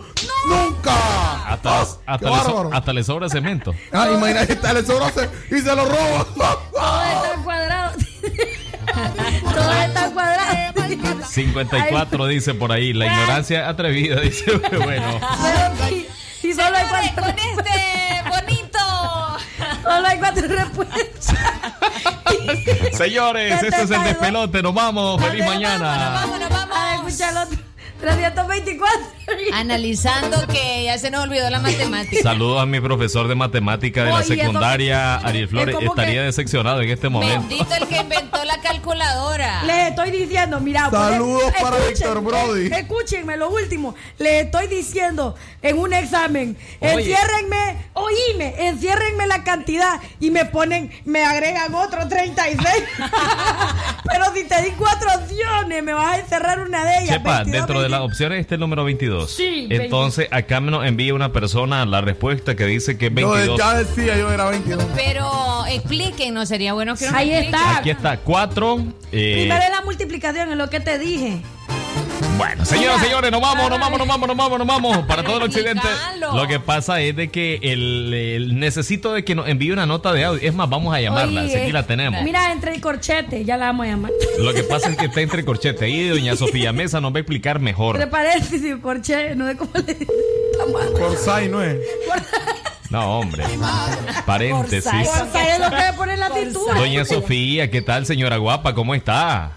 Nunca. 0.48 0.94
Hasta, 1.52 1.80
hasta, 1.82 2.18
qué 2.18 2.24
le 2.26 2.36
so- 2.42 2.70
hasta 2.72 2.92
le 2.92 3.04
sobra 3.04 3.28
cemento. 3.28 3.74
Ah, 3.92 4.08
imagínate, 4.12 4.54
está 4.54 4.72
le 4.72 4.84
sobró 4.84 5.08
se- 5.10 5.30
y 5.54 5.60
se 5.60 5.74
lo 5.76 5.84
roba. 5.84 6.26
Todos 6.34 7.06
están 7.06 7.42
cuadrados. 7.44 7.96
Todos 9.42 9.76
están 9.86 10.12
cuadrados. 10.12 11.28
54 11.30 12.26
dice 12.26 12.54
por 12.54 12.70
ahí, 12.72 12.92
la 12.92 13.06
ignorancia 13.06 13.68
atrevida, 13.68 14.20
dice, 14.20 14.52
bueno. 14.56 15.20
Pero 15.42 16.03
y 16.44 16.52
solo 16.52 16.76
hay 16.76 16.86
cuatro, 16.88 17.24
con 17.24 17.38
este 17.38 18.22
bonito. 18.28 18.78
solo 19.82 20.06
hay 20.06 20.18
cuatro 20.18 20.46
respuestas. 20.46 21.34
Señores, 22.92 23.62
este 23.62 23.82
es 23.82 23.90
el 23.90 24.04
despelote, 24.04 24.62
nos 24.62 24.74
vamos, 24.74 25.22
feliz 25.22 25.46
mañana. 25.46 26.20
Vámonos, 26.20 26.50
vamos. 26.50 26.76
A 26.76 26.94
escuchar 26.96 27.30
el 27.32 27.38
otro. 27.38 27.58
324. 28.00 29.13
Analizando 29.54 30.46
que 30.48 30.82
ya 30.84 30.98
se 30.98 31.10
nos 31.12 31.22
olvidó 31.22 31.48
la 31.48 31.60
matemática. 31.60 32.22
Saludos 32.22 32.60
a 32.60 32.66
mi 32.66 32.80
profesor 32.80 33.28
de 33.28 33.36
matemática 33.36 34.02
de 34.04 34.10
la 34.10 34.22
secundaria, 34.24 35.14
Ariel 35.16 35.46
Flores. 35.48 35.76
es 35.80 35.86
Estaría 35.86 36.20
que- 36.20 36.26
decepcionado 36.26 36.80
en 36.82 36.90
este 36.90 37.08
momento. 37.08 37.46
Bendito 37.48 37.74
el 37.74 37.86
que 37.86 37.96
inventó 37.98 38.44
la 38.44 38.58
calculadora. 38.58 39.62
Les 39.66 39.90
estoy 39.90 40.10
diciendo, 40.10 40.58
mira. 40.58 40.90
Saludos 40.90 41.44
pues, 41.52 41.62
para 41.62 41.76
Víctor 41.86 42.20
Brody. 42.22 42.66
eh, 42.66 42.78
Escúchenme, 42.80 43.36
lo 43.36 43.48
último. 43.50 43.94
Les 44.18 44.44
estoy 44.46 44.66
diciendo 44.66 45.36
en 45.62 45.78
un 45.78 45.92
examen, 45.92 46.56
Oye. 46.80 46.92
enciérrenme, 46.92 47.76
oíme, 47.92 48.54
enciérrenme 48.68 49.26
la 49.28 49.44
cantidad 49.44 50.00
y 50.18 50.30
me 50.32 50.44
ponen, 50.46 50.90
me 51.04 51.24
agregan 51.24 51.72
otro 51.74 52.08
36. 52.08 52.66
Pero 54.04 54.24
si 54.34 54.44
te 54.44 54.62
di 54.62 54.70
cuatro 54.72 55.08
opciones, 55.14 55.82
me 55.82 55.92
vas 55.94 56.14
a 56.16 56.18
encerrar 56.20 56.60
una 56.60 56.84
de 56.84 56.98
ellas. 56.98 57.08
Sepa, 57.14 57.36
22, 57.38 57.52
dentro 57.52 57.82
de 57.82 57.88
las 57.88 58.00
20. 58.00 58.12
opciones 58.12 58.40
está 58.40 58.54
el 58.54 58.60
número 58.60 58.84
22. 58.84 59.30
Sí, 59.30 59.43
Entonces, 59.70 60.28
acá 60.30 60.60
me 60.60 60.70
nos 60.70 60.84
envía 60.86 61.14
una 61.14 61.32
persona 61.32 61.84
la 61.86 62.00
respuesta 62.00 62.54
que 62.56 62.66
dice 62.66 62.96
que 62.98 63.06
es 63.06 63.14
Yo 63.14 63.30
22. 63.30 63.58
ya 63.58 63.74
decía, 63.78 64.16
yo 64.16 64.30
era 64.32 64.46
22. 64.50 64.84
Pero 64.94 65.64
explíquenos, 65.68 66.48
sería 66.48 66.72
bueno 66.74 66.94
que 66.96 67.06
nos 67.06 67.14
Ahí 67.14 67.30
expliquen. 67.32 67.54
está. 67.54 67.78
Aquí 67.78 67.90
está, 67.90 68.16
4. 68.18 68.76
Primero 69.10 69.62
es 69.62 69.70
la 69.70 69.80
multiplicación, 69.84 70.50
es 70.52 70.56
lo 70.56 70.68
que 70.70 70.80
te 70.80 70.98
dije. 70.98 71.40
Bueno, 72.36 72.64
señoras 72.64 73.00
y 73.00 73.04
señores, 73.04 73.30
nos 73.30 73.40
vamos, 73.40 73.70
nos 73.70 73.78
vamos, 73.78 73.98
nos 73.98 74.08
vamos, 74.08 74.28
nos 74.28 74.36
vamos, 74.36 74.58
nos 74.58 74.66
vamos 74.66 74.98
para 75.06 75.22
todo 75.22 75.36
el 75.38 75.42
occidente. 75.44 75.86
Lo 76.20 76.46
que 76.48 76.58
pasa 76.58 77.00
es 77.00 77.14
de 77.14 77.28
que 77.30 77.60
el, 77.62 78.12
el- 78.12 78.58
necesito 78.58 79.12
de 79.12 79.24
que 79.24 79.34
nos 79.34 79.48
envíe 79.48 79.70
una 79.70 79.86
nota 79.86 80.12
de 80.12 80.24
audio. 80.24 80.40
Es 80.42 80.54
más, 80.54 80.68
vamos 80.68 80.94
a 80.94 81.00
llamarla, 81.00 81.42
Oye, 81.42 81.50
si 81.50 81.56
aquí 81.58 81.72
la 81.72 81.86
tenemos. 81.86 82.22
Mira, 82.22 82.50
entre 82.52 82.74
el 82.74 82.80
corchete, 82.80 83.44
ya 83.44 83.56
la 83.56 83.66
vamos 83.66 83.86
a 83.86 83.90
llamar. 83.90 84.10
Lo 84.38 84.52
que 84.52 84.64
pasa 84.64 84.90
es 84.90 84.96
que 84.96 85.06
está 85.06 85.20
entre 85.20 85.44
corchete 85.44 85.84
ahí, 85.84 86.08
doña 86.08 86.34
Sofía 86.36 86.72
Mesa 86.72 87.00
nos 87.00 87.12
va 87.12 87.18
a 87.18 87.20
explicar 87.20 87.60
mejor. 87.60 87.96
Entre 87.96 88.10
paréntesis, 88.10 88.76
corchete, 88.82 89.34
no 89.36 89.46
sé 89.48 89.56
cómo 89.56 89.70
le 89.86 89.96
Corsay, 90.98 91.48
¿no 91.48 91.62
es? 91.62 91.76
No, 92.90 93.18
hombre. 93.20 93.44
Paréntesis. 94.26 94.90
Corsay 94.90 95.48
es 95.52 95.58
lo 95.60 95.70
que 95.70 95.76
le 95.76 95.92
pone 95.96 96.16
la 96.16 96.30
tintura. 96.30 96.74
Doña 96.78 97.04
Sofía, 97.04 97.70
¿qué 97.70 97.82
tal, 97.82 98.06
señora 98.06 98.36
guapa? 98.38 98.74
¿Cómo 98.74 98.94
está? 98.94 99.52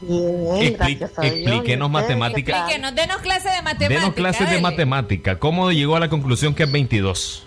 Bien, 0.00 0.74
Expli- 0.74 0.98
gracias 0.98 1.18
a 1.18 1.22
Dios. 1.22 1.34
explíquenos 1.34 1.90
¿Y 1.90 1.94
ustedes 1.94 2.18
matemática. 2.18 2.44
qué 2.46 2.52
tal? 2.52 2.60
Explíquenos, 2.62 2.94
denos 2.94 3.16
clases 3.18 3.52
de 3.56 3.62
matemática. 3.62 4.00
Denos 4.00 4.14
clases 4.14 4.50
de 4.50 4.60
matemática. 4.60 5.38
¿Cómo 5.38 5.72
llegó 5.72 5.96
a 5.96 6.00
la 6.00 6.08
conclusión 6.08 6.54
que 6.54 6.62
es 6.64 6.72
22? 6.72 7.46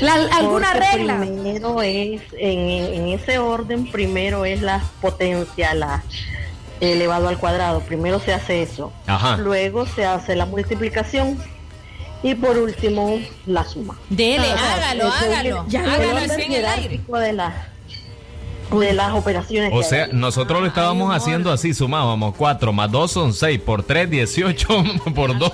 La- 0.00 0.14
¿Alguna 0.36 0.72
Porque 0.72 0.90
regla? 0.92 1.18
Primero 1.18 1.82
es, 1.82 2.22
en, 2.38 2.58
en 2.94 3.08
ese 3.08 3.38
orden, 3.38 3.90
primero 3.90 4.44
es 4.44 4.62
la 4.62 4.82
potencia, 5.00 5.74
la, 5.74 6.02
elevado 6.80 7.28
al 7.28 7.38
cuadrado. 7.38 7.80
Primero 7.80 8.18
se 8.20 8.32
hace 8.32 8.62
eso. 8.62 8.92
Ajá. 9.06 9.36
Luego 9.36 9.86
se 9.86 10.04
hace 10.06 10.34
la 10.36 10.46
multiplicación. 10.46 11.38
Y 12.24 12.36
por 12.36 12.56
último, 12.56 13.18
la 13.46 13.64
suma. 13.64 13.98
Dele, 14.08 14.46
Ah, 14.56 14.74
hágalo, 14.74 15.06
el- 15.06 15.10
hágalo. 15.12 15.66
el 15.68 15.76
Hágalo 15.76 16.18
en 16.34 16.52
el 16.52 16.64
aire. 16.66 17.00
de, 17.20 17.32
la- 17.32 17.68
de 18.80 18.92
las 18.92 19.12
operaciones. 19.12 19.70
O 19.72 19.78
que 19.78 19.84
sea, 19.84 20.04
hay. 20.04 20.10
nosotros 20.12 20.60
lo 20.60 20.66
estábamos 20.66 21.14
haciendo 21.14 21.50
así, 21.52 21.74
sumábamos 21.74 22.34
4 22.36 22.72
más 22.72 22.90
2 22.90 23.10
son 23.10 23.32
6, 23.34 23.60
por 23.60 23.82
3, 23.82 24.10
18, 24.10 24.68
por 25.14 25.36
2. 25.38 25.52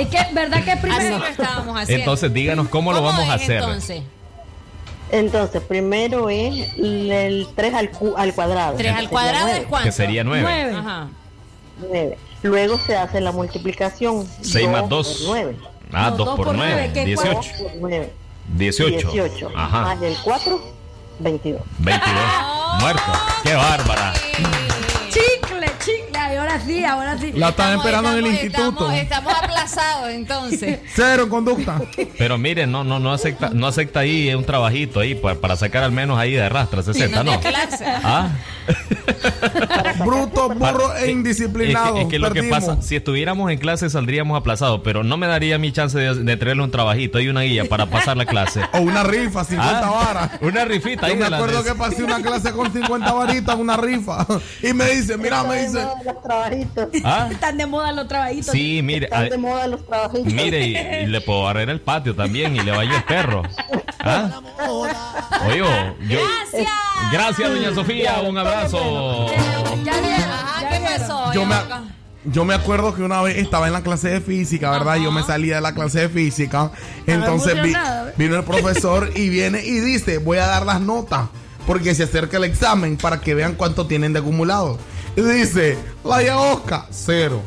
Es 0.00 0.08
que, 0.08 0.18
¿verdad 0.34 0.62
que 0.64 0.72
Así 0.72 0.80
primero? 0.82 1.18
lo 1.18 1.26
estábamos 1.26 1.80
haciendo. 1.80 2.00
Entonces 2.02 2.32
díganos 2.34 2.68
cómo 2.68 2.92
lo 2.92 3.02
vamos 3.02 3.28
a 3.28 3.34
hacer. 3.34 3.56
Entonces, 3.62 4.02
Entonces, 5.10 5.62
primero 5.62 6.28
es 6.28 6.74
el 6.78 7.46
3 7.54 7.74
al, 7.74 7.90
cu- 7.90 8.14
al 8.16 8.34
cuadrado. 8.34 8.76
3 8.76 8.92
al 8.94 9.08
cuadrado 9.08 9.48
es 9.48 9.64
cuánto? 9.66 9.86
Que 9.86 9.92
sería 9.92 10.24
nueve. 10.24 10.42
Nueve. 10.42 10.76
Ajá. 10.76 11.08
Nueve. 11.80 12.18
Luego 12.42 12.78
se 12.78 12.96
hace 12.96 13.20
la 13.20 13.32
multiplicación. 13.32 14.26
6 14.42 14.68
más 14.68 14.88
Dos 14.88 15.06
2. 15.08 15.16
por 15.18 15.26
nueve. 15.28 15.56
Ah, 15.92 16.10
No, 16.10 16.16
2 16.16 16.18
dos 16.26 16.36
por 16.36 16.46
por 16.46 16.56
9, 16.56 16.72
nueve, 16.74 16.90
¿qué 16.92 17.04
18. 17.04 17.34
Dos 17.34 17.46
por 17.62 17.70
nueve. 17.80 18.12
18. 18.56 19.10
18. 19.12 19.50
Ajá. 19.56 19.80
Más 19.82 20.02
el 20.02 20.16
4, 20.24 20.60
22. 21.18 21.60
22. 21.78 22.16
Muerto. 22.80 23.12
Qué 23.42 23.54
bárbara. 23.54 24.12
Ay, 26.28 26.36
ahora 26.36 26.60
sí, 26.66 26.84
ahora 26.84 27.18
sí. 27.18 27.32
La 27.34 27.50
están 27.50 27.66
Estamos- 27.78 27.84
esperando 27.86 28.10
en 28.12 28.16
el 28.18 28.26
estamos- 28.26 28.44
instituto. 28.44 28.90
Estamos, 28.92 28.94
estamos 29.02 29.32
aplazados 29.42 30.10
entonces. 30.10 30.80
Cero 30.94 31.22
en 31.24 31.28
conducta. 31.28 31.80
Pero 32.18 32.36
mire, 32.38 32.66
no, 32.66 32.82
no, 32.84 32.98
no 32.98 33.12
acepta, 33.12 33.50
no 33.52 33.66
acepta 33.68 34.00
ahí 34.00 34.34
un 34.34 34.44
trabajito 34.44 35.00
ahí 35.00 35.14
para, 35.14 35.36
para 35.36 35.56
sacar 35.56 35.84
al 35.84 35.92
menos 35.92 36.18
ahí 36.18 36.32
de 36.32 36.48
rastra 36.48 36.82
60, 36.82 37.22
no 37.22 37.32
¿no? 37.32 37.40
Ah, 38.02 38.30
Bruto, 40.04 40.48
burro 40.50 40.94
e 40.96 41.04
es 41.04 41.10
indisciplinado. 41.10 41.94
que, 41.94 42.02
es 42.02 42.08
que 42.08 42.18
lo 42.18 42.30
que 42.32 42.42
pasa, 42.44 42.82
si 42.82 42.96
estuviéramos 42.96 43.50
en 43.50 43.58
clase 43.58 43.88
saldríamos 43.90 44.36
aplazados, 44.38 44.80
pero 44.82 45.04
no 45.04 45.16
me 45.16 45.26
daría 45.26 45.58
mi 45.58 45.72
chance 45.72 45.98
de, 45.98 46.14
de 46.14 46.36
traerle 46.36 46.62
un 46.64 46.70
trabajito 46.70 47.20
y 47.20 47.28
una 47.28 47.42
guía 47.42 47.64
para 47.66 47.86
pasar 47.86 48.16
la 48.16 48.26
clase. 48.26 48.62
O 48.72 48.78
una 48.80 49.02
rifa, 49.04 49.44
50 49.44 49.78
Ah, 49.86 49.90
varas. 49.90 50.30
Una 50.40 50.64
rifita 50.64 51.06
ahí 51.06 51.12
Yo 51.12 51.18
me 51.18 51.24
de 51.24 51.30
las 51.30 51.40
acuerdo 51.40 51.62
que 51.64 51.74
pasé 51.74 52.02
una 52.04 52.20
clase 52.22 52.52
con 52.52 52.72
50 52.72 53.12
varitas, 53.12 53.54
una 53.56 53.76
rifa. 53.76 54.26
Y 54.62 54.72
me 54.72 54.86
dice, 54.90 55.16
mira, 55.16 55.42
me 55.44 55.62
dice. 55.66 55.86
Los 56.16 56.22
trabajitos. 56.22 56.88
Ah, 57.04 57.28
Están 57.32 57.56
de 57.56 57.66
moda 57.66 57.92
los 57.92 58.08
trabajitos. 58.08 58.52
sí, 58.52 58.80
mire, 58.82 59.06
Están 59.06 59.28
de 59.28 59.38
moda 59.38 59.66
los 59.66 59.86
trabajitos. 59.86 60.32
mire, 60.32 60.66
y, 60.66 60.76
y 60.76 61.06
le 61.06 61.20
puedo 61.20 61.42
barrer 61.44 61.70
el 61.70 61.80
patio 61.80 62.14
también 62.14 62.56
y 62.56 62.60
le 62.60 62.70
baño 62.72 62.94
el 62.96 63.04
perro. 63.04 63.42
¿Ah? 64.00 64.40
Oye, 65.46 65.58
yo, 65.58 65.66
Gracias. 66.00 66.72
gracias, 67.12 67.50
doña 67.50 67.74
Sofía, 67.74 68.20
un 68.26 68.38
abrazo. 68.38 69.26
Ya 69.84 69.92
vieron, 70.00 70.22
Ajá, 70.22 70.62
ya 70.62 70.68
¿qué 70.70 70.78
vieron. 70.78 70.98
pasó? 70.98 71.32
Yo 71.32 71.44
me, 71.46 71.56
yo 72.24 72.44
me 72.44 72.54
acuerdo 72.54 72.94
que 72.94 73.02
una 73.02 73.22
vez 73.22 73.36
estaba 73.36 73.66
en 73.66 73.72
la 73.72 73.82
clase 73.82 74.08
de 74.08 74.20
física, 74.20 74.70
¿verdad? 74.70 74.96
Yo 74.96 75.12
me 75.12 75.22
salía 75.22 75.56
de 75.56 75.60
la 75.60 75.74
clase 75.74 76.00
de 76.00 76.08
física. 76.08 76.70
Entonces 77.06 77.62
vi- 77.62 77.74
vino 78.16 78.36
el 78.36 78.44
profesor 78.44 79.10
y 79.14 79.28
viene 79.28 79.64
y 79.64 79.78
dice, 79.80 80.18
voy 80.18 80.38
a 80.38 80.46
dar 80.46 80.64
las 80.66 80.80
notas. 80.80 81.28
Porque 81.66 81.96
se 81.96 82.04
acerca 82.04 82.36
el 82.36 82.44
examen 82.44 82.96
para 82.96 83.20
que 83.20 83.34
vean 83.34 83.54
cuánto 83.54 83.86
tienen 83.88 84.12
de 84.12 84.20
acumulado. 84.20 84.78
Y 85.16 85.22
dice, 85.22 85.78
la 86.04 86.18
de 86.18 86.30
Oscar, 86.30 86.86
cero. 86.90 87.42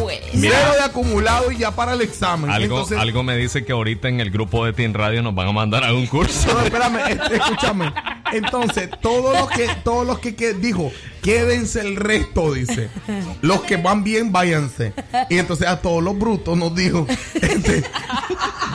Pues. 0.00 0.20
Cero 0.32 0.72
de 0.78 0.84
acumulado 0.84 1.50
y 1.50 1.58
ya 1.58 1.70
para 1.70 1.92
el 1.92 2.00
examen. 2.00 2.50
Algo, 2.50 2.76
Entonces, 2.76 2.98
algo 2.98 3.22
me 3.22 3.36
dice 3.36 3.64
que 3.64 3.72
ahorita 3.72 4.08
en 4.08 4.20
el 4.20 4.30
grupo 4.30 4.64
de 4.64 4.72
Team 4.72 4.94
Radio 4.94 5.22
nos 5.22 5.34
van 5.34 5.48
a 5.48 5.52
mandar 5.52 5.84
a 5.84 5.92
un 5.92 6.06
curso. 6.06 6.52
No, 6.52 6.60
espérame, 6.60 7.18
escúchame. 7.32 7.92
Entonces, 8.32 8.90
todos 9.00 9.38
los 9.38 9.50
que, 9.50 9.68
todos 9.84 10.06
los 10.06 10.18
que, 10.18 10.34
que 10.34 10.54
dijo, 10.54 10.92
quédense 11.22 11.80
el 11.80 11.96
resto, 11.96 12.52
dice. 12.52 12.88
Los 13.42 13.62
que 13.62 13.76
van 13.76 14.04
bien, 14.04 14.32
váyanse. 14.32 14.92
Y 15.30 15.38
entonces 15.38 15.66
a 15.66 15.80
todos 15.80 16.02
los 16.02 16.18
brutos 16.18 16.56
nos 16.56 16.74
dijo, 16.74 17.06
este, 17.34 17.84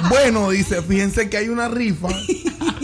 bueno, 0.10 0.50
dice, 0.50 0.82
fíjense 0.82 1.30
que 1.30 1.38
hay 1.38 1.50
una 1.50 1.68
rifa 1.68 2.10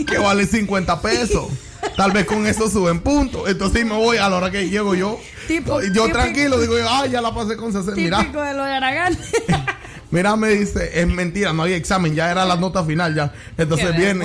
que 0.06 0.18
vale 0.18 0.46
50 0.46 1.00
pesos. 1.02 1.48
Tal 1.96 2.12
vez 2.12 2.24
con 2.26 2.46
eso 2.46 2.68
suben 2.70 3.00
puntos. 3.00 3.48
Entonces 3.48 3.84
me 3.84 3.94
voy 3.94 4.16
a 4.16 4.28
la 4.28 4.36
hora 4.36 4.50
que 4.50 4.68
llego 4.68 4.94
yo. 4.94 5.18
Tipo- 5.48 5.80
yo 5.82 5.88
típico- 6.04 6.12
tranquilo, 6.12 6.58
digo, 6.58 6.74
ah, 6.88 7.06
ya 7.06 7.20
la 7.20 7.34
pasé 7.34 7.56
con 7.56 7.72
60. 7.72 7.94
Mira, 8.00 8.18
Típico 8.18 8.40
de 8.42 8.54
lo 8.54 8.64
de 8.64 8.72
Aragán. 8.72 9.18
Mira, 10.12 10.34
me 10.34 10.48
dice, 10.48 10.90
es 11.00 11.06
mentira, 11.06 11.52
no 11.52 11.62
hay 11.62 11.72
examen, 11.74 12.16
ya 12.16 12.32
era 12.32 12.44
la 12.44 12.56
nota 12.56 12.82
final 12.84 13.14
ya. 13.14 13.32
Entonces 13.56 13.92
Qué 13.92 13.96
viene 13.96 14.24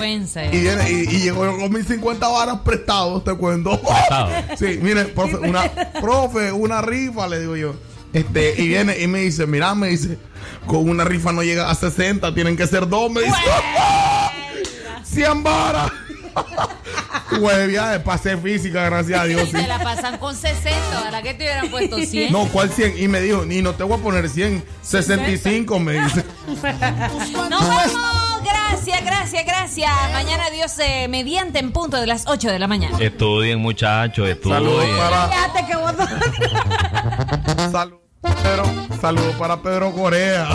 y, 0.52 0.60
viene 0.60 0.92
y, 0.92 0.96
y 1.16 1.20
llegó 1.22 1.42
con 1.60 1.72
mis 1.72 1.86
50 1.86 2.28
varas 2.28 2.58
prestados, 2.66 3.24
te 3.24 3.34
cuento. 3.36 3.80
Prestado. 3.80 4.30
Sí, 4.58 4.80
mire, 4.82 5.06
profe, 5.06 5.36
una, 5.38 5.70
profe, 6.02 6.52
una 6.52 6.82
rifa, 6.82 7.28
le 7.28 7.40
digo 7.40 7.56
yo. 7.56 7.76
Este, 8.14 8.56
y 8.64 8.70
viene 8.70 8.98
y 9.00 9.06
me 9.08 9.20
dice, 9.20 9.46
mira, 9.46 9.76
me 9.76 9.90
dice, 9.90 10.18
con 10.66 10.90
una 10.90 11.04
rifa 11.04 11.32
no 11.32 11.44
llega 11.44 11.70
a 11.70 11.76
60, 11.76 12.34
tienen 12.34 12.58
que 12.58 12.66
ser 12.66 12.88
dos, 12.90 13.12
me 13.12 13.22
dice. 13.22 13.36
100 15.04 15.44
varas. 15.44 15.92
Güey, 17.40 17.68
viaje, 17.68 17.99
pasé 17.99 18.38
física, 18.38 18.84
gracias 18.86 19.20
a 19.20 19.26
Dios. 19.26 19.41
sí. 19.52 19.57
Se 19.57 19.68
la 19.68 19.80
pasan 19.80 20.18
con 20.18 20.36
60, 20.36 21.03
¿verdad 21.03 21.22
que 21.22 21.34
te 21.34 21.44
hubieran 21.44 21.70
puesto 21.70 21.98
100? 21.99 22.32
No, 22.32 22.45
¿cuál 22.48 22.70
100? 22.72 22.95
Y 23.02 23.07
me 23.07 23.20
dijo, 23.22 23.45
ni 23.45 23.62
no 23.62 23.74
te 23.74 23.84
voy 23.84 23.99
a 23.99 24.02
poner 24.02 24.30
100, 24.30 24.64
65, 24.82 25.80
me 25.80 25.94
dice. 26.02 26.24
Nos 27.49 27.68
vamos. 27.68 27.94
Gracias, 28.44 29.03
gracias, 29.06 29.45
gracias. 29.45 29.91
Mañana 30.14 30.49
Dios 30.52 30.78
eh, 30.80 31.07
mediante 31.07 31.60
en 31.60 31.72
punto 31.72 31.98
de 31.99 32.06
las 32.07 32.26
8 32.28 32.52
de 32.52 32.60
la 32.60 32.68
mañana. 32.68 32.98
Estudien, 32.99 33.60
muchachos, 33.60 34.28
Saludos 34.44 34.84
estudien. 34.84 34.98
para, 34.98 35.28
Fíjate 35.30 35.66
que 35.66 35.76
vos 35.76 35.94
no- 37.57 37.72
Salud, 37.72 37.98
Pedro. 38.22 38.66
Saludos 39.02 39.36
para 39.36 39.62
Pedro 39.62 39.91
Corea. 39.94 40.48